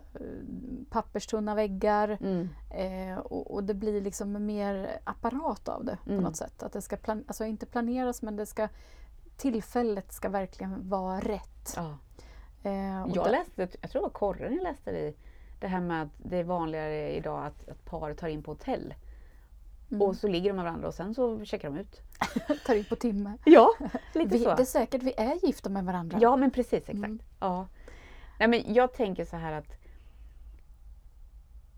[0.89, 2.49] papperstunna väggar Mm.
[2.69, 6.17] eh, och, och det blir liksom mer apparat av det Mm.
[6.17, 6.63] på något sätt.
[6.63, 8.67] Att det ska plan- alltså inte planeras men det ska
[9.37, 11.73] tillfället ska verkligen vara rätt.
[11.75, 11.97] Ja.
[12.63, 15.15] Eh, Jag läste, jag tror det var Korren jag läste i,
[15.59, 18.93] det här med att det är vanligare idag att, att par tar in på hotell
[19.91, 22.01] mm, och så ligger de med varandra och sen så checkar de ut.
[22.65, 23.37] tar in på timme.
[23.45, 23.69] Ja,
[24.13, 24.55] lite Vi, så.
[24.55, 26.17] det är säkert vi är gifta med varandra.
[26.21, 26.93] Ja men precis, exakt.
[26.95, 27.19] Mm.
[27.39, 27.67] Ja.
[28.43, 29.75] Nej, men jag tänker så här att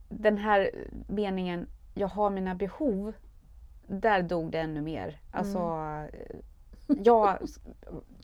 [0.09, 0.71] den här
[1.07, 3.13] meningen, jag har mina behov,
[3.87, 5.19] där dog det ännu mer.
[5.31, 6.09] Alltså, Mm.
[6.13, 7.39] eh, ja,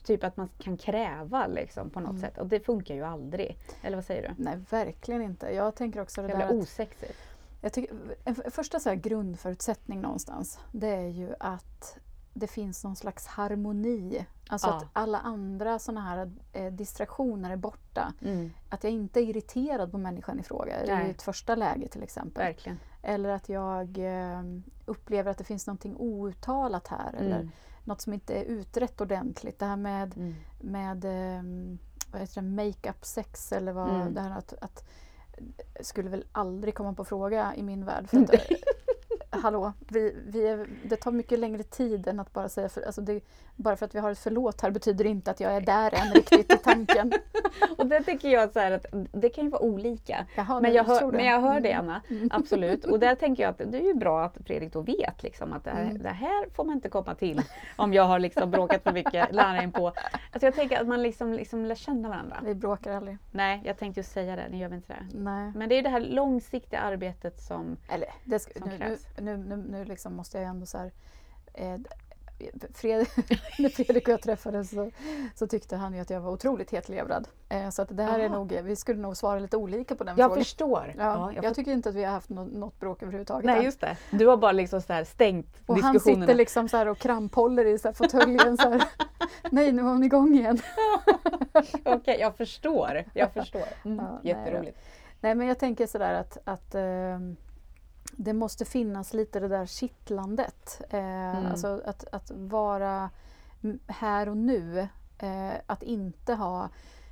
[0.04, 2.20] typ att man kan kräva liksom på något Mm.
[2.20, 3.58] sätt och det funkar ju aldrig.
[3.82, 4.44] Eller vad säger du?
[4.44, 5.46] Nej, verkligen inte.
[5.54, 7.18] Jag tänker också det där Jävla att osexigt.
[7.60, 11.98] Jag tycker, en första så grundförutsättning någonstans, det är ju att
[12.34, 14.26] det finns någon slags harmoni.
[14.48, 14.74] Alltså Ja.
[14.76, 18.12] att alla andra såna här eh, distraktioner är borta.
[18.22, 21.08] Mm, Att jag inte är irriterad på människan i fråga Nej.
[21.08, 22.44] i ett första läge till exempel.
[22.44, 22.78] verkligen.
[23.02, 24.42] Eller att jag eh,
[24.86, 27.12] upplever att det finns någonting outtalat här.
[27.14, 27.50] Eller Mm,
[27.84, 29.58] något som inte är utrett ordentligt.
[29.58, 31.42] Det här med mm, med eh,
[32.12, 34.14] vad heter det, make-up sex eller vad Mm.
[34.14, 34.88] det här att, att
[35.80, 38.08] skulle väl aldrig komma på fråga i min värld.
[38.10, 38.30] För att,
[39.32, 43.00] hallå, vi, vi är, det tar mycket längre tid än att bara säga för, alltså
[43.00, 43.20] det,
[43.56, 46.12] bara för att vi har ett förlåt här betyder inte att jag är där än
[46.14, 47.12] riktigt i tanken.
[47.78, 50.26] Och det tycker jag så att det kan ju vara olika.
[50.36, 51.16] Jaha, Men jag, hör, det.
[51.16, 51.62] men jag hör Mm.
[51.62, 52.28] det Anna, Mm.
[52.32, 52.84] absolut.
[52.84, 55.64] Och där tänker jag att det är ju bra att Fredrik då vet liksom, att
[55.64, 56.02] det här, Mm.
[56.02, 57.42] det här får man inte komma till
[57.76, 59.86] om jag har liksom bråkat för mycket, lära in på.
[59.86, 62.36] Alltså jag tänker att man liksom, liksom lär känna varandra.
[62.44, 63.18] Vi bråkar aldrig.
[63.30, 65.18] Nej, jag tänkte ju säga det, nu gör vi inte det.
[65.18, 65.52] Nej.
[65.56, 67.76] Men det är det här långsiktiga arbetet som...
[67.88, 69.06] Eller, det ska, Som nu, krävs.
[69.18, 70.92] nu, nu, nu liksom måste jag ändå så här...
[71.54, 71.78] Eh,
[72.74, 73.06] Fred,
[73.58, 74.90] när Fredrik och jag träffades så,
[75.34, 77.28] så tyckte han ju att jag var otroligt hetlevrad.
[77.48, 80.16] Eh, så att det här är nog, vi skulle nog svara lite olika på den
[80.18, 80.44] Jag frågan.
[80.44, 80.94] förstår.
[80.98, 83.44] Ja, jag jag, får- tycker inte att vi har haft något, något bråk överhuvudtaget.
[83.44, 83.64] Nej, än.
[83.64, 83.96] just det.
[84.10, 86.26] Du har bara liksom så här stängt och han diskussionerna.
[86.26, 88.56] sitter liksom så här och kramphåller i fåtöljen.
[88.56, 88.82] Så här.
[89.50, 90.58] Nej, nu var hon igång igen.
[91.84, 93.04] Okej, jag förstår.
[93.14, 93.62] Jag förstår.
[93.84, 94.78] Mm, Ja, nej jätteroligt.
[95.20, 97.36] Nej, men jag tänker sådär att, att ehm,
[98.16, 100.82] det måste finnas lite det där kittlandet.
[100.90, 103.10] Eh, Alltså att, att vara
[103.86, 104.88] här och nu.
[105.18, 106.68] Eh, att inte ha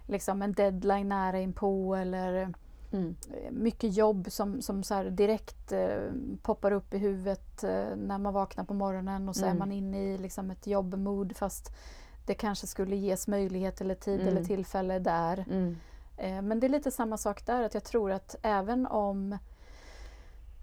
[0.06, 2.52] liksom en deadline nära inpå eller
[2.92, 3.14] Mm.
[3.32, 6.10] eh, mycket jobb som, som så direkt eh,
[6.42, 9.58] poppar upp i huvudet eh, när man vaknar på morgonen och så är Mm.
[9.58, 11.76] man inne i liksom ett jobbmood fast
[12.26, 14.28] det kanske skulle ges möjlighet eller tid Mm.
[14.36, 15.44] eller tillfälle där.
[15.50, 15.76] Mm.
[16.16, 19.38] Eh, Men det är lite samma sak där, att jag tror att även om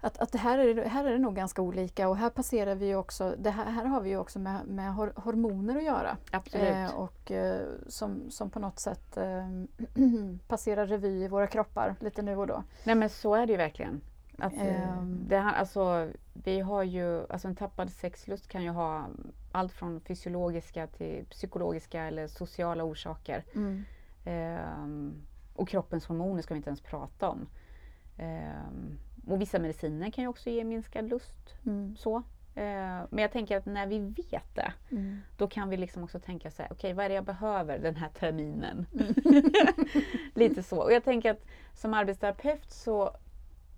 [0.00, 2.94] att, att det här, är, här är det nog ganska olika och här passerar vi
[2.94, 6.16] också, det här, här har vi ju också med, med hor, hormoner att göra.
[6.30, 6.68] Absolut.
[6.68, 9.48] Eh, och eh, som, som på något sätt eh,
[10.48, 12.62] passerar revy i våra kroppar lite nu och då.
[12.84, 14.00] Nej men så är det ju verkligen.
[14.38, 15.24] Att, eh, Ehm.
[15.28, 19.06] det här, alltså, vi har ju, alltså en tappad sexlust kan ju ha
[19.52, 23.44] allt från fysiologiska till psykologiska eller sociala orsaker.
[23.54, 23.84] Mm.
[24.24, 25.22] Ehm,
[25.54, 27.48] och kroppens hormoner ska vi inte ens prata om.
[28.16, 28.98] Ehm,
[29.28, 31.54] och vissa mediciner kan ju också ge minskad lust.
[31.66, 31.96] Mm.
[31.96, 32.22] Så.
[32.54, 35.20] Ehm, men jag tänker att när vi vet det, Mm.
[35.36, 37.96] då kan vi liksom också tänka så här, okej vad är det jag behöver den
[37.96, 38.86] här terminen?
[38.92, 39.14] Mm.
[40.34, 40.82] Lite så.
[40.82, 43.16] Och jag tänker att som arbetsterapeut så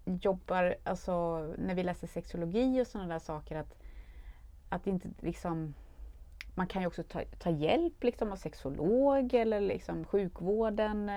[0.04, 3.78] jobbar, alltså när vi läser sexologi och sådana där saker, att,
[4.68, 5.74] att inte liksom
[6.54, 11.10] man kan ju också ta, ta hjälp liksom, av sexolog eller liksom sjukvården.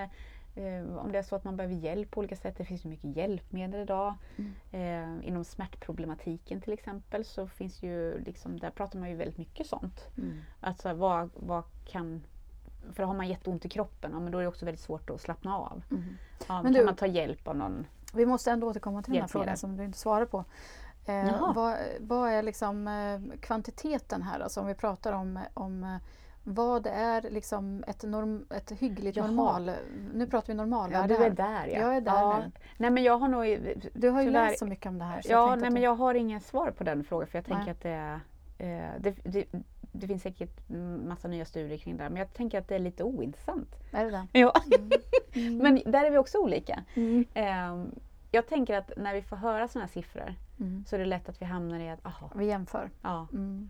[0.55, 2.57] Eh, om det är så att man behöver hjälp på olika sätt.
[2.57, 4.13] Det finns ju mycket hjälpmedel idag.
[4.71, 9.67] Eh, inom smärtproblematiken till exempel så finns ju, liksom, där pratar man ju väldigt mycket
[9.67, 10.07] sånt.
[10.17, 10.41] Mm.
[10.61, 12.23] Alltså vad, vad kan...
[12.93, 15.21] För har man jätteont i kroppen, ja, men då är det också väldigt svårt att
[15.21, 15.83] slappna av.
[15.91, 16.03] Mm.
[16.47, 17.87] Ja, Men kan du- man ta hjälp av någon?
[18.13, 20.45] Vi måste ändå återkomma till den här frågan som du inte svarar på.
[21.05, 24.39] Eh, vad, vad är liksom eh, kvantiteten här?
[24.39, 25.97] Alltså om vi pratar om, om eh,
[26.43, 29.27] vad är liksom ett, norm, ett hyggligt Jaha.
[29.27, 29.71] normal...
[30.13, 31.79] Nu pratar vi Ja, normalvärde du är där ja.
[31.79, 32.39] Jag är där ja.
[32.45, 32.51] nu.
[32.77, 33.43] Nej men jag har nog...
[33.93, 35.21] Du har ju tyvärr- läst så mycket om det här.
[35.25, 37.71] Ja, nej men jag har ingen svar på den frågan för jag tänker Nej.
[37.71, 38.19] att det.
[38.65, 39.45] Eh, det, det,
[39.91, 40.69] det finns säkert
[41.07, 43.69] massa nya studier kring det här, men jag tänker att det är lite ointressant.
[43.91, 44.39] Är det det?
[44.39, 44.53] Ja.
[45.35, 45.57] Mm.
[45.57, 46.83] men där är vi också olika.
[46.93, 47.25] Mm.
[47.33, 47.85] Eh,
[48.31, 50.83] jag tänker att när vi får höra sådana här siffror Mm.
[50.87, 52.89] så är det lätt att vi hamnar i att, aha, Vi jämför.
[53.01, 53.27] ja.
[53.31, 53.69] Mm.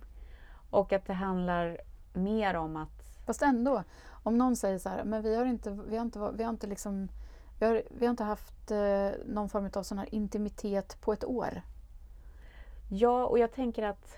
[0.69, 1.77] Och att det handlar
[2.15, 3.83] mer om att Fast ändå,
[4.23, 6.67] om någon säger så här, men vi har inte, vi har inte, vi har inte
[6.67, 7.09] liksom
[7.59, 11.25] vi har, vi har inte haft eh, någon form av sån här intimitet på ett
[11.25, 11.61] år.
[12.89, 14.17] Ja, och jag tänker att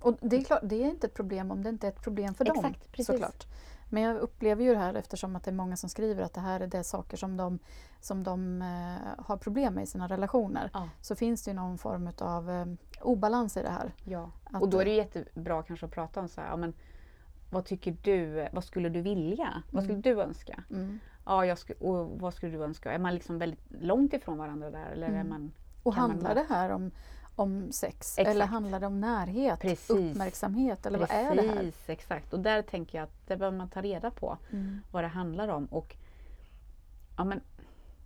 [0.00, 2.34] Och det är, klart, det är inte ett problem om det inte är ett problem
[2.34, 2.56] för dem.
[2.56, 3.06] Exakt, precis.
[3.06, 3.46] Såklart.
[3.90, 6.40] Men jag upplever ju det här eftersom att det är många som skriver att det
[6.40, 7.58] här är det saker som de,
[8.00, 10.70] som de eh, har problem med i sina relationer.
[10.74, 10.88] Ja.
[11.00, 12.66] Så finns det ju någon form av eh,
[13.02, 13.92] obalans i det här.
[14.04, 14.30] Ja.
[14.44, 16.72] Att, Och då är det jättebra kanske att prata om så här, ja, men,
[17.50, 19.62] vad tycker du, vad skulle du vilja?
[19.70, 20.62] Vad skulle du önska?
[20.70, 20.98] Mm.
[21.26, 22.92] Ja, jag sku, och vad skulle du önska?
[22.92, 24.86] Är man liksom väldigt långt ifrån varandra där?
[24.86, 25.28] Eller är Mm.
[25.28, 25.52] man,
[25.82, 26.90] Och man handlar bara- det här om,
[27.38, 28.28] om sex Exakt.
[28.34, 29.90] eller handlar det om närhet, Precis.
[29.90, 31.54] uppmärksamhet eller vad är det här?
[31.56, 32.32] Precis, exakt.
[32.32, 34.80] Och där tänker jag att det behöver man ta reda på Mm.
[34.92, 35.64] vad det handlar om.
[35.66, 35.96] Och,
[37.16, 37.40] ja, men,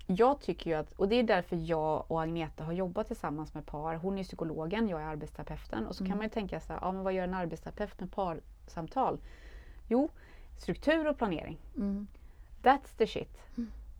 [0.07, 3.67] jag tycker ju att, och det är därför jag och Agneta har jobbat tillsammans med
[3.67, 3.95] par.
[3.95, 5.87] Hon är psykologen, jag är arbetsterapeuten.
[5.87, 6.11] Och så Mm.
[6.11, 9.19] kan man ju tänka så här, ja, men vad gör en arbetsterapeut med parsamtal?
[9.89, 10.09] Jo,
[10.59, 11.59] struktur och planering.
[11.77, 12.07] Mm.
[12.63, 13.39] That's the shit.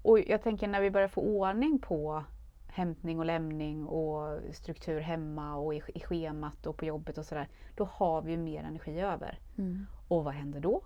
[0.03, 2.25] Och jag tänker när vi börjar få ordning på
[2.73, 7.49] hämtning och lämning och struktur hemma och i, i schemat och på jobbet och sådär.
[7.77, 9.39] Då har vi ju mer energi över.
[9.59, 9.87] Mm.
[10.09, 10.83] Och vad händer då?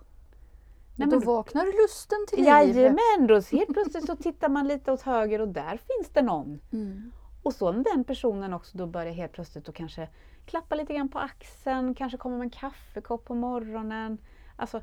[0.96, 2.46] Nej, men då vaknar lusten till liv.
[2.46, 6.60] Jajamän, då helt plötsligt så tittar man lite åt höger och där finns det någon.
[6.72, 7.12] Mm.
[7.42, 10.08] Och så den personen också då börjar helt plötsligt att kanske
[10.46, 14.18] klappa lite grann på axeln, kanske kommer med en kaffekopp på morgonen.
[14.56, 14.82] Alltså,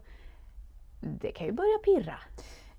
[1.02, 2.20] det kan ju börja pirra.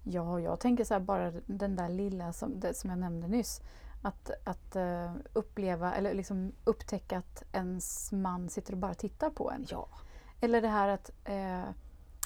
[0.03, 3.61] Ja, jag tänker så här, bara den där lilla som, som jag nämnde nyss.
[4.07, 9.51] Att, att eh, uppleva eller liksom upptäcka att ens man sitter och bara tittar på
[9.51, 9.67] en.
[9.69, 9.89] Ja.
[10.41, 11.65] Eller det här att eh,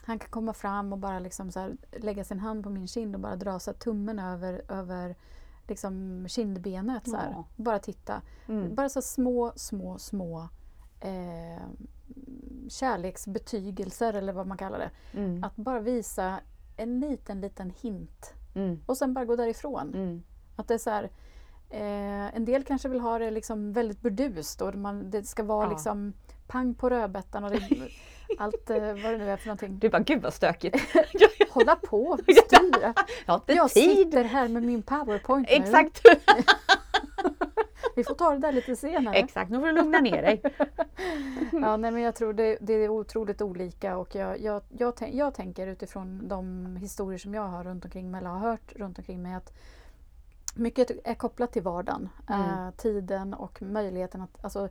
[0.03, 3.15] han kan komma fram och bara liksom så här, lägga sin hand på min kind
[3.15, 5.17] och bara dra så tummen över, över
[5.69, 7.09] liksom kindbenet.
[7.09, 7.31] Så här.
[7.31, 7.45] Ja.
[7.57, 8.23] Bara titta.
[8.49, 8.75] Mm.
[8.75, 10.49] Bara så små, små, små
[11.01, 11.63] eh,
[12.69, 14.91] kärleksbetygelser eller vad man kallar det.
[15.19, 15.45] Mm.
[15.45, 16.41] Att bara visa
[16.77, 18.81] en liten, liten hint Mm.
[18.87, 19.95] och sen bara gå därifrån.
[19.95, 20.23] Mm.
[20.57, 21.11] Att det är så här,
[21.71, 25.67] eh, en del kanske vill ha det liksom väldigt burdust och man, det ska vara
[25.67, 25.71] Ja.
[25.71, 26.13] liksom
[26.47, 27.69] pang på rödbetan och det,
[28.39, 29.79] allt eh, vad det nu är för någonting.
[29.79, 30.77] Du bara, gud vad stökigt.
[31.51, 32.95] Hålla på styra.
[33.27, 35.47] Jag Jag sitter här med min powerpoint.
[35.51, 36.01] Exakt.
[37.97, 39.15] Vi får ta det där lite senare.
[39.17, 40.43] Exakt, nu får du lugna ner dig.
[41.53, 45.35] Ja, nej, men jag tror det, det är otroligt olika och jag, jag, jag, jag
[45.35, 49.23] tänker utifrån de historier som jag har runt omkring mig eller har hört runt omkring
[49.23, 49.53] mig att
[50.59, 52.09] mycket är kopplat till vardagen.
[52.29, 52.41] Mm.
[52.67, 54.69] Eh, tiden och möjligheten att, alltså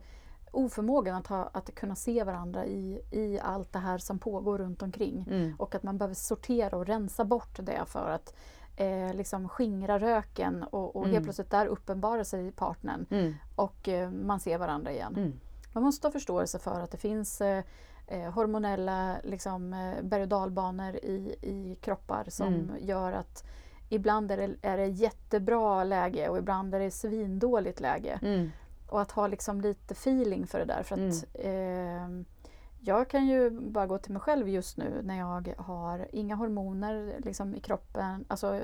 [0.50, 4.82] oförmågan att, ha, att kunna se varandra i, i allt det här som pågår runt
[4.82, 5.24] omkring.
[5.30, 5.54] Mm.
[5.58, 8.34] Och att man behöver sortera och rensa bort det för att
[8.76, 11.12] eh, liksom skingra röken och, och Mm.
[11.12, 13.34] helt plötsligt där uppenbarar sig partnern Mm.
[13.56, 15.14] och eh, man ser varandra igen.
[15.16, 15.40] Mm.
[15.72, 17.64] Man måste ha förståelse för att det finns eh,
[18.06, 22.70] eh, hormonella liksom, eh, berg och dalbanor i, i kroppar som Mm.
[22.80, 23.44] gör att
[23.88, 28.18] ibland är det, är det jättebra läge och ibland är det svindåligt läge.
[28.22, 28.50] Mm.
[28.88, 30.82] Och att ha liksom lite feeling för det där.
[30.82, 32.24] För att, eh,
[32.80, 37.14] jag kan ju bara gå till mig själv just nu när jag har inga hormoner
[37.24, 38.60] liksom, i kroppen, alltså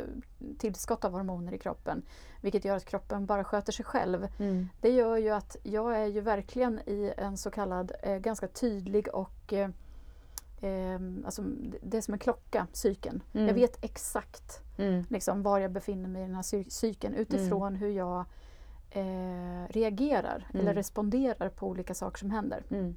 [0.58, 2.02] tillskott av hormoner i kroppen.
[2.40, 4.28] Vilket gör att kroppen bara sköter sig själv.
[4.38, 4.68] Mm.
[4.80, 9.08] Det gör ju att jag är ju verkligen i en så kallad eh, ganska tydlig
[9.14, 9.70] och eh,
[10.60, 11.42] eh, alltså,
[11.82, 13.22] det- är som en klocka, cykeln.
[13.32, 13.46] Mm.
[13.46, 15.04] Jag vet exakt Mm.
[15.08, 18.24] liksom, var jag befinner mig i den här cy- cykeln utifrån hur jag
[18.90, 20.74] eh, reagerar eller Mm.
[20.74, 22.62] responderar på olika saker som händer.
[22.70, 22.96] Mm.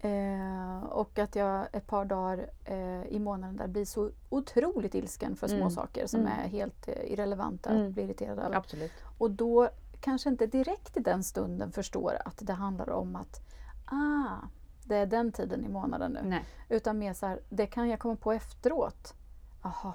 [0.00, 5.36] Eh, och att jag ett par dagar eh, i månaden där blir så otroligt ilsken
[5.36, 5.70] för små Mm.
[5.70, 6.32] saker som Mm.
[6.32, 7.86] är helt eh, irrelevanta Mm.
[7.86, 8.56] att bli irriterad över.
[8.56, 8.92] Absolut.
[9.18, 9.68] Och då
[10.00, 13.40] kanske inte direkt i den stunden förstår att det handlar om att
[13.84, 14.36] ah,
[14.84, 16.20] det är den tiden i månaden nu.
[16.24, 16.44] Nej.
[16.68, 19.14] Utan mer så här, det kan jag komma på efteråt.
[19.62, 19.92] Jaha,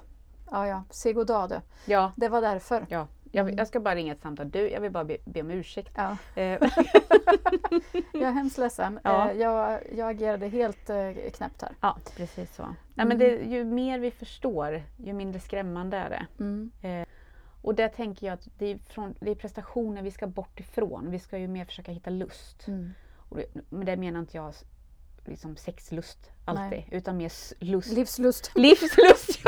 [0.50, 1.60] ja ja, se god dag du.
[1.92, 2.86] Ja, Det var därför.
[2.88, 3.06] ja.
[3.32, 3.58] Jag, Mm.
[3.58, 4.50] jag ska bara ringa ett samtal.
[4.50, 5.92] Du, jag vill bara be, be om ursäkt.
[5.96, 6.44] Ja, Eh,
[8.12, 9.00] jag är hemskt ledsen.
[9.04, 9.30] Ja.
[9.30, 11.72] Eh, jag, jag agerade helt eh, knäppt här.
[11.80, 12.62] ja, precis så.
[12.62, 12.74] Nej,
[13.06, 13.08] Mm.
[13.08, 16.26] men det, ju mer vi förstår, ju mindre skrämmande är det.
[16.44, 16.70] Mm.
[17.62, 21.10] Och där tänker jag att det är, från, det är prestationer vi ska bort ifrån.
[21.10, 22.68] Vi ska ju mer försöka hitta lust.
[22.68, 22.90] Mm.
[23.30, 24.54] Det, men det menar inte jag
[25.24, 26.88] liksom sexlust alltid, Nej.
[26.90, 27.32] utan mer
[27.64, 27.92] lust.
[27.92, 28.52] Livslust.
[28.54, 29.40] Livslust!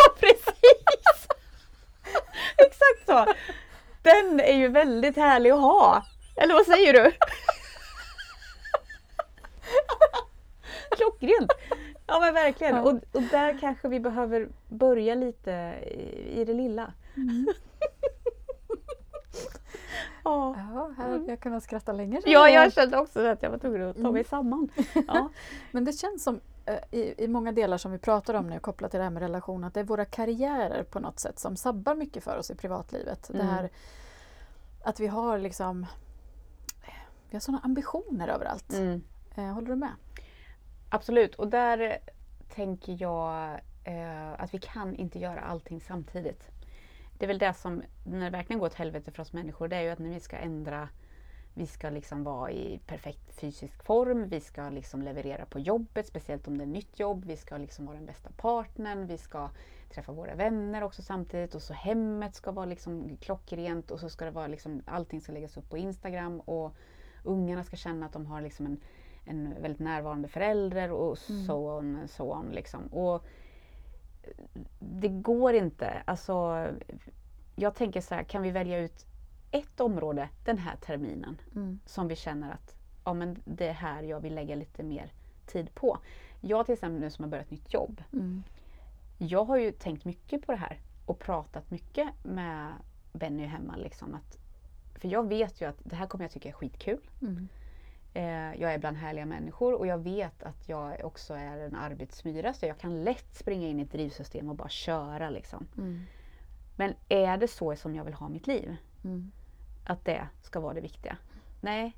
[2.66, 3.26] Exakt så!
[4.02, 6.02] Den är ju väldigt härlig att ha.
[6.36, 7.12] Eller vad säger du?
[10.96, 11.52] Klockrent!
[12.06, 12.76] Ja men verkligen.
[12.76, 12.82] Ja.
[12.82, 15.50] Och, och där kanske vi behöver börja lite
[15.86, 16.92] i, i det lilla.
[20.24, 20.56] Ja.
[20.74, 22.20] Ja, här hade jag kunnat skratta länge.
[22.24, 24.68] ja, jag kände också att jag var tvungen att ta mig samman.
[25.06, 25.28] Ja.
[25.70, 26.40] Men det känns som
[26.90, 29.64] i, i många delar som vi pratar om nu kopplat till det här med relation
[29.64, 33.28] att det är våra karriärer på något sätt som sabbar mycket för oss i privatlivet.
[33.32, 33.46] Det Mm.
[33.46, 33.70] här
[34.84, 35.86] att vi har liksom
[37.30, 38.72] vi har sådana ambitioner överallt.
[38.72, 39.02] Mm.
[39.36, 39.92] Eh, håller du med?
[40.88, 41.34] absolut.
[41.34, 41.98] Och där
[42.54, 46.48] tänker jag eh, att vi kan inte göra allting samtidigt.
[47.18, 49.76] Det är väl det som, när det verkligen går åt helvete för oss människor, det
[49.76, 50.88] är ju att när vi ska ändra
[51.54, 56.48] vi ska liksom vara i perfekt fysisk form, vi ska liksom leverera på jobbet, speciellt
[56.48, 57.24] om det är nytt jobb.
[57.24, 59.50] Vi ska liksom vara den bästa partnern, vi ska
[59.90, 64.24] träffa våra vänner också samtidigt och så hemmet ska vara liksom klockrent och så ska
[64.24, 66.74] det vara liksom, allting ska läggas upp på Instagram och
[67.24, 68.80] ungarna ska känna att de har liksom en,
[69.24, 71.44] en väldigt närvarande förälder och mm.
[71.46, 72.50] so on, so on.
[72.50, 72.86] Liksom.
[72.86, 73.24] Och
[74.78, 76.02] det går inte.
[76.04, 76.66] Alltså,
[77.56, 79.06] jag tänker så här, kan vi välja ut
[79.52, 81.80] ett område den här terminen mm.
[81.86, 85.12] som vi känner att ja, men det är här jag vill lägga lite mer
[85.46, 85.98] tid på.
[86.40, 88.02] Jag till exempel nu som har börjat nytt jobb.
[88.12, 88.42] Mm.
[89.18, 92.72] Jag har ju tänkt mycket på det här och pratat mycket med
[93.12, 93.76] Benny hemma.
[93.76, 94.38] Liksom, att,
[95.00, 97.10] för jag vet ju att det här kommer jag tycka är skitkul.
[97.22, 97.48] Mm.
[98.14, 102.52] Eh, jag är bland härliga människor och jag vet att jag också är en arbetsmyra
[102.52, 105.30] så jag kan lätt springa in i ett drivsystem och bara köra.
[105.30, 105.66] Liksom.
[105.78, 106.02] Mm.
[106.76, 108.76] Men är det så som jag vill ha mitt liv?
[109.04, 109.32] Mm
[109.84, 111.16] att det ska vara det viktiga.
[111.60, 111.96] Nej,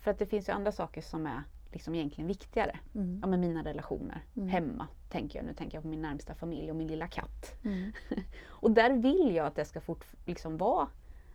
[0.00, 1.42] för att det finns ju andra saker som är
[1.72, 2.78] liksom egentligen viktigare.
[2.94, 3.18] Mm.
[3.22, 4.48] Ja, med mina relationer mm.
[4.48, 5.46] hemma, tänker jag.
[5.46, 7.54] Nu tänker jag på min närmsta familj och min lilla katt.
[7.64, 7.92] Mm.
[8.48, 10.88] och där vill jag att det ska fort, liksom vara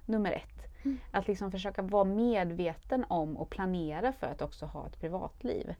[0.05, 0.83] nummer ett.
[0.85, 0.97] Mm.
[1.11, 5.75] Att liksom försöka vara medveten om och planera för att också ha ett privatliv.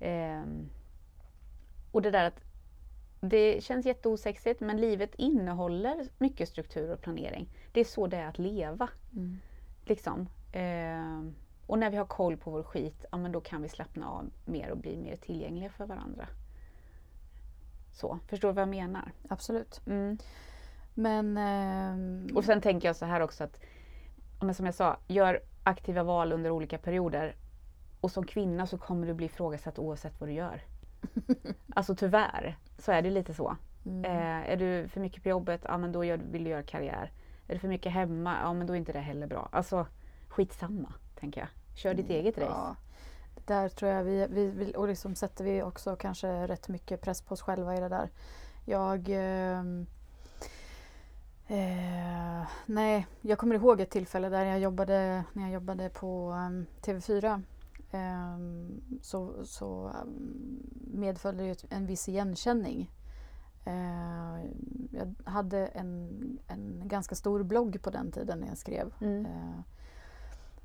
[0.00, 0.70] Um,
[1.92, 2.49] och det där att
[3.20, 7.48] det känns jätteosexigt men livet innehåller mycket struktur och planering.
[7.72, 8.88] Det är så det är att leva.
[9.12, 9.40] Mm.
[9.84, 10.28] Liksom.
[10.52, 11.32] Eh,
[11.66, 14.30] och när vi har koll på vår skit, ja, men då kan vi slappna av
[14.44, 16.28] mer och bli mer tillgängliga för varandra.
[17.92, 19.12] Så, förstår du vad jag menar?
[19.28, 19.80] Absolut.
[19.86, 20.18] Mm.
[20.94, 21.36] Men...
[21.36, 23.60] Eh, och sen tänker jag så här också att,
[24.40, 27.36] men som jag sa, gör aktiva val under olika perioder.
[28.00, 30.62] Och som kvinna så kommer du bli ifrågasatt oavsett vad du gör.
[31.74, 33.56] alltså tyvärr så är det lite så.
[33.86, 34.04] Mm.
[34.04, 37.12] Eh, är du för mycket på jobbet, ja men då gör, vill du göra karriär.
[37.46, 39.48] Är det för mycket hemma, ja men då är inte det heller bra.
[39.52, 39.86] Alltså
[40.28, 41.48] skitsamma, tänker jag.
[41.74, 42.50] Kör ditt mm, eget race.
[42.50, 42.76] Ja.
[43.46, 47.22] Där tror jag vi, vi, vi och liksom sätter vi också kanske rätt mycket press
[47.22, 48.10] på oss själva i det där.
[48.64, 49.60] Jag eh,
[51.46, 56.66] eh, nej, jag kommer ihåg ett tillfälle där jag jobbade, när jag jobbade på um,
[56.82, 57.44] TV4 um,
[59.00, 60.62] så, så um,
[60.94, 62.90] medföljde det en viss igenkänning
[63.64, 64.50] Eh,
[64.90, 66.08] jag hade en,
[66.46, 68.94] en ganska stor blogg på den tiden när jag skrev.
[69.00, 69.26] Mm.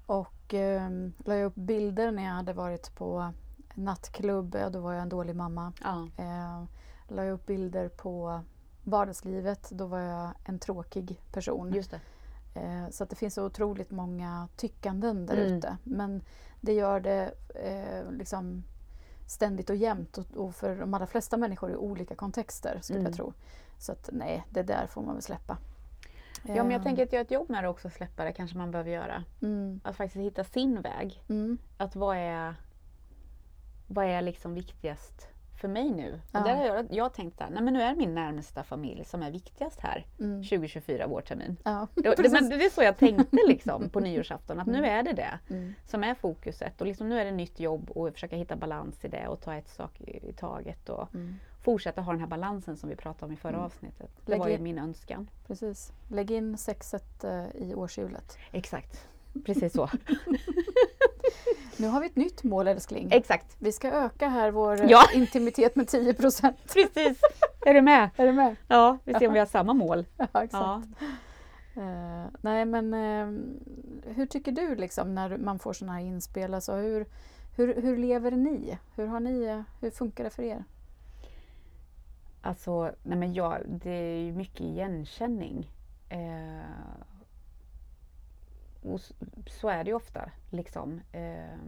[0.05, 0.89] Och eh,
[1.25, 3.33] la upp bilder när jag hade varit på
[3.73, 5.73] nattklubb, ja, då var jag en dålig mamma.
[5.83, 6.07] Ja.
[7.07, 8.41] La upp bilder på
[8.83, 11.73] vardagslivet, då var jag en tråkig person.
[11.73, 11.99] Just det.
[12.91, 15.53] Så att det finns så otroligt många tyckanden där mm.
[15.53, 15.77] ute.
[15.83, 16.21] Men
[16.65, 18.63] det gör det eh, liksom
[19.27, 23.09] ständigt och jämt och, och, för de allra flesta människor i olika kontexter skulle mm.
[23.09, 23.33] jag tro.
[23.77, 25.57] Så att nej, det där får man väl släppa.
[26.47, 28.71] Ja men jag tänker att göra ett jobb med det också, släppa det kanske man
[28.71, 29.23] behöver göra.
[29.41, 29.79] Mm.
[29.83, 31.23] Att faktiskt hitta sin väg.
[31.29, 31.57] Mm.
[31.77, 32.55] Att vad är,
[33.87, 35.27] vad är liksom viktigast
[35.65, 36.19] för mig nu.
[36.31, 36.39] Ja.
[36.39, 39.31] Och där har jag, jag tänkt att nu är det min närmsta familj som är
[39.31, 40.43] viktigast här mm.
[40.43, 41.57] 2024 vårtermin.
[41.63, 44.81] Ja, det, det, men det är så jag tänkte liksom på nyårsafton, att mm.
[44.81, 45.73] nu är det det mm.
[45.87, 46.81] som är fokuset.
[46.81, 49.55] Och liksom nu är det nytt jobb och försöka hitta balans i det och ta
[49.55, 50.89] ett sak i taget.
[50.89, 51.35] Och mm.
[51.63, 53.65] fortsätta ha den här balansen som vi pratade om i förra mm.
[53.65, 54.11] avsnittet.
[54.25, 55.29] Det Lägg var ju min önskan.
[55.47, 55.93] Precis.
[56.07, 58.37] Lägg in sexet uh, i årshjulet.
[58.51, 59.07] Exakt.
[59.43, 59.89] Precis så.
[61.77, 63.07] Nu har vi ett nytt mål älskling.
[63.11, 63.55] Exakt.
[63.59, 65.09] Vi ska öka här vår ja.
[65.13, 66.57] intimitet med 10 procent.
[66.73, 67.21] Precis.
[67.65, 68.09] Är du med?
[68.17, 68.55] Är du med?
[68.67, 70.05] Ja, vi ser om vi har samma mål.
[70.17, 70.53] Ja, exakt.
[70.53, 70.81] Ja.
[71.77, 73.27] Uh, nej men uh,
[74.15, 76.53] hur tycker du liksom när man får sådana här inspel?
[76.53, 77.05] Alltså, hur,
[77.55, 78.77] hur, hur lever ni?
[78.95, 79.63] Hur, har ni?
[79.81, 80.63] hur funkar det för er?
[82.41, 85.71] Alltså, nej men jag, det är ju mycket igenkänning.
[86.11, 87.14] Uh,
[88.85, 89.01] och
[89.47, 90.29] så är det ju ofta.
[90.49, 91.01] Liksom.
[91.11, 91.59] Eh,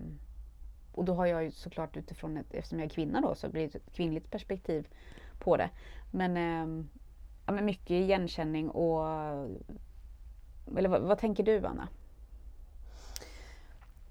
[0.91, 3.61] och då har jag ju såklart utifrån, ett, eftersom jag är kvinna då, så blir
[3.61, 4.87] det ett kvinnligt perspektiv
[5.39, 5.69] på det.
[6.11, 6.85] Men, eh,
[7.45, 9.05] ja, men mycket igenkänning och...
[10.77, 11.87] Eller vad, vad tänker du Anna?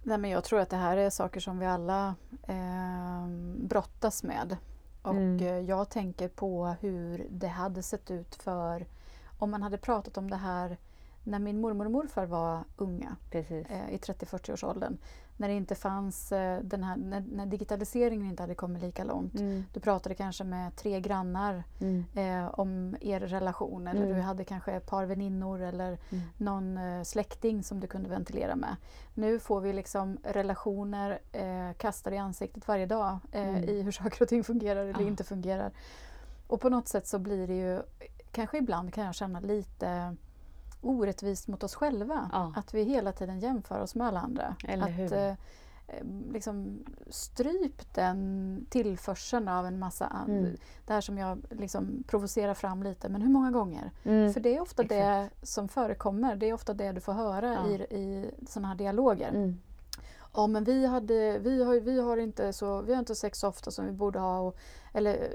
[0.02, 2.14] Nej, men jag tror att det här är saker som vi alla
[2.48, 3.26] eh,
[3.56, 4.56] brottas med.
[5.02, 5.46] Och mm.
[5.46, 8.86] Eh, jag tänker på hur det hade sett ut för
[9.38, 10.76] om man hade pratat om det här
[11.27, 14.97] när min mormor och morfar var unga, eh, i 30-40-årsåldern,
[15.36, 19.35] när det inte fanns eh, den här, när, när digitaliseringen inte hade kommit lika långt.
[19.40, 19.65] Mm.
[19.73, 22.05] Du pratade kanske med tre grannar Mm.
[22.15, 24.15] eh, om er relation eller Mm.
[24.16, 26.24] du hade kanske ett par väninnor eller Mm.
[26.36, 28.77] någon eh, släkting som du kunde ventilera med.
[29.15, 33.65] Nu får vi liksom relationer eh, kastade i ansiktet varje dag Mm.
[33.65, 35.07] i hur saker och ting fungerar eller Ja.
[35.07, 35.70] inte fungerar.
[36.47, 37.82] Och på något sätt så blir det ju,
[38.32, 40.16] kanske ibland kan jag känna lite
[40.81, 42.31] orättvist mot oss själva.
[42.32, 42.53] Ja.
[42.57, 44.55] Att vi hela tiden jämför oss med alla andra.
[44.85, 45.27] Att, eh,
[45.89, 50.57] eh, liksom stryp den tillförseln av en massa Mm.
[50.86, 53.90] det här som jag liksom provocerar fram lite, men hur många gånger?
[54.05, 54.32] Mm.
[54.32, 57.66] För det är ofta det som förekommer, det är ofta det du får höra Ja.
[57.69, 59.28] i, i sådana här dialoger.
[59.28, 59.59] Mm.
[60.36, 63.48] Ja men vi, hade, vi, har, vi, har inte så, vi har inte sex så
[63.48, 64.38] ofta som vi borde ha.
[64.40, 64.56] Och,
[64.92, 65.28] eller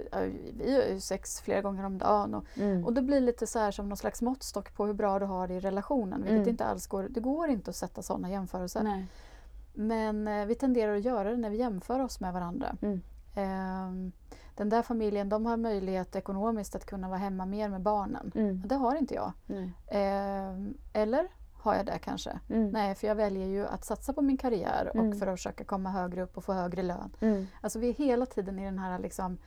[0.57, 2.33] vi har ju sex flera gånger om dagen.
[2.33, 2.85] Och, Mm.
[2.85, 5.47] och det blir lite så här som någon slags måttstock på hur bra du har
[5.47, 6.19] det i relationen.
[6.21, 6.49] Vilket Mm.
[6.49, 8.83] inte alls går, det går inte att sätta sådana jämförelser.
[8.83, 9.05] Nej.
[9.73, 12.75] Men eh, vi tenderar att göra det när vi jämför oss med varandra.
[12.81, 13.01] Mm.
[13.35, 14.11] Ehm,
[14.55, 18.31] den där familjen de har möjlighet ekonomiskt att kunna vara hemma mer med barnen.
[18.35, 18.61] Mm.
[18.65, 19.31] Det har inte jag.
[19.87, 21.27] Ehm, eller
[21.61, 22.39] har jag det kanske?
[22.49, 22.69] Mm.
[22.69, 25.09] Nej, för jag väljer ju att satsa på min karriär Mm.
[25.09, 27.15] och för att försöka komma högre upp och få högre lön.
[27.19, 27.47] Mm.
[27.61, 29.37] Alltså vi är hela tiden i den här, liksom,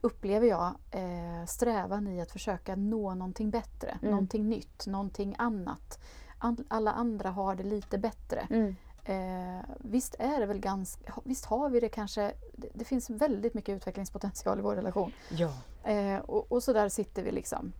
[0.00, 4.10] upplever jag, eh, strävan i att försöka nå någonting bättre, Mm.
[4.10, 5.98] någonting nytt, någonting annat.
[6.38, 8.46] An- alla andra har det lite bättre.
[8.50, 8.76] Mm.
[9.04, 13.54] Eh, visst är det väl ganska, visst har vi det kanske, det, det finns väldigt
[13.54, 15.12] mycket utvecklingspotential i vår relation.
[15.30, 15.52] Ja.
[15.90, 17.72] Eh, och, och så där sitter vi liksom.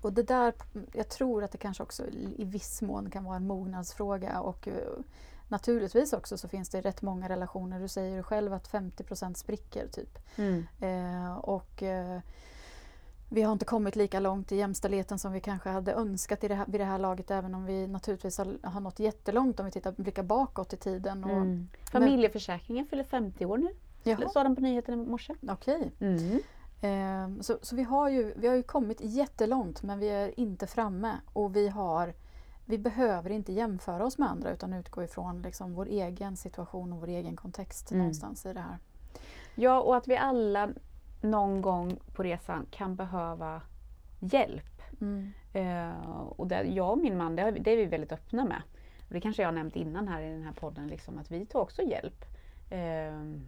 [0.00, 0.52] Och det där,
[0.92, 2.02] jag tror att det kanske också
[2.36, 4.74] i viss mån kan vara en mognadsfråga och eh,
[5.48, 7.80] naturligtvis också så finns det rätt många relationer.
[7.80, 10.18] Du säger ju själv att 50% spricker typ.
[10.36, 10.66] Mm.
[10.80, 12.20] Eh, och eh,
[13.30, 16.54] vi har inte kommit lika långt i jämställdheten som vi kanske hade önskat i det
[16.54, 19.72] här, vid det här laget även om vi naturligtvis har, har nått jättelångt om vi
[19.72, 21.24] tittar, blickar bakåt i tiden.
[21.24, 21.68] Och, Mm.
[21.92, 23.68] Familjeförsäkringen fyller 50 år nu.
[24.02, 25.34] Jaha, sa de på nyheterna i morse.
[25.48, 25.92] okej.
[26.00, 26.40] Mm.
[26.80, 30.66] Eh, så så vi, har ju, vi har ju kommit jättelångt men vi är inte
[30.66, 32.14] framme och vi har
[32.64, 37.00] vi behöver inte jämföra oss med andra utan utgå ifrån liksom vår egen situation och
[37.00, 37.98] vår egen kontext Mm.
[37.98, 38.78] någonstans i det här.
[39.54, 40.68] Ja, och att vi alla
[41.20, 43.60] någon gång på resan kan behöva
[44.20, 44.82] hjälp.
[45.00, 45.32] Mm.
[45.52, 48.62] Eh, och det, jag och min man, det, det är vi väldigt öppna med.
[49.08, 51.46] Och det kanske jag har nämnt innan här i den här podden, liksom, att vi
[51.46, 52.24] tar också hjälp
[52.70, 53.40] eh,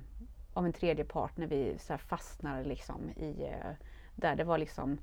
[0.55, 3.71] av en tredje part när vi så här, fastnar liksom, i eh,
[4.17, 4.99] där det var liksom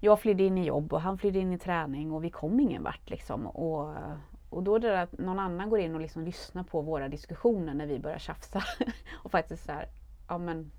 [0.00, 2.82] jag flydde in i jobb och han flydde in i träning och vi kom ingen
[2.82, 3.10] vart.
[3.10, 3.46] Liksom.
[3.46, 3.94] Och,
[4.50, 7.74] och då är det att någon annan går in och liksom lyssnar på våra diskussioner
[7.74, 8.62] när vi börjar tjafsa.
[9.22, 9.88] och faktiskt så här,
[10.28, 10.70] ja men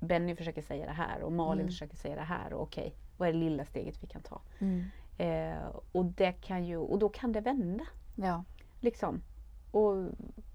[0.00, 1.66] Benny försöker säga det här och Malin Mm.
[1.68, 4.40] försöker säga det här och okej, vad är det lilla steget vi kan ta?
[4.58, 4.84] Mm.
[5.18, 7.84] Eh, och, det kan ju, och då kan det vända.
[8.14, 8.44] Ja.
[8.80, 9.22] Liksom.
[9.70, 9.96] Och,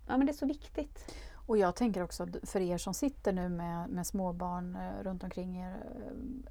[0.08, 1.16] ja, men det är så viktigt.
[1.46, 5.58] Och jag tänker också för er som sitter nu med, med småbarn eh, runt omkring
[5.62, 5.76] er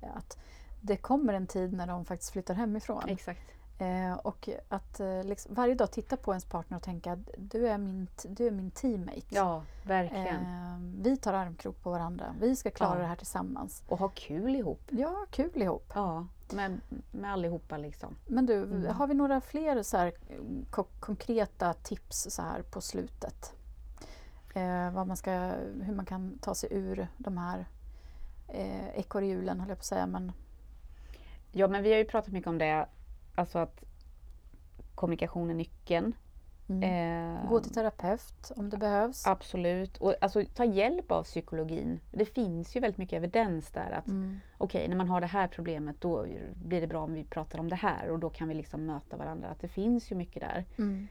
[0.03, 0.39] eh, att
[0.81, 3.03] det kommer en tid när de faktiskt flyttar hemifrån.
[3.09, 3.41] Exakt.
[3.79, 7.79] Eh, och att eh, liksom, varje dag titta på ens partner och tänka du är
[7.79, 9.23] min, du är min teammate.
[9.29, 10.37] Ja, verkligen.
[10.37, 12.35] Eh, vi tar armkrok på varandra.
[12.41, 13.01] Vi ska klara Ja.
[13.01, 13.83] det här tillsammans.
[13.89, 14.81] Och ha kul ihop.
[14.91, 15.93] Ja, kul ihop.
[15.95, 16.81] Ja, med,
[17.13, 18.17] med allihopa liksom.
[18.27, 18.95] Men du, Mm.
[18.95, 20.37] har vi några fler så här, eh,
[20.71, 23.53] ko- konkreta tips så här på slutet?
[24.55, 25.31] Eh, vad man ska,
[25.83, 27.67] hur man kan ta sig ur de här
[28.49, 30.07] eh, ekorrhjulen, höll jag på att säga.
[30.07, 30.33] Men,
[31.55, 32.87] Ja, men vi har ju pratat mycket om det.
[33.35, 33.85] Alltså att
[34.95, 36.15] kommunikation är nyckeln.
[36.69, 36.83] mm.
[37.43, 39.27] Eh, Gå till terapeut om det behövs.
[39.27, 39.97] Absolut.
[39.97, 42.01] Och alltså, ta hjälp av psykologin.
[42.13, 44.41] Det finns ju väldigt mycket evidens där att Mm.
[44.59, 47.69] okej, när man har det här problemet då blir det bra om vi pratar om
[47.69, 49.49] det här och då kan vi liksom möta varandra.
[49.49, 50.65] Att det finns ju mycket där.
[50.79, 51.09] Mm.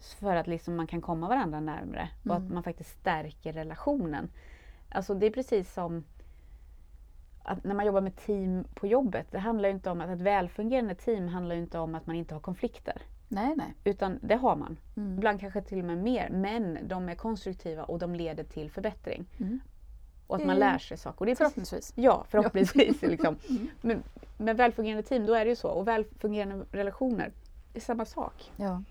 [0.00, 2.44] För att liksom man kan komma varandra närmre och Mm.
[2.46, 4.30] att man faktiskt stärker relationen.
[4.88, 6.04] Alltså det är precis som
[7.42, 9.26] att när man jobbar med team på jobbet.
[9.30, 12.16] Det handlar ju inte om att ett välfungerande team handlar ju inte om att man
[12.16, 13.02] inte har konflikter.
[13.28, 13.74] Nej, nej.
[13.84, 14.76] Utan det har man.
[14.96, 15.14] Mm.
[15.18, 16.28] Ibland kanske till och med mer.
[16.30, 19.26] Men de är konstruktiva och de leder till förbättring.
[19.40, 19.60] Mm.
[20.26, 21.20] Och att man lär sig saker.
[21.20, 21.92] Och det är precis, Förhoppningsvis.
[21.94, 23.02] ja, förhoppningsvis.
[23.02, 23.36] liksom.
[23.50, 23.68] Mm.
[23.80, 24.02] Men
[24.38, 25.68] med välfungerande team, då är det ju så.
[25.68, 27.32] Och välfungerande relationer,
[27.72, 28.52] det är samma sak.
[28.56, 28.82] Ja.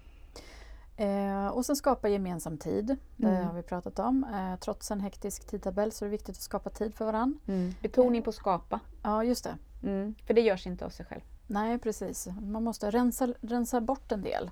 [1.00, 2.98] Eh, och sen skapa gemensam tid.
[3.18, 3.46] Det Mm.
[3.48, 4.24] har vi pratat om.
[4.24, 7.40] Eh, trots en hektisk tidtabell så är det viktigt att skapa tid för varandra.
[7.82, 8.80] Betoning på skapa.
[9.04, 9.58] Ja, just det.
[9.84, 10.16] Mm.
[10.28, 11.22] För det görs inte av sig själv.
[11.48, 12.28] Nej, precis.
[12.42, 14.52] Man måste rensa, rensa bort en del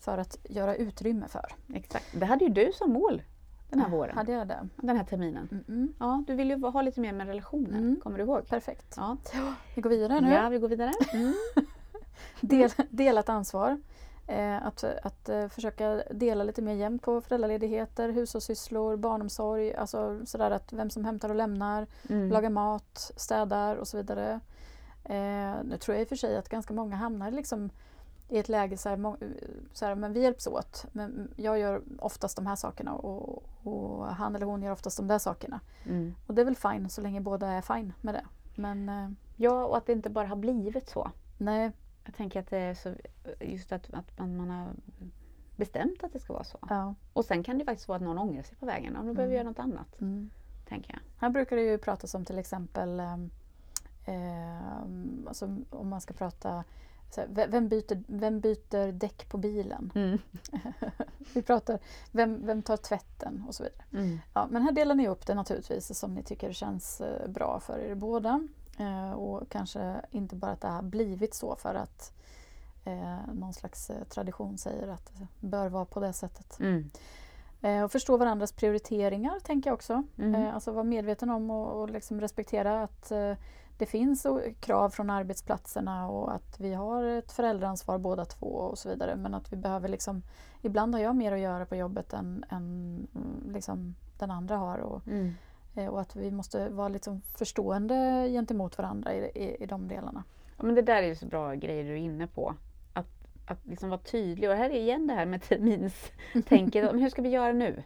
[0.00, 1.46] för att göra utrymme för.
[1.74, 2.06] Exakt.
[2.14, 3.22] Det hade ju du som mål
[3.70, 4.16] den här våren.
[4.16, 4.68] Hade jag det?
[4.76, 5.48] Den här terminen.
[5.50, 5.92] Mm -mm.
[5.98, 7.74] Ja, du vill ju ha lite mer med relationen.
[7.74, 8.00] Mm.
[8.02, 8.46] Kommer du ihåg?
[8.48, 8.94] Perfekt.
[8.96, 9.16] Ja.
[9.74, 10.32] Vi går vidare nu.
[10.32, 10.92] ja, vi går vidare.
[12.40, 13.80] Del, delat ansvar.
[14.28, 20.50] Eh, att att eh, försöka dela lite mer jämnt på föräldraledigheter, hushållssysslor, barnomsorg, alltså sådär
[20.50, 22.28] att vem som hämtar och lämnar, Mm.
[22.28, 24.40] lagar mat, städar och så vidare.
[25.04, 27.70] Eh, nu tror jag i och för sig att ganska många hamnar liksom
[28.28, 29.16] i ett läge så här,
[29.72, 30.86] så här, men vi hjälps åt.
[30.92, 35.06] Men jag gör oftast de här sakerna och, och han eller hon gör oftast de
[35.08, 35.60] där sakerna.
[35.86, 36.14] Mm.
[36.26, 38.24] Och det är väl fine så länge båda är fine med det.
[38.54, 41.10] Men eh, Ja, och att det inte bara har blivit så.
[41.38, 41.72] nej,
[42.08, 42.94] Jag tänker att det är så,
[43.40, 44.68] just att, att man, man har
[45.56, 46.58] bestämt att det ska vara så.
[46.68, 46.94] ja.
[47.12, 48.92] Och sen kan det faktiskt vara att någon ångrar sig på vägen.
[48.96, 50.30] Ja, då behöver vi göra något annat, Mm.
[50.68, 51.00] tänker jag.
[51.20, 53.00] Här brukar det ju pratas om till exempel
[54.06, 56.64] ehm, alltså om man ska prata
[57.10, 59.92] så här, ve- vem, byter, vem byter däck på bilen?
[59.94, 60.18] Mm.
[61.34, 61.78] Vi pratar
[62.12, 63.82] vem, vem tar tvätten och så vidare.
[63.92, 64.18] Mm.
[64.34, 67.78] Ja, men här delar ni upp det naturligtvis som ni tycker känns eh, bra för
[67.78, 68.48] er båda.
[68.78, 72.12] Eh, och kanske inte bara att det har blivit så för att
[72.84, 76.60] eh, någon slags eh, tradition säger att det bör vara på det sättet.
[76.60, 76.90] Mm.
[77.60, 80.02] Eh, och förstå varandras prioriteringar tänker jag också.
[80.18, 80.34] Mm.
[80.34, 83.34] Eh, alltså vara medveten om och, och liksom respektera att eh,
[83.78, 84.26] det finns
[84.60, 89.16] krav från arbetsplatserna och att vi har ett föräldraansvar båda två och så vidare.
[89.16, 90.22] Men att vi behöver liksom,
[90.62, 94.78] ibland har jag mer att göra på jobbet än, än mm, liksom den andra har.
[94.78, 95.34] Och, Mm.
[95.74, 100.24] Eh, och att vi måste vara liksom förstående gentemot varandra i, i, i de delarna.
[100.56, 102.54] Ja, men det där är ju så bra grejer du är inne på.
[102.92, 103.06] Att,
[103.46, 104.50] att liksom vara tydlig.
[104.50, 106.92] Och här är igen det här med terminstänket.
[106.92, 107.82] Hur ska vi göra nu?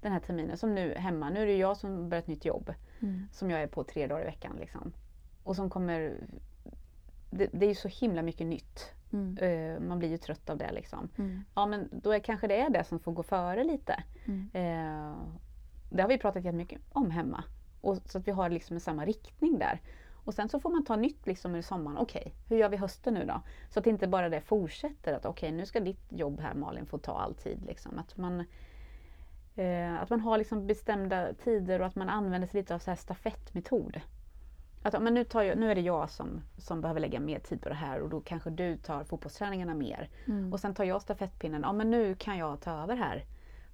[0.00, 0.56] Den här terminen.
[0.56, 1.30] Som nu hemma.
[1.30, 2.74] Nu är det jag som börjar ett nytt jobb.
[3.32, 4.56] Som jag är på tre dagar i veckan.
[4.60, 4.92] Liksom.
[5.44, 6.14] Och som kommer...
[7.30, 8.92] Det, det är ju så himla mycket nytt.
[9.12, 9.36] Mm.
[9.38, 11.08] Eh, man blir ju trött av det liksom.
[11.18, 11.44] Mm.
[11.54, 14.02] Ja men då är kanske det är det som får gå före lite.
[14.24, 14.50] Mm.
[15.90, 17.44] Det har vi pratat jättemycket om hemma.
[17.80, 19.80] Och, så att vi har liksom samma riktning där.
[20.24, 21.98] Och sen så får man ta nytt liksom i sommaren.
[21.98, 23.40] Okej, hur gör vi hösten nu då?
[23.70, 25.14] Så att inte bara det fortsätter.
[25.14, 27.62] Att okej, nu ska ditt jobb här Malin få ta all tid.
[27.66, 27.98] Liksom.
[27.98, 28.44] Att, man,
[29.56, 32.90] eh, att man har liksom bestämda tider och att man använder sig lite av så
[32.90, 34.00] här stafettmetod.
[34.82, 37.62] Att, men nu, tar jag, nu är det jag som, som behöver lägga mer tid
[37.62, 40.08] på det här och då kanske du tar fotbollsträningarna mer.
[40.26, 40.52] Mm.
[40.52, 41.62] Och sen tar jag stafettpinnen.
[41.62, 43.24] Ja men nu kan jag ta över här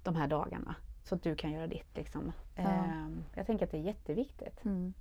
[0.03, 0.75] de här dagarna.
[1.09, 1.95] Så att du kan göra ditt.
[1.97, 2.31] Liksom.
[2.55, 2.61] Ja.
[2.63, 4.65] Ehm, jag tänker att det är jätteviktigt.
[4.65, 4.93] Mm.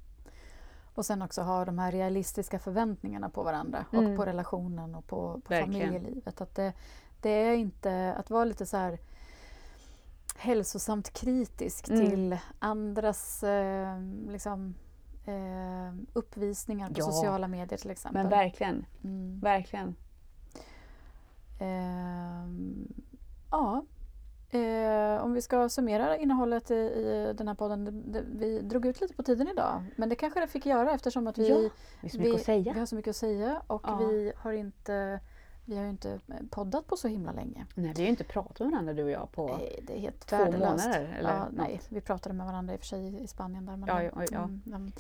[0.95, 4.11] Och sen också ha de här realistiska förväntningarna på varandra Mm.
[4.11, 6.41] och på relationen och på, på familjelivet.
[6.41, 6.73] Att det,
[7.21, 8.99] det är inte att vara lite så här
[10.37, 12.07] hälsosamt kritisk Mm.
[12.11, 14.75] till andras eh, liksom,
[15.25, 17.05] eh, uppvisningar på Ja.
[17.05, 18.23] sociala medier till exempel.
[18.23, 19.41] Men verkligen, mm.
[19.41, 19.97] verkligen.
[21.61, 22.89] Ehm,
[23.51, 23.85] ja.
[24.51, 27.85] Eh, om vi ska summera innehållet i, i den här podden.
[27.85, 29.85] Det, det, vi drog ut lite på tiden idag.
[29.97, 31.71] Men det kanske det fick göra eftersom att vi, Ja,
[32.03, 32.73] vi, säga.
[32.73, 33.97] vi har så mycket att säga och Ja.
[33.97, 35.21] vi har inte
[35.69, 36.21] vi har ju inte
[36.51, 37.67] poddat på så himla länge.
[37.75, 39.57] Nej, vi har ju inte pratat med varandra du och jag på...
[39.57, 40.85] Nej, det är helt två värdelöst.
[40.87, 43.67] månader, eller ja, nej, vi pratade med varandra i och för sig i Spanien.
[43.67, 44.39] Där, men, Ja, ja, ja.
[44.39, 44.93] Mm, men,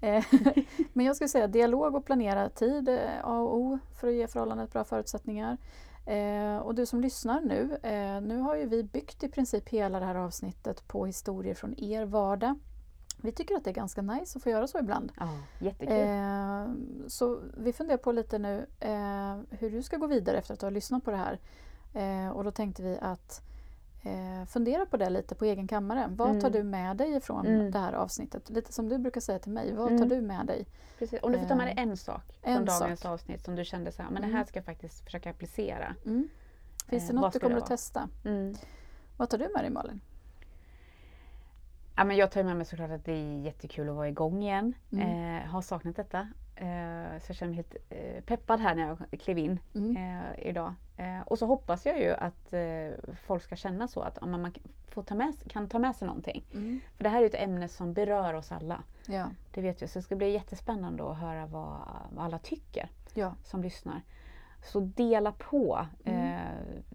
[0.00, 0.24] eh,
[0.92, 4.26] men jag skulle säga dialog och planera tid är A och O för att ge
[4.26, 5.56] förhållandet bra förutsättningar.
[6.06, 10.00] Eh, och du som lyssnar nu, eh, nu har ju vi byggt i princip hela
[10.00, 12.58] det här avsnittet på historier från er vardag.
[13.22, 15.12] Vi tycker att det är ganska nice att få göra så ibland.
[15.18, 15.28] Ja,
[15.58, 15.96] jättekul.
[15.96, 16.66] Eh,
[17.08, 20.66] så vi funderar på lite nu eh, hur du ska gå vidare efter att du
[20.66, 21.38] har lyssnat på det här.
[21.94, 23.42] Eh, och då tänkte vi att
[24.04, 26.06] eh, fundera på det lite på egen kammare.
[26.10, 26.52] Vad tar Mm.
[26.52, 27.70] du med dig ifrån Mm.
[27.70, 28.50] det här avsnittet?
[28.50, 29.72] Lite som du brukar säga till mig.
[29.74, 30.08] Vad tar Mm.
[30.08, 30.66] du med dig?
[30.98, 31.20] Precis.
[31.22, 33.12] Om du får ta med dig eh, en sak en från dagens sak.
[33.12, 34.36] avsnitt som du kände så här, men det Mm.
[34.36, 35.94] här ska jag faktiskt försöka applicera.
[36.06, 36.28] Mm.
[36.88, 38.08] Finns det Eh, något du kommer att testa?
[38.24, 38.54] Mm.
[39.16, 40.00] Vad tar du med dig Malin?
[41.96, 44.72] Ja, men jag tar med mig såklart att det är jättekul att vara igång igen.
[44.92, 45.36] Mm.
[45.42, 46.28] Eh, har saknat detta.
[46.56, 49.96] Eh, så jag känner mig helt eh, peppad här när jag klev in Mm.
[49.96, 50.74] eh, idag.
[51.26, 52.54] Och så hoppas jag ju att
[53.26, 54.52] folk ska känna så att man
[54.88, 56.44] får ta med, kan ta med sig någonting.
[56.52, 56.80] Mm.
[56.96, 58.82] För det här är ett ämne som berör oss alla.
[59.06, 59.30] Ja.
[59.52, 59.90] Det vet jag.
[59.90, 61.78] Så det ska bli jättespännande att höra vad,
[62.10, 63.34] vad alla tycker ja.
[63.44, 64.02] som lyssnar.
[64.64, 65.86] Så dela på.
[66.04, 66.34] Mm.
[66.34, 66.40] Eh,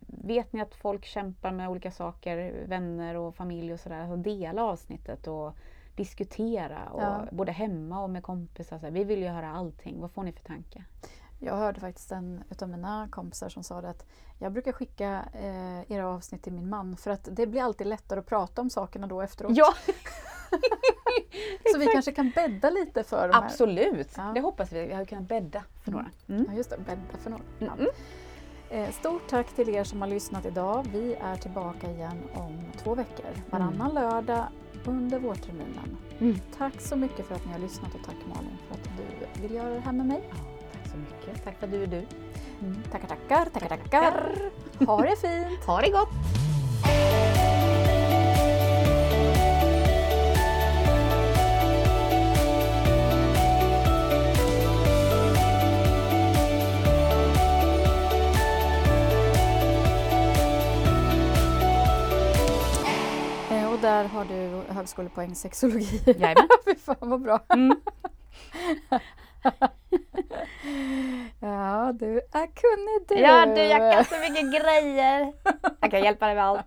[0.08, 4.64] vet ni att folk kämpar med olika saker, vänner och familj och sådär, så dela
[4.64, 5.56] avsnittet och
[6.04, 6.90] diskutera.
[6.90, 7.26] Och Ja.
[7.32, 8.80] Både hemma och med kompisar.
[8.80, 10.02] Så här, vi vill ju höra allting.
[10.02, 10.86] Vad får ni för tankar?
[11.40, 14.06] Jag hörde faktiskt en utav mina kompisar som sa det att
[14.40, 18.20] jag brukar skicka eh, era avsnitt till min man för att det blir alltid lättare
[18.20, 19.52] att prata om sakerna då efteråt.
[19.58, 19.74] Ja,
[21.74, 23.44] Så vi kanske kan bädda lite för de här.
[23.44, 24.14] absolut!
[24.18, 24.32] Ja.
[24.36, 24.86] Det hoppas vi.
[24.86, 26.06] Vi har kunnat bädda för några.
[26.30, 26.46] Mm.
[26.50, 27.44] Ja, just det, bädda för några.
[27.60, 27.72] Ja.
[27.74, 27.88] Mm.
[28.70, 30.88] Eh, Stort tack till er som har lyssnat idag.
[30.92, 33.26] Vi är tillbaka igen om två veckor.
[33.50, 34.48] Varannan lördag
[34.86, 35.98] under vårterminen.
[36.20, 36.40] Mm.
[36.58, 39.52] Tack så mycket för att ni har lyssnat och tack Malin för att du vill
[39.56, 40.22] göra det här med mig.
[40.30, 40.36] Ja,
[40.74, 41.44] tack så mycket.
[41.44, 42.06] Tack för att du är du.
[42.62, 42.78] Mm.
[42.92, 44.36] Tackar, tackar, tackar, tackar.
[44.86, 45.64] Ha det fint!
[45.66, 46.10] Ha det gott!
[63.80, 66.02] Och där har du högskolepoäng sexologi.
[66.06, 66.48] Jajamän.
[66.66, 67.40] Fy fan vad bra!
[67.50, 67.78] Mm.
[71.40, 73.16] Ja, du är kunnig du!
[73.16, 75.34] Ja du, jag kan så mycket grejer.
[75.80, 76.66] Jag kan hjälpa dig med allt.